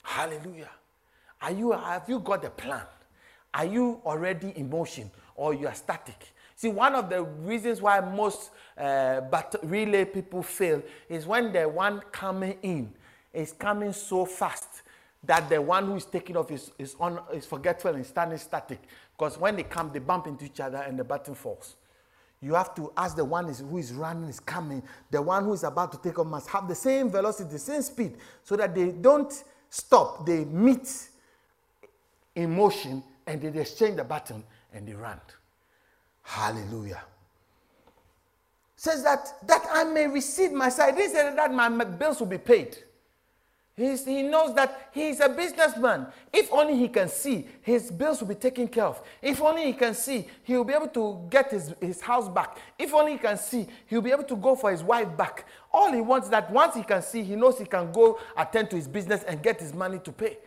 Hallelujah. 0.02 0.72
Are 1.40 1.52
you, 1.52 1.72
have 1.72 2.10
you 2.10 2.18
got 2.18 2.44
a 2.44 2.50
plan? 2.50 2.82
Are 3.54 3.66
you 3.66 4.02
already 4.04 4.52
in 4.56 4.72
motion 4.72 5.12
or 5.36 5.54
you 5.54 5.68
are 5.68 5.76
static? 5.76 6.34
See, 6.56 6.70
one 6.70 6.96
of 6.96 7.12
the 7.12 7.22
reasons 7.22 7.80
why 7.80 8.00
most 8.00 8.50
uh, 8.76 9.22
relay 9.62 10.06
people 10.06 10.42
fail 10.42 10.82
is 11.08 11.28
when 11.28 11.54
the 11.54 11.70
one 11.70 12.02
coming 12.12 12.58
in 12.64 12.92
is 13.34 13.52
coming 13.52 13.94
so 13.94 14.26
fast 14.26 14.82
that 15.26 15.48
the 15.48 15.62
one 15.62 15.86
who 15.86 15.98
is 15.98 16.06
taking 16.06 16.38
off 16.38 16.50
is, 16.50 16.72
is, 16.80 16.96
on, 17.00 17.20
is 17.32 17.46
forgetful 17.46 17.94
and 17.94 18.04
standing 18.04 18.40
static. 18.40 18.82
Because 19.16 19.38
when 19.38 19.56
they 19.56 19.64
come, 19.64 19.92
they 19.94 20.00
bump 20.00 20.26
into 20.26 20.46
each 20.46 20.60
other 20.60 20.78
and 20.78 20.98
the 20.98 21.04
button 21.04 21.36
falls 21.36 21.76
you 22.44 22.54
have 22.56 22.76
to 22.76 22.92
ask 22.98 23.16
the 23.16 23.24
one 23.24 23.46
who 23.46 23.78
is 23.78 23.94
running 23.94 24.28
is 24.28 24.42
coming. 24.42 24.84
The 25.10 25.22
one 25.22 25.46
who 25.46 25.54
is 25.54 25.64
about 25.64 25.94
to 25.94 25.98
take 25.98 26.20
off 26.20 26.28
must 26.28 26.50
have 26.50 26.68
the 26.68 26.76
same 26.76 27.10
velocity, 27.10 27.50
the 27.50 27.60
same 27.60 27.82
speed, 27.82 28.18
so 28.44 28.58
that 28.58 28.76
they 28.76 28.92
don't 28.92 29.32
stop. 29.70 30.26
They 30.26 30.44
meet 30.44 31.10
in 32.36 32.54
motion 32.54 33.02
and 33.26 33.42
they 33.42 33.62
exchange 33.62 33.96
the 33.96 34.04
baton 34.04 34.44
and 34.74 34.86
they 34.86 34.94
run. 34.94 35.22
Hallelujah. 36.22 37.02
Says 38.76 39.04
that 39.04 39.34
that 39.48 39.66
I 39.72 39.86
may 39.86 40.08
receive 40.08 40.52
my 40.52 40.68
sight. 40.68 40.98
He 40.98 41.08
said 41.08 41.38
that 41.38 41.54
my 41.54 41.70
bills 41.86 42.20
will 42.20 42.28
be 42.28 42.38
paid. 42.38 42.78
He's, 43.76 44.06
he 44.06 44.22
knows 44.22 44.54
that 44.54 44.90
he's 44.94 45.20
a 45.20 45.28
businessman. 45.28 46.06
If 46.32 46.54
only 46.54 46.78
he 46.78 46.88
can 46.88 47.10
see, 47.10 47.48
his 47.64 47.90
bills 47.90 48.22
will 48.22 48.28
be 48.28 48.36
taken 48.36 48.68
care 48.68 48.84
of. 48.84 49.02
If 49.20 49.42
only 49.42 49.66
he 49.66 49.74
can 49.74 49.96
see, 49.96 50.28
he 50.44 50.56
will 50.56 50.64
be 50.64 50.74
able 50.74 50.90
to 50.90 51.26
get 51.28 51.50
his, 51.50 51.74
his 51.82 52.00
house 52.00 52.30
back. 52.30 52.60
If 52.78 52.94
only 52.94 53.14
he 53.14 53.18
can 53.18 53.36
see, 53.36 53.66
he'll 53.88 54.04
be 54.04 54.12
able 54.12 54.26
to 54.26 54.36
go 54.36 54.56
for 54.56 54.70
his 54.70 54.84
wife 54.84 55.18
back. 55.18 55.48
All 55.72 55.92
he 55.92 56.02
wants 56.02 56.28
is 56.28 56.32
that 56.32 56.52
once 56.52 56.76
he 56.76 56.84
can 56.84 57.02
see, 57.02 57.24
he 57.24 57.36
knows 57.36 57.58
he 57.58 57.66
can 57.66 57.92
go 57.92 58.20
attend 58.38 58.70
to 58.70 58.76
his 58.76 58.88
business 58.88 59.24
and 59.24 59.42
get 59.42 59.60
his 59.60 59.74
money 59.74 59.98
to 60.00 60.12
pay 60.12 60.38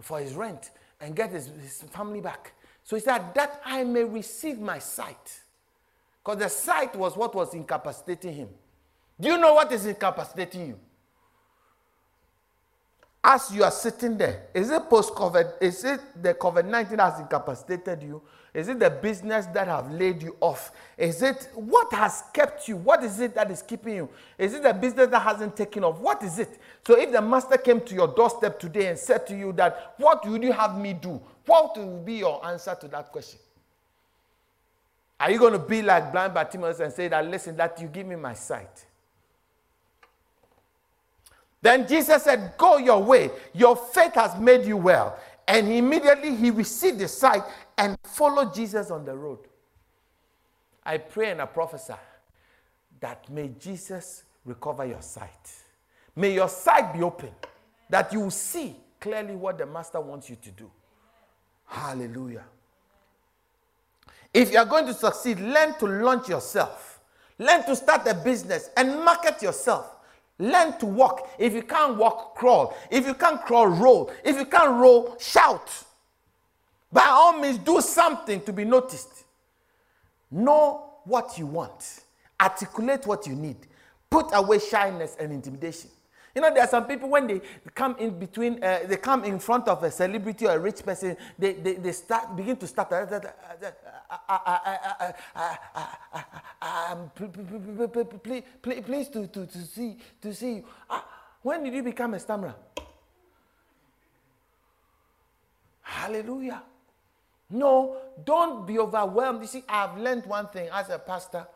for 0.00 0.18
his 0.18 0.34
rent 0.34 0.72
and 1.00 1.14
get 1.14 1.30
his, 1.30 1.50
his 1.62 1.82
family 1.92 2.20
back. 2.20 2.52
So 2.82 2.96
he 2.96 3.02
said, 3.02 3.32
That 3.34 3.60
I 3.64 3.84
may 3.84 4.02
receive 4.02 4.58
my 4.58 4.80
sight. 4.80 5.40
Because 6.24 6.38
the 6.38 6.48
sight 6.48 6.96
was 6.96 7.16
what 7.16 7.32
was 7.32 7.54
incapacitating 7.54 8.34
him. 8.34 8.48
Do 9.20 9.28
you 9.28 9.38
know 9.38 9.54
what 9.54 9.70
is 9.70 9.86
incapacitating 9.86 10.66
you? 10.66 10.78
As 13.24 13.52
you 13.54 13.62
are 13.62 13.70
sitting 13.70 14.18
there, 14.18 14.48
is 14.52 14.70
it 14.70 14.90
post 14.90 15.14
COVID? 15.14 15.54
Is 15.60 15.84
it 15.84 16.00
the 16.20 16.34
COVID 16.34 16.66
19 16.66 16.98
has 16.98 17.20
incapacitated 17.20 18.02
you? 18.02 18.20
Is 18.52 18.68
it 18.68 18.80
the 18.80 18.90
business 18.90 19.46
that 19.46 19.68
have 19.68 19.90
laid 19.92 20.22
you 20.22 20.36
off? 20.40 20.72
Is 20.98 21.22
it 21.22 21.48
what 21.54 21.92
has 21.94 22.24
kept 22.34 22.68
you? 22.68 22.76
What 22.76 23.02
is 23.04 23.20
it 23.20 23.34
that 23.34 23.50
is 23.50 23.62
keeping 23.62 23.94
you? 23.94 24.08
Is 24.36 24.54
it 24.54 24.62
the 24.62 24.74
business 24.74 25.08
that 25.08 25.22
hasn't 25.22 25.56
taken 25.56 25.84
off? 25.84 25.98
What 26.00 26.22
is 26.22 26.38
it? 26.38 26.58
So 26.86 26.98
if 26.98 27.12
the 27.12 27.22
master 27.22 27.56
came 27.56 27.80
to 27.82 27.94
your 27.94 28.08
doorstep 28.08 28.58
today 28.58 28.88
and 28.88 28.98
said 28.98 29.26
to 29.28 29.36
you 29.36 29.52
that, 29.52 29.94
what 29.98 30.28
would 30.28 30.42
you 30.42 30.52
have 30.52 30.76
me 30.76 30.92
do? 30.92 31.20
What 31.46 31.76
will 31.78 32.02
be 32.02 32.14
your 32.14 32.44
answer 32.44 32.76
to 32.78 32.88
that 32.88 33.10
question? 33.12 33.38
Are 35.18 35.30
you 35.30 35.38
going 35.38 35.52
to 35.52 35.58
be 35.60 35.80
like 35.80 36.10
blind 36.10 36.34
Bartimaeus 36.34 36.80
and 36.80 36.92
say 36.92 37.06
that, 37.08 37.26
listen, 37.26 37.56
that 37.56 37.80
you 37.80 37.86
give 37.86 38.06
me 38.06 38.16
my 38.16 38.34
sight? 38.34 38.84
Then 41.62 41.86
Jesus 41.86 42.24
said, 42.24 42.54
Go 42.58 42.76
your 42.76 43.02
way. 43.02 43.30
Your 43.54 43.76
faith 43.76 44.14
has 44.14 44.38
made 44.38 44.66
you 44.66 44.76
well. 44.76 45.18
And 45.46 45.72
immediately 45.72 46.34
he 46.34 46.50
received 46.50 46.98
the 46.98 47.08
sight 47.08 47.42
and 47.78 47.96
followed 48.02 48.52
Jesus 48.52 48.90
on 48.90 49.04
the 49.04 49.16
road. 49.16 49.38
I 50.84 50.98
pray 50.98 51.30
and 51.30 51.40
I 51.40 51.46
prophesy 51.46 51.94
that 53.00 53.28
may 53.30 53.48
Jesus 53.58 54.24
recover 54.44 54.84
your 54.84 55.02
sight. 55.02 55.52
May 56.14 56.34
your 56.34 56.48
sight 56.48 56.92
be 56.92 57.02
open, 57.02 57.30
that 57.88 58.12
you 58.12 58.20
will 58.20 58.30
see 58.30 58.76
clearly 59.00 59.34
what 59.34 59.58
the 59.58 59.66
Master 59.66 60.00
wants 60.00 60.28
you 60.28 60.36
to 60.36 60.50
do. 60.50 60.70
Hallelujah. 61.66 62.44
If 64.34 64.52
you 64.52 64.58
are 64.58 64.64
going 64.64 64.86
to 64.86 64.94
succeed, 64.94 65.40
learn 65.40 65.78
to 65.78 65.86
launch 65.86 66.28
yourself. 66.28 67.00
Learn 67.38 67.64
to 67.64 67.76
start 67.76 68.06
a 68.06 68.14
business 68.14 68.70
and 68.76 69.04
market 69.04 69.42
yourself. 69.42 69.96
Learn 70.38 70.78
to 70.78 70.86
walk. 70.86 71.30
If 71.38 71.52
you 71.52 71.62
can't 71.62 71.96
walk, 71.96 72.34
crawl. 72.34 72.76
If 72.90 73.06
you 73.06 73.14
can't 73.14 73.40
crawl, 73.42 73.68
roll. 73.68 74.10
If 74.24 74.36
you 74.36 74.46
can't 74.46 74.72
roll, 74.72 75.16
shout. 75.18 75.70
By 76.92 77.06
all 77.06 77.38
means, 77.38 77.58
do 77.58 77.80
something 77.80 78.42
to 78.42 78.52
be 78.52 78.64
noticed. 78.64 79.24
Know 80.30 80.92
what 81.04 81.38
you 81.38 81.46
want, 81.46 82.00
articulate 82.40 83.06
what 83.06 83.26
you 83.26 83.34
need, 83.34 83.56
put 84.08 84.26
away 84.32 84.58
shyness 84.58 85.16
and 85.18 85.32
intimidation. 85.32 85.90
You 86.34 86.40
know, 86.40 86.52
there 86.52 86.64
are 86.64 86.68
some 86.68 86.86
people 86.86 87.10
when 87.10 87.26
they 87.26 87.40
come 87.74 87.94
in 87.98 88.18
between, 88.18 88.62
uh, 88.64 88.80
they 88.86 88.96
come 88.96 89.24
in 89.24 89.38
front 89.38 89.68
of 89.68 89.82
a 89.82 89.90
celebrity 89.90 90.46
or 90.46 90.52
a 90.52 90.58
rich 90.58 90.82
person, 90.82 91.16
they, 91.38 91.52
they, 91.52 91.74
they 91.74 91.92
start 91.92 92.34
begin 92.34 92.56
to 92.56 92.66
start. 92.66 92.88
please, 98.22 98.42
please, 98.62 98.82
please 98.82 99.08
to, 99.08 99.26
to, 99.26 99.46
to 99.46 99.58
see 99.58 99.96
to 100.22 100.34
see 100.34 100.54
you. 100.54 100.64
when 101.42 101.64
did 101.64 101.74
you 101.74 101.82
become 101.82 102.14
a 102.14 102.20
stammerer? 102.20 102.54
Hallelujah. 105.82 106.62
No, 107.50 107.98
don't 108.24 108.66
be 108.66 108.78
overwhelmed. 108.78 109.42
You 109.42 109.48
see, 109.48 109.64
I've 109.68 109.98
learned 109.98 110.24
one 110.24 110.48
thing 110.48 110.70
as 110.72 110.88
a 110.88 110.98
pastor. 110.98 111.46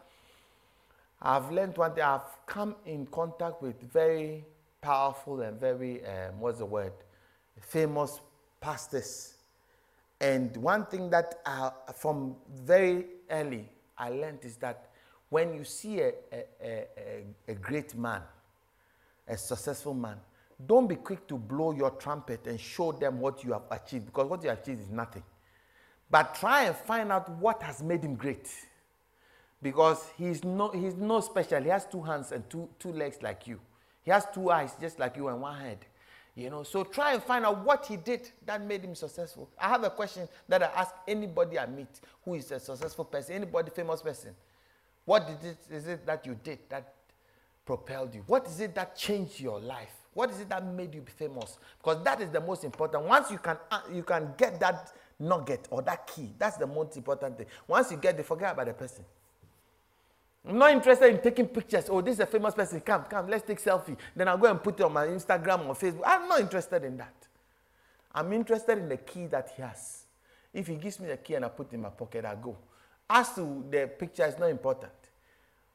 I've 1.22 1.50
learned 1.50 1.78
one 1.78 1.94
thing. 1.94 2.04
I've 2.04 2.20
come 2.44 2.74
in 2.84 3.06
contact 3.06 3.62
with 3.62 3.80
very 3.90 4.44
powerful 4.86 5.40
and 5.40 5.58
very, 5.58 6.06
um, 6.06 6.38
what's 6.38 6.58
the 6.60 6.64
word, 6.64 6.92
famous 7.60 8.20
pastors. 8.60 9.34
And 10.20 10.56
one 10.56 10.86
thing 10.86 11.10
that 11.10 11.40
I, 11.44 11.72
from 11.96 12.36
very 12.54 13.06
early 13.28 13.68
I 13.98 14.10
learned 14.10 14.44
is 14.44 14.56
that 14.58 14.90
when 15.28 15.54
you 15.54 15.64
see 15.64 15.98
a, 16.00 16.12
a, 16.32 16.44
a, 16.64 17.24
a 17.48 17.54
great 17.54 17.96
man, 17.96 18.22
a 19.26 19.36
successful 19.36 19.92
man, 19.92 20.18
don't 20.64 20.86
be 20.86 20.94
quick 20.94 21.26
to 21.26 21.36
blow 21.36 21.72
your 21.72 21.90
trumpet 21.90 22.46
and 22.46 22.60
show 22.60 22.92
them 22.92 23.18
what 23.18 23.42
you 23.42 23.52
have 23.54 23.64
achieved 23.72 24.06
because 24.06 24.28
what 24.28 24.44
you 24.44 24.50
achieved 24.50 24.80
is 24.82 24.88
nothing. 24.88 25.24
But 26.08 26.36
try 26.36 26.66
and 26.66 26.76
find 26.76 27.10
out 27.10 27.28
what 27.28 27.60
has 27.64 27.82
made 27.82 28.04
him 28.04 28.14
great. 28.14 28.48
Because 29.60 30.08
he's 30.16 30.44
no, 30.44 30.70
he's 30.70 30.94
no 30.94 31.18
special. 31.20 31.60
He 31.60 31.70
has 31.70 31.86
two 31.86 32.02
hands 32.02 32.30
and 32.30 32.48
two, 32.48 32.68
two 32.78 32.92
legs 32.92 33.20
like 33.20 33.48
you. 33.48 33.58
He 34.06 34.12
has 34.12 34.24
two 34.32 34.50
eyes 34.50 34.72
just 34.80 34.98
like 35.00 35.16
you 35.16 35.28
and 35.28 35.42
one 35.42 35.58
head. 35.58 35.78
You 36.36 36.48
know, 36.48 36.62
so 36.62 36.84
try 36.84 37.14
and 37.14 37.22
find 37.22 37.44
out 37.44 37.64
what 37.64 37.86
he 37.86 37.96
did 37.96 38.30
that 38.44 38.62
made 38.62 38.84
him 38.84 38.94
successful. 38.94 39.50
I 39.58 39.68
have 39.68 39.82
a 39.82 39.90
question 39.90 40.28
that 40.48 40.62
I 40.62 40.66
ask 40.66 40.94
anybody 41.08 41.58
I 41.58 41.66
meet 41.66 41.88
who 42.24 42.34
is 42.34 42.52
a 42.52 42.60
successful 42.60 43.04
person, 43.06 43.34
anybody 43.34 43.70
famous 43.70 44.02
person. 44.02 44.30
What 45.06 45.26
did 45.26 45.50
it, 45.50 45.58
is 45.70 45.88
it 45.88 46.06
that 46.06 46.24
you 46.24 46.38
did 46.44 46.60
that 46.68 46.94
propelled 47.64 48.14
you? 48.14 48.22
What 48.26 48.46
is 48.46 48.60
it 48.60 48.74
that 48.76 48.96
changed 48.96 49.40
your 49.40 49.58
life? 49.58 49.94
What 50.14 50.30
is 50.30 50.40
it 50.40 50.48
that 50.50 50.64
made 50.64 50.94
you 50.94 51.02
famous? 51.18 51.58
Because 51.78 52.04
that 52.04 52.20
is 52.20 52.30
the 52.30 52.40
most 52.40 52.64
important. 52.64 53.04
Once 53.04 53.30
you 53.30 53.38
can, 53.38 53.56
uh, 53.70 53.80
you 53.92 54.02
can 54.02 54.34
get 54.36 54.60
that 54.60 54.92
nugget 55.18 55.66
or 55.70 55.82
that 55.82 56.06
key. 56.06 56.32
That's 56.38 56.58
the 56.58 56.66
most 56.66 56.96
important 56.96 57.38
thing. 57.38 57.46
Once 57.66 57.90
you 57.90 57.96
get 57.96 58.20
it, 58.20 58.26
forget 58.26 58.52
about 58.52 58.66
the 58.66 58.74
person. 58.74 59.04
I'm 60.48 60.58
not 60.58 60.70
interested 60.70 61.12
in 61.12 61.20
taking 61.20 61.48
pictures. 61.48 61.88
Oh, 61.90 62.00
this 62.00 62.14
is 62.14 62.20
a 62.20 62.26
famous 62.26 62.54
person. 62.54 62.80
Come, 62.80 63.04
come, 63.04 63.28
let's 63.28 63.44
take 63.44 63.60
selfie. 63.60 63.96
Then 64.14 64.28
I'll 64.28 64.38
go 64.38 64.48
and 64.48 64.62
put 64.62 64.78
it 64.78 64.84
on 64.84 64.92
my 64.92 65.06
Instagram 65.06 65.66
or 65.66 65.74
Facebook. 65.74 66.02
I'm 66.06 66.28
not 66.28 66.40
interested 66.40 66.84
in 66.84 66.96
that. 66.98 67.14
I'm 68.14 68.32
interested 68.32 68.78
in 68.78 68.88
the 68.88 68.96
key 68.98 69.26
that 69.26 69.50
he 69.56 69.62
has. 69.62 70.04
If 70.54 70.68
he 70.68 70.76
gives 70.76 71.00
me 71.00 71.08
the 71.08 71.16
key 71.16 71.34
and 71.34 71.44
I 71.44 71.48
put 71.48 71.72
it 71.72 71.74
in 71.74 71.82
my 71.82 71.88
pocket, 71.88 72.24
I 72.24 72.36
go. 72.36 72.56
As 73.10 73.34
to 73.34 73.64
the 73.70 73.90
picture, 73.98 74.24
it's 74.24 74.38
not 74.38 74.48
important. 74.50 74.92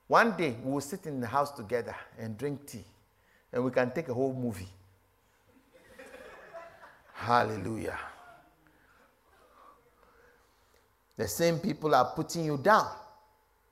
One 0.07 0.35
day 0.35 0.55
we 0.63 0.71
will 0.71 0.81
sit 0.81 1.05
in 1.05 1.19
the 1.19 1.27
house 1.27 1.51
together 1.51 1.95
and 2.17 2.37
drink 2.37 2.65
tea, 2.65 2.83
and 3.53 3.63
we 3.63 3.71
can 3.71 3.91
take 3.91 4.09
a 4.09 4.13
whole 4.13 4.33
movie. 4.33 4.67
Hallelujah. 7.13 7.97
The 11.15 11.27
same 11.27 11.59
people 11.59 11.93
are 11.93 12.11
putting 12.15 12.45
you 12.45 12.57
down. 12.57 12.89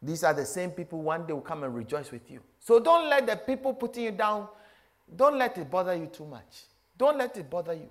These 0.01 0.23
are 0.23 0.33
the 0.33 0.45
same 0.45 0.71
people 0.71 1.01
one 1.01 1.25
day 1.25 1.33
will 1.33 1.41
come 1.41 1.63
and 1.63 1.75
rejoice 1.75 2.11
with 2.11 2.29
you. 2.31 2.39
So 2.59 2.79
don't 2.79 3.09
let 3.09 3.27
the 3.27 3.35
people 3.35 3.73
putting 3.73 4.03
you 4.05 4.11
down, 4.11 4.47
don't 5.13 5.37
let 5.37 5.57
it 5.57 5.69
bother 5.69 5.95
you 5.95 6.07
too 6.07 6.25
much. 6.25 6.63
Don't 6.97 7.17
let 7.17 7.35
it 7.37 7.49
bother 7.49 7.73
you. 7.73 7.89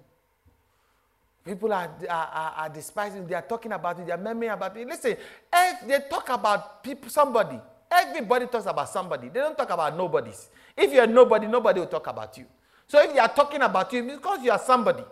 People 1.45 1.73
are, 1.73 1.91
are, 2.11 2.55
are, 2.57 2.69
despising, 2.69 3.27
they 3.27 3.35
are 3.35 3.43
talking 3.43 3.73
about 3.73 3.99
it, 3.99 4.07
they 4.07 4.13
are 4.13 4.19
murmuring 4.19 4.51
about 4.51 4.77
it. 4.77 4.87
Listen, 4.87 5.17
if 5.53 5.87
they 5.87 5.99
talk 6.09 6.29
about 6.29 6.83
people, 6.83 7.09
somebody, 7.09 7.59
everybody 7.91 8.47
talks 8.47 8.67
about 8.67 8.89
somebody. 8.89 9.29
They 9.29 9.41
don't 9.41 9.57
talk 9.57 9.71
about 9.71 9.97
nobodies. 9.97 10.51
If 10.77 10.93
you're 10.93 11.07
nobody, 11.07 11.47
nobody 11.47 11.81
will 11.81 11.87
talk 11.87 12.07
about 12.07 12.37
you. 12.37 12.45
So 12.87 13.01
if 13.03 13.13
they 13.13 13.19
are 13.19 13.29
talking 13.35 13.63
about 13.63 13.93
you, 13.93 14.03
because 14.03 14.43
you 14.43 14.51
are 14.51 14.59
somebody. 14.59 15.05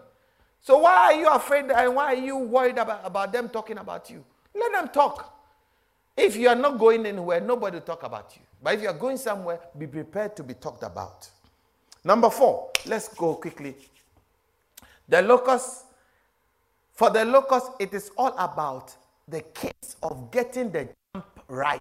So 0.60 0.78
why 0.78 0.94
are 0.94 1.14
you 1.14 1.28
afraid 1.28 1.70
and 1.70 1.94
why 1.94 2.06
are 2.06 2.16
you 2.16 2.36
worried 2.36 2.78
about, 2.78 3.00
about 3.04 3.32
them 3.32 3.48
talking 3.48 3.78
about 3.78 4.10
you? 4.10 4.24
Let 4.54 4.72
them 4.72 4.88
talk. 4.88 5.35
If 6.16 6.36
you 6.36 6.48
are 6.48 6.54
not 6.54 6.78
going 6.78 7.04
anywhere, 7.04 7.40
nobody 7.40 7.76
will 7.76 7.84
talk 7.84 8.02
about 8.02 8.32
you. 8.36 8.42
But 8.62 8.74
if 8.74 8.82
you 8.82 8.88
are 8.88 8.94
going 8.94 9.18
somewhere, 9.18 9.60
be 9.76 9.86
prepared 9.86 10.34
to 10.36 10.42
be 10.42 10.54
talked 10.54 10.82
about. 10.82 11.28
Number 12.04 12.30
four, 12.30 12.70
let's 12.86 13.08
go 13.08 13.34
quickly. 13.34 13.74
The 15.08 15.22
locust, 15.22 15.84
for 16.92 17.10
the 17.10 17.24
locust, 17.24 17.72
it 17.78 17.92
is 17.92 18.10
all 18.16 18.34
about 18.38 18.96
the 19.28 19.42
case 19.42 19.96
of 20.02 20.30
getting 20.30 20.70
the 20.70 20.88
jump 21.14 21.26
right. 21.48 21.80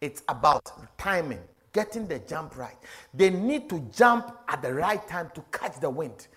It's 0.00 0.22
about 0.28 0.70
timing, 0.98 1.40
getting 1.72 2.06
the 2.06 2.18
jump 2.20 2.56
right. 2.56 2.76
They 3.14 3.30
need 3.30 3.70
to 3.70 3.80
jump 3.94 4.36
at 4.48 4.62
the 4.62 4.74
right 4.74 5.06
time 5.08 5.30
to 5.34 5.42
catch 5.50 5.80
the 5.80 5.90
wind. 5.90 6.28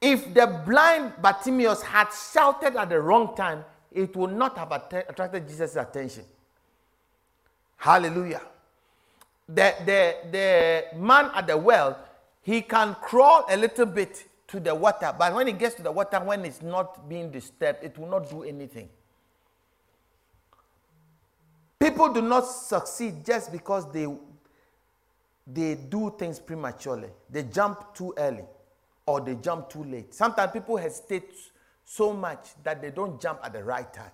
If 0.00 0.34
the 0.34 0.62
blind 0.66 1.12
Bartimaeus 1.22 1.82
had 1.82 2.08
shouted 2.32 2.76
at 2.76 2.88
the 2.88 3.00
wrong 3.00 3.34
time, 3.36 3.64
it 3.92 4.14
would 4.16 4.32
not 4.32 4.56
have 4.58 4.72
attracted 4.72 5.48
Jesus' 5.48 5.76
attention. 5.76 6.24
Hallelujah. 7.76 8.42
The, 9.48 9.74
the, 9.86 10.16
the 10.30 10.98
man 10.98 11.30
at 11.34 11.46
the 11.46 11.56
well, 11.56 11.98
he 12.42 12.62
can 12.62 12.94
crawl 13.00 13.46
a 13.48 13.56
little 13.56 13.86
bit 13.86 14.26
to 14.48 14.60
the 14.60 14.74
water, 14.74 15.14
but 15.18 15.34
when 15.34 15.46
he 15.46 15.52
gets 15.52 15.74
to 15.76 15.82
the 15.82 15.92
water, 15.92 16.18
when 16.20 16.44
it's 16.44 16.62
not 16.62 17.08
being 17.08 17.30
disturbed, 17.30 17.82
it 17.82 17.96
will 17.98 18.08
not 18.08 18.28
do 18.28 18.42
anything. 18.42 18.88
People 21.78 22.12
do 22.12 22.20
not 22.22 22.40
succeed 22.40 23.24
just 23.24 23.52
because 23.52 23.90
they, 23.92 24.06
they 25.46 25.74
do 25.74 26.12
things 26.18 26.38
prematurely. 26.40 27.08
They 27.30 27.44
jump 27.44 27.94
too 27.94 28.12
early 28.18 28.44
or 29.06 29.20
they 29.20 29.36
jump 29.36 29.70
too 29.70 29.84
late. 29.84 30.12
Sometimes 30.14 30.52
people 30.52 30.76
hesitate 30.76 31.30
so 31.90 32.12
much 32.12 32.50
that 32.62 32.82
they 32.82 32.90
don't 32.90 33.18
jump 33.18 33.40
at 33.42 33.54
the 33.54 33.64
right 33.64 33.90
time. 33.94 34.10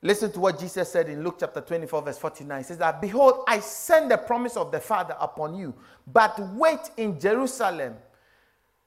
Listen 0.00 0.30
to 0.30 0.38
what 0.38 0.60
Jesus 0.60 0.90
said 0.90 1.08
in 1.08 1.24
Luke 1.24 1.38
chapter 1.40 1.60
24, 1.60 2.02
verse 2.02 2.18
49. 2.18 2.58
He 2.58 2.64
says 2.64 2.78
that, 2.78 3.00
Behold, 3.00 3.42
I 3.48 3.58
send 3.58 4.12
the 4.12 4.16
promise 4.16 4.56
of 4.56 4.70
the 4.70 4.78
Father 4.78 5.16
upon 5.20 5.56
you, 5.56 5.74
but 6.06 6.38
wait 6.54 6.78
in 6.96 7.18
Jerusalem. 7.18 7.96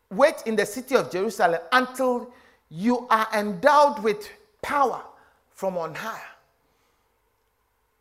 Wait 0.09 0.35
in 0.45 0.55
the 0.55 0.65
city 0.65 0.95
of 0.95 1.11
Jerusalem 1.11 1.59
until 1.73 2.31
you 2.69 3.05
are 3.09 3.27
endowed 3.35 4.01
with 4.01 4.29
power 4.61 5.03
from 5.51 5.77
on 5.77 5.93
high. 5.93 6.21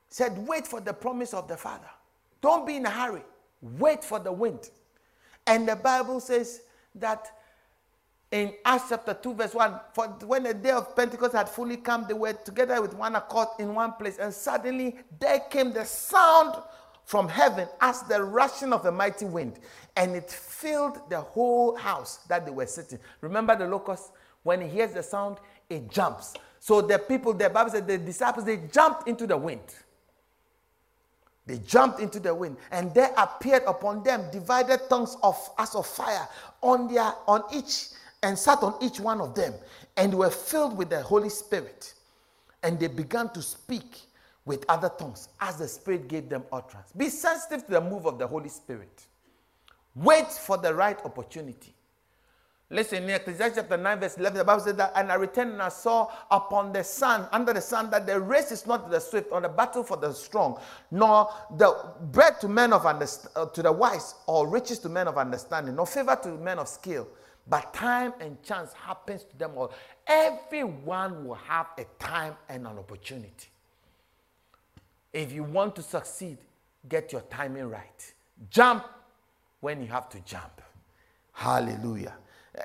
Said, 0.09 0.39
Wait 0.47 0.69
for 0.69 0.81
the 0.81 0.93
promise 0.93 1.35
of 1.35 1.49
the 1.49 1.57
Father. 1.57 1.91
Don't 2.41 2.65
be 2.65 2.77
in 2.77 2.87
a 2.87 2.91
hurry. 2.91 3.23
Wait 3.61 4.05
for 4.05 4.21
the 4.21 4.33
wind. 4.33 4.71
And 5.49 5.69
the 5.69 5.77
Bible 5.77 6.21
says 6.21 6.63
that 6.95 7.42
in 8.33 8.55
Acts 8.65 8.87
chapter 8.89 9.13
2, 9.13 9.35
verse 9.35 9.55
1, 9.55 9.81
for 9.93 10.07
when 10.25 10.45
the 10.45 10.55
day 10.55 10.71
of 10.71 10.97
Pentecost 10.97 11.35
had 11.35 11.51
fully 11.51 11.77
come, 11.77 12.07
they 12.09 12.15
were 12.15 12.33
together 12.33 12.81
with 12.81 12.95
one 12.95 13.15
accord 13.15 13.49
in 13.59 13.75
one 13.75 13.93
place, 13.93 14.19
and 14.19 14.33
suddenly 14.33 14.97
there 15.21 15.39
came 15.51 15.73
the 15.73 15.85
sound 15.85 16.57
from 17.05 17.29
heaven 17.29 17.69
as 17.83 18.03
the 18.05 18.23
rushing 18.23 18.73
of 18.73 18.87
a 18.87 18.91
mighty 18.91 19.27
wind, 19.27 19.59
and 19.97 20.17
it 20.17 20.31
filled 20.31 21.11
the 21.11 21.21
whole 21.21 21.77
house 21.77 22.19
that 22.29 22.47
they 22.47 22.51
were 22.51 22.67
sitting. 22.67 22.99
Remember 23.21 23.55
the 23.55 23.67
locust? 23.67 24.13
When 24.45 24.63
he 24.63 24.69
hears 24.69 24.95
the 24.95 25.03
sound, 25.03 25.37
it 25.69 25.91
jumps. 25.91 26.35
So 26.59 26.81
the 26.81 26.99
people, 26.99 27.35
the 27.35 27.51
Bible 27.51 27.71
said, 27.71 27.87
the 27.87 27.99
disciples, 27.99 28.47
they 28.47 28.57
jumped 28.73 29.09
into 29.09 29.27
the 29.27 29.37
wind. 29.37 29.61
They 31.45 31.59
jumped 31.59 32.01
into 32.01 32.19
the 32.19 32.35
wind, 32.35 32.57
and 32.71 32.95
there 32.95 33.13
appeared 33.19 33.65
upon 33.67 34.05
them 34.05 34.31
divided 34.33 34.81
tongues 34.89 35.17
of 35.23 35.37
as 35.59 35.75
of 35.75 35.87
fire 35.87 36.27
on 36.63 36.93
their 36.93 37.13
on 37.27 37.43
each 37.53 37.89
and 38.23 38.39
sat 38.39 38.63
on 38.63 38.75
each 38.81 39.01
one 39.01 39.21
of 39.21 39.35
them 39.35 39.55
and 39.97 40.15
were 40.15 40.31
filled 40.31 40.77
with 40.77 40.91
the 40.91 41.03
Holy 41.03 41.29
Spirit. 41.29 41.95
And 42.63 42.79
they 42.79 42.87
began 42.87 43.29
to 43.31 43.43
speak 43.43 44.01
with 44.45 44.65
other 44.69 44.91
tongues 44.99 45.29
as 45.41 45.57
the 45.57 45.69
Spirit 45.69 46.09
gave 46.09 46.29
them 46.29 46.45
utterance. 46.53 46.93
Be 46.97 47.09
sensitive 47.09 47.67
to 47.67 47.73
the 47.73 47.81
move 47.81 48.07
of 48.07 48.19
the 48.19 48.27
Holy 48.27 48.49
Spirit. 48.49 49.07
Wait 49.95 50.29
for 50.29 50.57
the 50.57 50.75
right 50.75 50.99
opportunity. 51.05 51.75
Listen, 52.73 53.03
in 53.03 53.11
Ecclesiastes 53.11 53.57
chapter 53.57 53.77
9, 53.77 54.01
verse 54.01 54.17
11, 54.17 54.39
the 54.39 54.45
Bible 54.45 54.63
says 54.63 54.77
that, 54.77 54.93
and 54.97 55.13
I 55.13 55.17
returned 55.17 55.53
and 55.53 55.61
I 55.61 55.69
saw 55.69 56.11
upon 56.31 56.73
the 56.73 56.83
sun, 56.83 57.29
under 57.31 57.53
the 57.53 57.61
sun, 57.61 57.91
that 57.91 58.07
the 58.07 58.19
race 58.19 58.51
is 58.51 58.67
not 58.67 58.87
to 58.87 58.91
the 58.91 58.99
swift, 58.99 59.29
or 59.31 59.43
the 59.43 59.51
battle 59.51 59.85
for 59.85 59.99
the 59.99 60.11
strong, 60.15 60.59
nor 60.91 61.29
the 61.59 61.77
bread 62.13 62.41
to 62.41 62.49
men 62.49 62.73
of 62.73 62.87
uh, 62.87 63.47
to 63.47 63.63
the 63.63 63.71
wise, 63.71 64.15
or 64.27 64.49
riches 64.49 64.79
to 64.79 64.89
men 64.89 65.07
of 65.07 65.19
understanding, 65.19 65.77
nor 65.77 65.87
favor 65.87 66.19
to 66.23 66.31
men 66.31 66.59
of 66.59 66.67
skill, 66.67 67.07
but 67.49 67.75
time 67.75 68.13
and 68.21 68.43
chance 68.43 68.73
happens 68.73 69.25
to 69.25 69.37
them 69.37 69.53
all. 69.57 69.73
Everyone 70.07 71.27
will 71.27 71.35
have 71.35 71.67
a 71.79 71.85
time 71.99 72.35
and 72.49 72.67
an 72.67 72.79
opportunity. 72.79 73.49
If 75.13 75.33
you 75.33 75.45
want 75.45 75.77
to 75.77 75.83
succeed, 75.83 76.39
get 76.89 77.13
your 77.13 77.23
timing 77.23 77.69
right. 77.69 78.15
Jump 78.51 78.85
when 79.61 79.81
you 79.83 79.89
have 79.89 80.09
to 80.11 80.21
jump. 80.21 80.63
Hallelujah. 81.33 82.15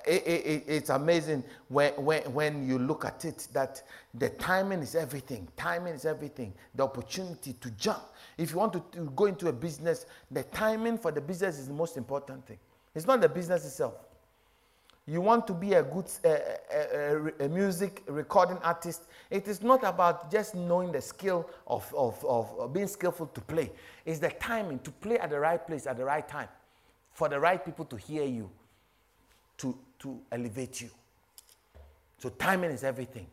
It, 0.06 0.24
it, 0.28 0.64
it's 0.68 0.90
amazing 0.90 1.44
when, 1.70 1.94
when, 1.94 2.22
when 2.34 2.68
you 2.68 2.78
look 2.78 3.06
at 3.06 3.24
it 3.24 3.48
that 3.54 3.82
the 4.14 4.30
timing 4.30 4.80
is 4.80 4.96
everything. 4.96 5.48
Timing 5.56 5.94
is 5.94 6.06
everything. 6.06 6.54
The 6.76 6.84
opportunity 6.84 7.54
to 7.54 7.72
jump. 7.72 8.04
If 8.38 8.52
you 8.52 8.58
want 8.58 8.74
to, 8.74 8.84
to 8.94 9.12
go 9.16 9.26
into 9.26 9.48
a 9.48 9.54
business, 9.54 10.06
the 10.30 10.44
timing 10.44 10.98
for 10.98 11.12
the 11.12 11.22
business 11.22 11.58
is 11.58 11.68
the 11.68 11.74
most 11.74 11.96
important 11.96 12.46
thing. 12.46 12.58
It's 12.94 13.08
not 13.08 13.22
the 13.22 13.30
business 13.30 13.66
itself. 13.66 13.94
You 15.10 15.22
want 15.22 15.48
to 15.48 15.54
be 15.54 15.74
a 15.74 15.84
good 15.84 16.10
uh, 16.26 16.36
a, 16.70 17.46
a, 17.46 17.48
music 17.48 18.04
recording 18.08 18.58
artist. 18.58 19.04
It 19.30 19.48
is 19.48 19.64
not 19.64 19.86
about 19.86 20.30
just 20.30 20.54
knowing 20.54 20.92
the 20.92 21.02
skill 21.02 21.50
of, 21.66 21.94
of, 21.98 22.24
of 22.26 22.74
being 22.74 22.88
skillful 22.88 23.28
to 23.28 23.40
play. 23.40 23.72
It's 24.06 24.20
the 24.20 24.30
timing 24.32 24.80
to 24.80 24.92
play 24.92 25.18
at 25.18 25.30
the 25.30 25.40
right 25.40 25.66
place 25.66 25.88
at 25.88 25.96
the 25.96 26.04
right 26.04 26.28
time 26.28 26.50
for 27.14 27.30
the 27.30 27.40
right 27.40 27.64
people 27.64 27.86
to 27.86 27.96
hear 27.96 28.26
you 28.26 28.50
to, 29.60 29.78
to 30.00 30.20
elevate 30.30 30.82
you. 30.82 30.90
So 32.20 32.28
timing 32.30 32.72
is 32.72 32.84
everything. 32.84 33.28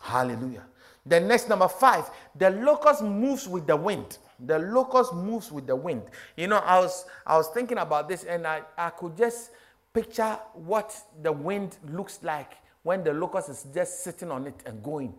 Hallelujah. 0.00 0.64
The 1.04 1.18
next 1.18 1.48
number 1.48 1.66
five, 1.66 2.08
the 2.36 2.50
locust 2.50 3.02
moves 3.02 3.48
with 3.48 3.66
the 3.66 3.74
wind. 3.74 4.18
The 4.38 4.60
locust 4.60 5.12
moves 5.12 5.50
with 5.50 5.66
the 5.66 5.74
wind. 5.74 6.02
You 6.36 6.46
know, 6.46 6.58
I 6.58 6.78
was 6.78 7.04
I 7.26 7.36
was 7.36 7.48
thinking 7.48 7.78
about 7.78 8.08
this 8.08 8.22
and 8.22 8.46
I, 8.46 8.62
I 8.78 8.90
could 8.90 9.16
just 9.16 9.50
picture 9.92 10.38
what 10.54 10.94
the 11.22 11.32
wind 11.32 11.78
looks 11.90 12.20
like 12.22 12.52
when 12.82 13.04
the 13.04 13.12
locust 13.12 13.48
is 13.48 13.66
just 13.74 14.02
sitting 14.02 14.30
on 14.30 14.46
it 14.46 14.62
and 14.66 14.82
going. 14.82 15.14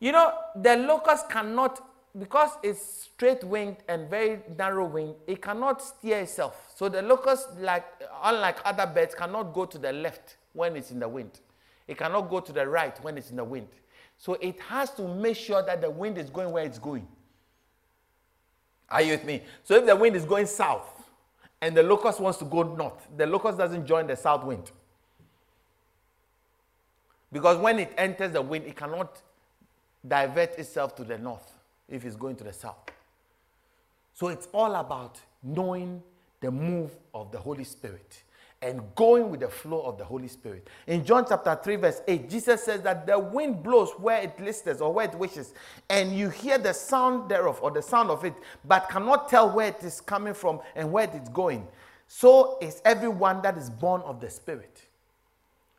You 0.00 0.12
know, 0.12 0.32
the 0.56 0.76
locust 0.76 1.28
cannot 1.28 1.80
because 2.18 2.50
it's 2.62 3.08
straight 3.14 3.44
winged 3.44 3.76
and 3.88 4.08
very 4.08 4.40
narrow 4.56 4.86
winged, 4.86 5.14
it 5.26 5.42
cannot 5.42 5.82
steer 5.82 6.20
itself. 6.20 6.72
So 6.74 6.88
the 6.88 7.02
locust, 7.02 7.48
like 7.60 7.84
unlike 8.22 8.58
other 8.64 8.86
birds, 8.86 9.14
cannot 9.14 9.54
go 9.54 9.66
to 9.66 9.78
the 9.78 9.92
left 9.92 10.36
when 10.52 10.76
it's 10.76 10.90
in 10.90 10.98
the 10.98 11.08
wind. 11.08 11.40
It 11.86 11.96
cannot 11.96 12.28
go 12.28 12.40
to 12.40 12.52
the 12.52 12.66
right 12.66 13.02
when 13.04 13.18
it's 13.18 13.30
in 13.30 13.36
the 13.36 13.44
wind. 13.44 13.68
So 14.16 14.34
it 14.34 14.58
has 14.60 14.90
to 14.92 15.06
make 15.06 15.36
sure 15.36 15.62
that 15.62 15.80
the 15.80 15.90
wind 15.90 16.18
is 16.18 16.28
going 16.28 16.50
where 16.50 16.64
it's 16.64 16.78
going. 16.78 17.06
Are 18.90 19.02
you 19.02 19.12
with 19.12 19.24
me? 19.24 19.42
So 19.62 19.74
if 19.74 19.86
the 19.86 19.94
wind 19.94 20.16
is 20.16 20.24
going 20.24 20.46
south 20.46 20.97
and 21.60 21.76
the 21.76 21.82
locust 21.82 22.20
wants 22.20 22.38
to 22.38 22.44
go 22.44 22.62
north, 22.62 23.08
the 23.16 23.26
locust 23.26 23.58
doesn't 23.58 23.86
join 23.86 24.06
the 24.06 24.16
south 24.16 24.44
wind. 24.44 24.70
Because 27.32 27.58
when 27.58 27.78
it 27.78 27.92
enters 27.98 28.32
the 28.32 28.40
wind, 28.40 28.64
it 28.66 28.76
cannot 28.76 29.20
divert 30.06 30.58
itself 30.58 30.94
to 30.96 31.04
the 31.04 31.18
north 31.18 31.52
if 31.88 32.04
it's 32.04 32.16
going 32.16 32.36
to 32.36 32.44
the 32.44 32.52
south. 32.52 32.90
So 34.14 34.28
it's 34.28 34.48
all 34.52 34.74
about 34.76 35.20
knowing 35.42 36.02
the 36.40 36.50
move 36.50 36.90
of 37.14 37.30
the 37.32 37.38
Holy 37.38 37.64
Spirit 37.64 38.22
and 38.60 38.82
going 38.96 39.30
with 39.30 39.40
the 39.40 39.48
flow 39.48 39.82
of 39.82 39.98
the 39.98 40.04
Holy 40.04 40.26
Spirit. 40.26 40.68
In 40.86 41.04
John 41.04 41.24
chapter 41.28 41.58
3, 41.62 41.76
verse 41.76 42.02
8, 42.08 42.28
Jesus 42.28 42.64
says 42.64 42.82
that 42.82 43.06
the 43.06 43.18
wind 43.18 43.62
blows 43.62 43.90
where 43.98 44.20
it 44.20 44.38
listeth 44.40 44.80
or 44.80 44.92
where 44.92 45.06
it 45.06 45.14
wishes, 45.14 45.54
and 45.88 46.16
you 46.16 46.28
hear 46.28 46.58
the 46.58 46.72
sound 46.72 47.30
thereof 47.30 47.60
or 47.62 47.70
the 47.70 47.82
sound 47.82 48.10
of 48.10 48.24
it, 48.24 48.34
but 48.64 48.88
cannot 48.88 49.28
tell 49.28 49.50
where 49.50 49.68
it 49.68 49.82
is 49.82 50.00
coming 50.00 50.34
from 50.34 50.60
and 50.74 50.90
where 50.90 51.04
it 51.04 51.14
is 51.14 51.28
going. 51.28 51.66
So 52.08 52.58
is 52.60 52.82
everyone 52.84 53.42
that 53.42 53.56
is 53.56 53.70
born 53.70 54.00
of 54.02 54.20
the 54.20 54.30
Spirit. 54.30 54.82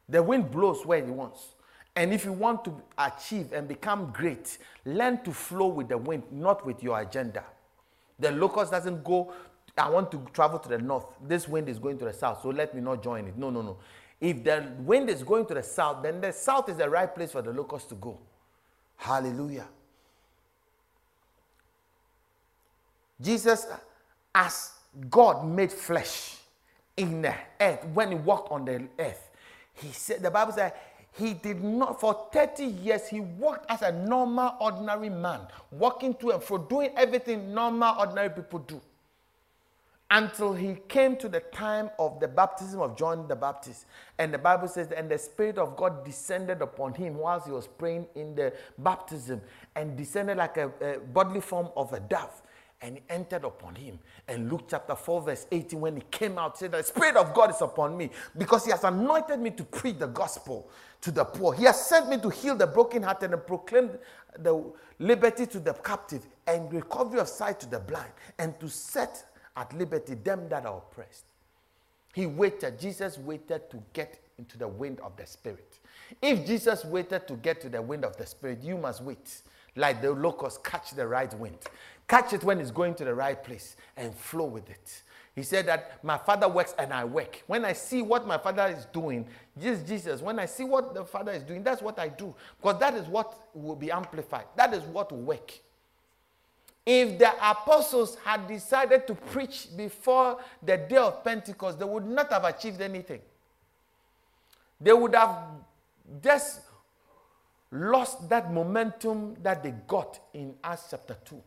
The 0.08 0.24
wind 0.24 0.50
blows 0.50 0.86
where 0.86 1.00
it 1.00 1.06
wants. 1.06 1.56
And 1.96 2.14
if 2.14 2.24
you 2.24 2.32
want 2.32 2.64
to 2.66 2.82
achieve 2.98 3.52
and 3.52 3.68
become 3.68 4.12
great, 4.14 4.58
learn 4.86 5.22
to 5.24 5.32
flow 5.32 5.68
with 5.68 5.90
the 5.90 5.98
wind, 5.98 6.24
not 6.32 6.66
with 6.66 6.82
your 6.82 7.00
agenda. 7.00 7.44
The 8.20 8.32
locust 8.32 8.72
doesn't 8.72 9.04
go, 9.04 9.34
I 9.78 9.90
want 9.90 10.12
to 10.12 10.26
travel 10.34 10.60
to 10.60 10.70
the 10.70 10.78
north. 10.78 11.06
This 11.26 11.48
wind 11.48 11.70
is 11.70 11.80
going 11.80 11.98
to 12.00 12.06
the 12.06 12.14
south, 12.14 12.42
so 12.42 12.50
let 12.50 12.74
me 12.74 12.82
not 12.82 13.04
join 13.04 13.28
it. 13.28 13.38
No, 13.38 13.50
no, 13.50 13.62
no. 13.62 13.78
If 14.20 14.44
the 14.44 14.72
wind 14.80 15.10
is 15.10 15.24
going 15.24 15.46
to 15.48 15.54
the 15.54 15.64
south, 15.64 16.04
then 16.04 16.20
the 16.20 16.34
south 16.34 16.70
is 16.70 16.78
the 16.78 16.90
right 16.90 17.14
place 17.14 17.32
for 17.32 17.42
the 17.42 17.52
locust 17.52 17.90
to 17.90 17.96
go. 17.96 18.20
Hallelujah. 18.98 19.68
Jesus, 23.22 23.66
as 24.34 24.72
God 25.10 25.46
made 25.46 25.72
flesh 25.72 26.38
in 26.98 27.22
the 27.22 27.34
earth, 27.60 27.86
when 27.94 28.10
he 28.10 28.16
walked 28.16 28.52
on 28.52 28.66
the 28.66 28.88
earth, 28.98 29.30
he 29.74 29.92
said, 29.92 30.22
the 30.22 30.32
Bible 30.32 30.52
said, 30.52 30.74
he 31.14 31.34
did 31.34 31.64
not, 31.64 32.00
for 32.00 32.28
30 32.32 32.66
years, 32.66 33.08
he 33.08 33.20
worked 33.20 33.66
as 33.70 33.82
a 33.82 33.92
normal, 33.92 34.56
ordinary 34.60 35.10
man, 35.10 35.42
walking 35.72 36.14
to 36.16 36.32
and 36.32 36.44
fro, 36.44 36.58
doing 36.58 36.92
everything 36.96 37.54
normal, 37.54 37.96
ordinary 38.00 38.30
people 38.30 38.60
do. 38.60 38.80
Until 40.12 40.54
he 40.54 40.78
came 40.88 41.16
to 41.18 41.30
the 41.30 41.40
time 41.40 41.90
of 42.00 42.20
the 42.20 42.28
baptism 42.28 42.82
of 42.82 42.98
John 42.98 43.28
the 43.28 43.36
Baptist. 43.36 43.86
And 44.18 44.34
the 44.34 44.40
Bible 44.40 44.68
says, 44.68 44.92
and 44.92 45.10
the 45.10 45.20
Spirit 45.20 45.58
of 45.60 45.76
God 45.76 46.04
descended 46.04 46.62
upon 46.62 46.96
him 46.96 47.16
whilst 47.16 47.46
he 47.46 47.52
was 47.54 47.68
praying 47.68 48.08
in 48.16 48.34
the 48.34 48.54
baptism 48.80 49.42
and 49.76 49.96
descended 49.96 50.38
like 50.38 50.58
a, 50.58 50.72
a 50.82 51.00
bodily 51.00 51.42
form 51.42 51.70
of 51.76 51.94
a 51.94 52.00
dove 52.00 52.42
and 52.82 52.96
he 52.98 53.04
entered 53.10 53.44
upon 53.44 53.76
him. 53.76 54.00
And 54.28 54.50
Luke 54.50 54.66
chapter 54.70 54.96
4, 54.96 55.22
verse 55.22 55.48
18, 55.52 55.80
when 55.80 55.96
he 55.98 56.04
came 56.10 56.38
out, 56.38 56.58
said, 56.58 56.72
The 56.72 56.84
Spirit 56.84 57.18
of 57.18 57.34
God 57.34 57.50
is 57.52 57.62
upon 57.62 57.98
me 57.98 58.10
because 58.38 58.66
he 58.66 58.72
has 58.72 58.84
anointed 58.84 59.40
me 59.40 59.52
to 59.52 59.64
preach 59.64 60.00
the 60.00 60.08
gospel 60.08 60.70
to 61.02 61.12
the 61.12 61.26
poor. 61.26 61.54
He 61.54 61.66
has 61.66 61.86
sent 61.86 62.10
me 62.10 62.18
to 62.20 62.30
heal 62.30 62.56
the 62.56 62.68
brokenhearted 62.68 63.34
and 63.34 63.46
proclaim 63.46 63.92
the 64.38 64.64
liberty 65.00 65.46
to 65.48 65.60
the 65.60 65.74
captive 65.74 66.26
and 66.48 66.72
recovery 66.72 67.20
of 67.20 67.28
sight 67.28 67.60
to 67.60 67.70
the 67.70 67.80
blind 67.80 68.12
and 68.38 68.58
to 68.60 68.70
set 68.70 69.26
at 69.60 69.78
liberty 69.78 70.16
them 70.16 70.48
that 70.50 70.66
are 70.66 70.78
oppressed. 70.78 71.26
He 72.14 72.26
waited, 72.26 72.80
Jesus 72.80 73.18
waited 73.18 73.70
to 73.70 73.84
get 73.94 74.20
into 74.38 74.58
the 74.58 74.68
wind 74.68 75.00
of 75.02 75.16
the 75.18 75.26
Spirit. 75.26 75.80
If 76.22 76.48
Jesus 76.48 76.86
waited 76.86 77.28
to 77.28 77.36
get 77.36 77.60
to 77.62 77.70
the 77.70 77.82
wind 77.82 78.06
of 78.06 78.16
the 78.18 78.26
Spirit, 78.26 78.64
you 78.64 78.78
must 78.78 79.04
wait 79.04 79.42
like 79.76 80.02
the 80.02 80.12
locust 80.12 80.64
catch 80.64 80.92
the 80.92 81.06
right 81.06 81.32
wind. 81.38 81.58
Catch 82.08 82.34
it 82.34 82.44
when 82.44 82.60
it's 82.60 82.72
going 82.72 82.96
to 82.96 83.06
the 83.06 83.14
right 83.14 83.44
place 83.44 83.76
and 83.98 84.16
flow 84.16 84.46
with 84.46 84.70
it. 84.70 85.04
He 85.36 85.44
said 85.44 85.68
that 85.68 86.04
my 86.04 86.18
father 86.18 86.48
works 86.48 86.74
and 86.80 86.92
I 86.92 87.04
work. 87.04 87.44
When 87.48 87.64
I 87.64 87.74
see 87.74 88.02
what 88.02 88.26
my 88.26 88.38
father 88.38 88.74
is 88.76 88.86
doing, 88.86 89.28
just 89.62 89.86
Jesus, 89.86 90.22
when 90.22 90.40
I 90.40 90.46
see 90.46 90.64
what 90.64 90.94
the 90.94 91.06
father 91.06 91.34
is 91.34 91.44
doing, 91.44 91.64
that's 91.64 91.82
what 91.82 92.00
I 92.00 92.08
do. 92.08 92.34
Because 92.60 92.80
that 92.80 92.96
is 92.96 93.08
what 93.08 93.38
will 93.54 93.76
be 93.76 93.92
amplified. 93.92 94.46
That 94.56 94.74
is 94.74 94.84
what 94.84 95.12
will 95.12 95.22
work. 95.22 95.52
If 96.92 97.20
the 97.20 97.32
apostles 97.48 98.18
had 98.26 98.48
decided 98.48 99.06
to 99.06 99.14
preach 99.14 99.68
before 99.78 100.40
the 100.64 100.76
day 100.76 100.98
of 100.98 101.24
Pentecost, 101.24 101.78
they 101.78 101.86
would 101.86 102.08
not 102.08 102.34
have 102.34 102.44
achieved 102.46 102.82
anything. 102.82 103.22
They 104.82 104.92
would 104.92 105.14
have 105.14 105.38
just 106.20 106.62
lost 107.72 108.28
that 108.30 108.52
momentum 108.52 109.36
that 109.44 109.62
they 109.62 109.72
got 109.88 110.20
in 110.34 110.56
Acts 110.64 110.88
chapter 110.90 111.16
2 111.26 111.40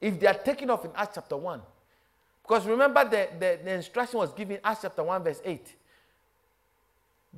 if 0.00 0.18
they 0.18 0.26
are 0.26 0.34
taken 0.34 0.70
off 0.70 0.84
in 0.84 0.90
Acts 0.96 1.14
chapter 1.14 1.36
1. 1.36 1.62
Because 2.42 2.66
remember, 2.66 3.04
the, 3.04 3.28
the, 3.38 3.60
the 3.62 3.72
instruction 3.72 4.18
was 4.18 4.32
given 4.32 4.58
Acts 4.64 4.82
chapter 4.82 5.04
1, 5.04 5.22
verse 5.22 5.40
8. 5.44 5.76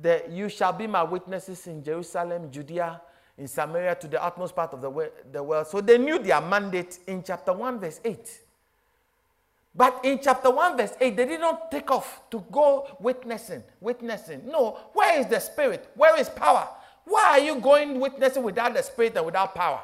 That 0.01 0.31
you 0.31 0.49
shall 0.49 0.73
be 0.73 0.87
my 0.87 1.03
witnesses 1.03 1.67
in 1.67 1.83
Jerusalem, 1.83 2.49
Judea, 2.49 3.01
in 3.37 3.47
Samaria, 3.47 3.95
to 3.95 4.07
the 4.07 4.23
utmost 4.23 4.55
part 4.55 4.73
of 4.73 4.81
the, 4.81 5.11
the 5.31 5.43
world. 5.43 5.67
So 5.67 5.81
they 5.81 5.97
knew 5.97 6.19
their 6.19 6.41
mandate 6.41 6.99
in 7.07 7.23
chapter 7.23 7.53
1, 7.53 7.79
verse 7.79 7.99
8. 8.03 8.39
But 9.75 9.99
in 10.05 10.19
chapter 10.21 10.49
1, 10.49 10.77
verse 10.77 10.93
8, 11.01 11.17
they 11.17 11.25
did 11.25 11.41
not 11.41 11.69
take 11.69 11.91
off 11.91 12.21
to 12.31 12.43
go 12.51 12.95
witnessing, 12.99 13.61
witnessing. 13.81 14.41
No, 14.47 14.79
where 14.93 15.19
is 15.19 15.27
the 15.27 15.39
spirit? 15.39 15.89
Where 15.95 16.17
is 16.17 16.29
power? 16.29 16.69
Why 17.03 17.23
are 17.31 17.39
you 17.39 17.59
going 17.59 17.99
witnessing 17.99 18.41
without 18.41 18.73
the 18.73 18.81
spirit 18.81 19.17
and 19.17 19.25
without 19.25 19.53
power? 19.53 19.81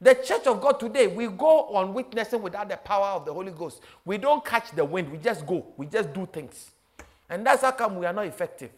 The 0.00 0.14
church 0.14 0.46
of 0.46 0.60
God 0.60 0.80
today, 0.80 1.06
we 1.06 1.26
go 1.26 1.68
on 1.68 1.92
witnessing 1.94 2.42
without 2.42 2.68
the 2.68 2.76
power 2.76 3.08
of 3.08 3.26
the 3.26 3.32
Holy 3.32 3.52
Ghost. 3.52 3.80
We 4.04 4.18
don't 4.18 4.44
catch 4.44 4.70
the 4.72 4.84
wind, 4.84 5.10
we 5.10 5.18
just 5.18 5.46
go, 5.46 5.66
we 5.76 5.86
just 5.86 6.12
do 6.12 6.26
things. 6.30 6.70
And 7.28 7.46
that's 7.46 7.62
how 7.62 7.72
come 7.72 7.96
we 7.98 8.06
are 8.06 8.12
not 8.12 8.26
effective. 8.26 8.70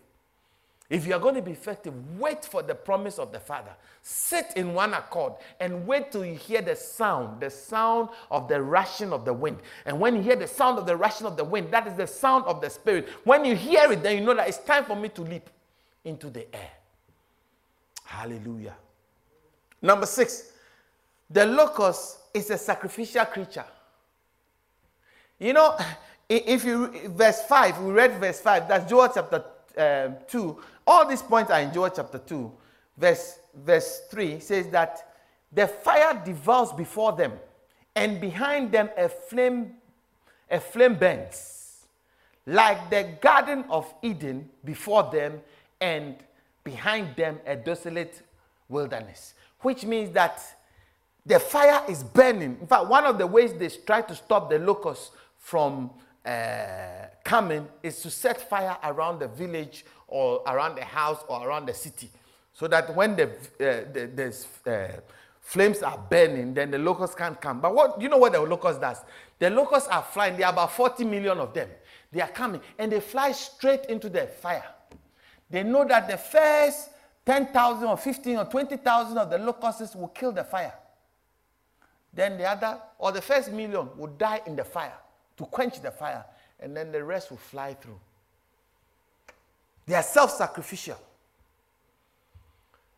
If 0.91 1.07
you 1.07 1.14
are 1.14 1.18
going 1.18 1.34
to 1.34 1.43
be 1.43 1.51
effective, 1.51 1.93
wait 2.18 2.47
for 2.47 2.62
the 2.62 2.74
promise 2.74 3.18
of 3.18 3.30
the 3.30 3.39
Father. 3.39 3.72
Sit 4.03 4.55
in 4.57 4.72
one 4.72 4.95
accord 4.95 5.34
and 5.61 5.86
wait 5.86 6.11
till 6.11 6.24
you 6.24 6.34
hear 6.34 6.62
the 6.62 6.74
sound, 6.74 7.41
the 7.41 7.51
sound 7.51 8.09
of 8.30 8.49
the 8.49 8.62
rushing 8.62 9.12
of 9.12 9.26
the 9.26 9.32
wind. 9.32 9.59
And 9.84 10.01
when 10.01 10.16
you 10.16 10.22
hear 10.22 10.36
the 10.36 10.49
sound 10.49 10.78
of 10.78 10.86
the 10.86 10.97
rushing 10.97 11.26
of 11.26 11.36
the 11.36 11.45
wind, 11.45 11.70
that 11.72 11.86
is 11.86 11.95
the 11.95 12.07
sound 12.07 12.45
of 12.47 12.62
the 12.62 12.70
Spirit. 12.70 13.07
When 13.24 13.45
you 13.45 13.55
hear 13.55 13.93
it, 13.93 14.03
then 14.03 14.16
you 14.16 14.24
know 14.24 14.34
that 14.34 14.49
it's 14.49 14.59
time 14.59 14.86
for 14.86 14.97
me 14.97 15.11
to 15.11 15.22
leap 15.22 15.51
into 16.05 16.30
the 16.30 16.47
air. 16.55 16.70
Hallelujah. 18.05 18.74
Number 19.82 20.07
six, 20.07 20.53
the 21.28 21.45
locust 21.45 22.16
is 22.32 22.49
a 22.49 22.57
sacrificial 22.57 23.26
creature. 23.26 23.66
You 25.39 25.53
know, 25.53 25.76
if 26.30 26.64
you, 26.64 27.11
verse 27.11 27.43
5, 27.43 27.78
we 27.82 27.93
read 27.93 28.18
verse 28.18 28.41
5, 28.41 28.68
that's 28.68 28.89
Joel 28.89 29.11
chapter 29.12 29.45
um, 29.76 30.16
2. 30.28 30.59
All 30.91 31.07
these 31.07 31.20
points 31.20 31.51
are 31.51 31.61
in 31.61 31.70
Joel 31.70 31.91
chapter 31.91 32.16
2. 32.16 32.51
Verse, 32.97 33.41
verse 33.55 34.01
3 34.11 34.41
says 34.41 34.68
that 34.68 35.07
the 35.53 35.68
fire 35.68 36.18
devours 36.24 36.72
before 36.72 37.12
them, 37.12 37.32
and 37.95 38.18
behind 38.18 38.72
them 38.72 38.89
a 38.97 39.07
flame, 39.11 39.74
a 40.51 40.59
flame 40.59 40.95
burns, 40.95 41.84
like 42.47 42.89
the 42.89 43.07
garden 43.20 43.66
of 43.68 43.93
Eden 44.01 44.49
before 44.64 45.11
them, 45.12 45.43
and 45.78 46.16
behind 46.64 47.14
them 47.16 47.39
a 47.45 47.55
desolate 47.55 48.22
wilderness. 48.70 49.34
Which 49.61 49.84
means 49.84 50.11
that 50.14 50.41
the 51.26 51.39
fire 51.39 51.82
is 51.86 52.03
burning. 52.03 52.57
In 52.62 52.66
fact, 52.66 52.86
one 52.86 53.05
of 53.05 53.18
the 53.18 53.26
ways 53.26 53.53
they 53.53 53.68
try 53.68 54.01
to 54.01 54.14
stop 54.14 54.49
the 54.49 54.59
locusts 54.59 55.11
from 55.36 55.91
uh, 56.24 57.09
coming 57.24 57.68
is 57.82 58.01
to 58.01 58.11
set 58.11 58.49
fire 58.49 58.78
around 58.82 59.18
the 59.18 59.28
village 59.28 59.84
or 60.09 60.42
around 60.46 60.74
the 60.74 60.84
house 60.84 61.22
or 61.28 61.46
around 61.46 61.66
the 61.66 61.74
city. 61.74 62.11
So 62.52 62.66
that 62.66 62.94
when 62.94 63.14
the, 63.14 63.24
uh, 63.24 63.92
the, 63.92 64.34
the 64.64 64.70
uh, 64.72 65.00
flames 65.40 65.82
are 65.82 65.98
burning, 66.11 66.54
then 66.54 66.70
the 66.70 66.78
locusts 66.78 67.14
can't 67.14 67.40
come. 67.40 67.61
But 67.61 67.74
what 67.74 68.00
you 68.00 68.09
know 68.09 68.18
what 68.18 68.32
the 68.32 68.40
locust 68.40 68.80
does? 68.80 68.98
The 69.38 69.50
locusts 69.50 69.88
are 69.88 70.02
flying, 70.02 70.36
there 70.36 70.46
are 70.46 70.52
about 70.52 70.72
40 70.72 71.04
million 71.04 71.38
of 71.38 71.54
them. 71.54 71.68
They 72.11 72.20
are 72.20 72.28
coming 72.28 72.61
and 72.78 72.90
they 72.90 73.00
fly 73.00 73.32
straight 73.32 73.84
into 73.86 74.09
the 74.09 74.26
fire. 74.26 74.64
They 75.50 75.62
know 75.62 75.86
that 75.86 76.09
the 76.09 76.16
first 76.16 76.90
10,000 77.24 77.86
or 77.86 77.96
15 77.96 78.36
or 78.38 78.44
20,000 78.46 79.18
of 79.18 79.30
the 79.30 79.38
locusts 79.38 79.94
will 79.94 80.09
kill 80.09 80.32
the 80.32 80.44
fire. 80.44 80.74
Then 82.12 82.38
the 82.38 82.44
other, 82.44 82.80
or 82.98 83.12
the 83.12 83.20
first 83.20 83.52
million, 83.52 83.88
will 83.96 84.09
die 84.09 84.40
in 84.46 84.56
the 84.56 84.64
fire 84.64 84.96
to 85.36 85.44
quench 85.44 85.80
the 85.80 85.90
fire, 85.90 86.24
and 86.59 86.76
then 86.76 86.90
the 86.90 87.04
rest 87.04 87.30
will 87.30 87.38
fly 87.38 87.74
through. 87.74 88.00
They 89.89 89.95
are 89.95 90.03
self 90.03 90.30
sacrificial. 90.30 90.99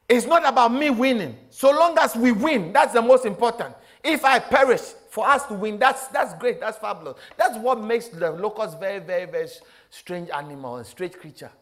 It's 0.08 0.26
not 0.26 0.44
about 0.44 0.72
me 0.74 0.90
winning. 0.90 1.36
So 1.50 1.70
long 1.70 1.96
as 1.96 2.16
we 2.16 2.32
win, 2.32 2.72
that's 2.72 2.92
the 2.92 3.00
most 3.00 3.24
important. 3.24 3.76
If 4.02 4.24
I 4.24 4.40
perish, 4.40 4.80
for 5.08 5.24
us 5.28 5.46
to 5.46 5.54
win, 5.54 5.78
that's, 5.78 6.08
that's 6.08 6.34
great. 6.34 6.58
That's 6.58 6.78
fabulous. 6.78 7.16
That's 7.36 7.56
what 7.58 7.80
makes 7.80 8.08
the 8.08 8.32
locust 8.32 8.80
very, 8.80 8.98
very, 8.98 9.26
very 9.30 9.48
strange 9.88 10.30
animal 10.30 10.76
and 10.78 10.86
strange 10.86 11.14
creature. 11.14 11.52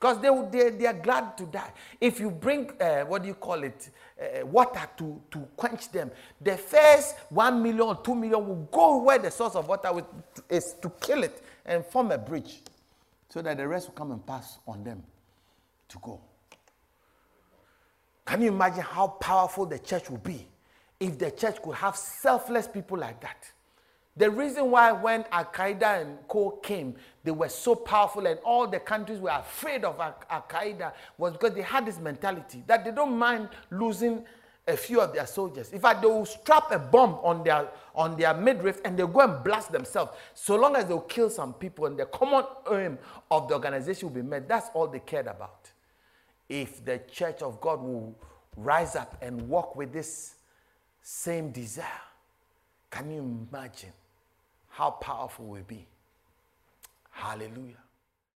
Because 0.00 0.20
they, 0.20 0.30
they, 0.50 0.70
they 0.70 0.86
are 0.86 0.94
glad 0.94 1.36
to 1.36 1.44
die. 1.44 1.70
If 2.00 2.18
you 2.18 2.30
bring, 2.30 2.70
uh, 2.80 3.02
what 3.02 3.22
do 3.22 3.28
you 3.28 3.34
call 3.34 3.62
it, 3.62 3.90
uh, 4.18 4.46
water 4.46 4.88
to, 4.96 5.20
to 5.32 5.38
quench 5.54 5.92
them, 5.92 6.10
the 6.40 6.56
first 6.56 7.16
one 7.28 7.62
million 7.62 7.82
or 7.82 7.96
two 7.96 8.14
million 8.14 8.46
will 8.46 8.68
go 8.72 9.02
where 9.02 9.18
the 9.18 9.30
source 9.30 9.54
of 9.54 9.68
water 9.68 9.90
is 10.48 10.74
to 10.80 10.90
kill 11.00 11.24
it 11.24 11.44
and 11.66 11.84
form 11.84 12.10
a 12.10 12.18
bridge 12.18 12.60
so 13.32 13.40
that 13.40 13.56
the 13.56 13.66
rest 13.66 13.88
will 13.88 13.94
come 13.94 14.12
and 14.12 14.26
pass 14.26 14.58
on 14.68 14.84
them 14.84 15.02
to 15.88 15.98
go. 16.02 16.20
Can 18.26 18.42
you 18.42 18.48
imagine 18.48 18.82
how 18.82 19.08
powerful 19.08 19.64
the 19.64 19.78
church 19.78 20.10
will 20.10 20.18
be 20.18 20.46
if 21.00 21.18
the 21.18 21.30
church 21.30 21.62
could 21.62 21.76
have 21.76 21.96
selfless 21.96 22.68
people 22.68 22.98
like 22.98 23.22
that? 23.22 23.50
The 24.18 24.30
reason 24.30 24.70
why 24.70 24.92
when 24.92 25.24
Al 25.32 25.46
Qaeda 25.46 26.02
and 26.02 26.18
Co 26.28 26.50
came, 26.62 26.94
they 27.24 27.30
were 27.30 27.48
so 27.48 27.74
powerful 27.74 28.26
and 28.26 28.38
all 28.44 28.66
the 28.66 28.78
countries 28.78 29.18
were 29.18 29.30
afraid 29.30 29.82
of 29.86 29.98
Al 29.98 30.44
Qaeda 30.50 30.92
was 31.16 31.32
because 31.32 31.54
they 31.54 31.62
had 31.62 31.86
this 31.86 31.98
mentality 31.98 32.62
that 32.66 32.84
they 32.84 32.90
don't 32.90 33.16
mind 33.16 33.48
losing 33.70 34.26
a 34.66 34.76
few 34.76 35.00
of 35.00 35.12
their 35.12 35.26
soldiers. 35.26 35.72
In 35.72 35.80
fact, 35.80 36.02
they 36.02 36.06
will 36.06 36.24
strap 36.24 36.70
a 36.70 36.78
bomb 36.78 37.14
on 37.22 37.42
their 37.42 37.68
on 37.94 38.16
their 38.16 38.32
midriff 38.32 38.80
and 38.84 38.96
they'll 38.96 39.06
go 39.06 39.20
and 39.20 39.42
blast 39.44 39.72
themselves. 39.72 40.12
So 40.34 40.56
long 40.56 40.76
as 40.76 40.86
they'll 40.86 41.00
kill 41.00 41.30
some 41.30 41.52
people 41.54 41.86
and 41.86 41.98
the 41.98 42.06
common 42.06 42.44
aim 42.70 42.98
of 43.30 43.48
the 43.48 43.54
organization 43.54 44.08
will 44.08 44.22
be 44.22 44.28
met, 44.28 44.48
that's 44.48 44.68
all 44.74 44.86
they 44.86 45.00
cared 45.00 45.26
about. 45.26 45.70
If 46.48 46.84
the 46.84 47.00
church 47.10 47.42
of 47.42 47.60
God 47.60 47.82
will 47.82 48.16
rise 48.56 48.96
up 48.96 49.18
and 49.20 49.48
walk 49.48 49.76
with 49.76 49.92
this 49.92 50.34
same 51.02 51.50
desire, 51.50 51.84
can 52.90 53.10
you 53.10 53.46
imagine? 53.50 53.92
how 54.72 54.90
powerful 54.90 55.44
we'll 55.44 55.62
be. 55.62 55.86
Hallelujah. 57.10 57.81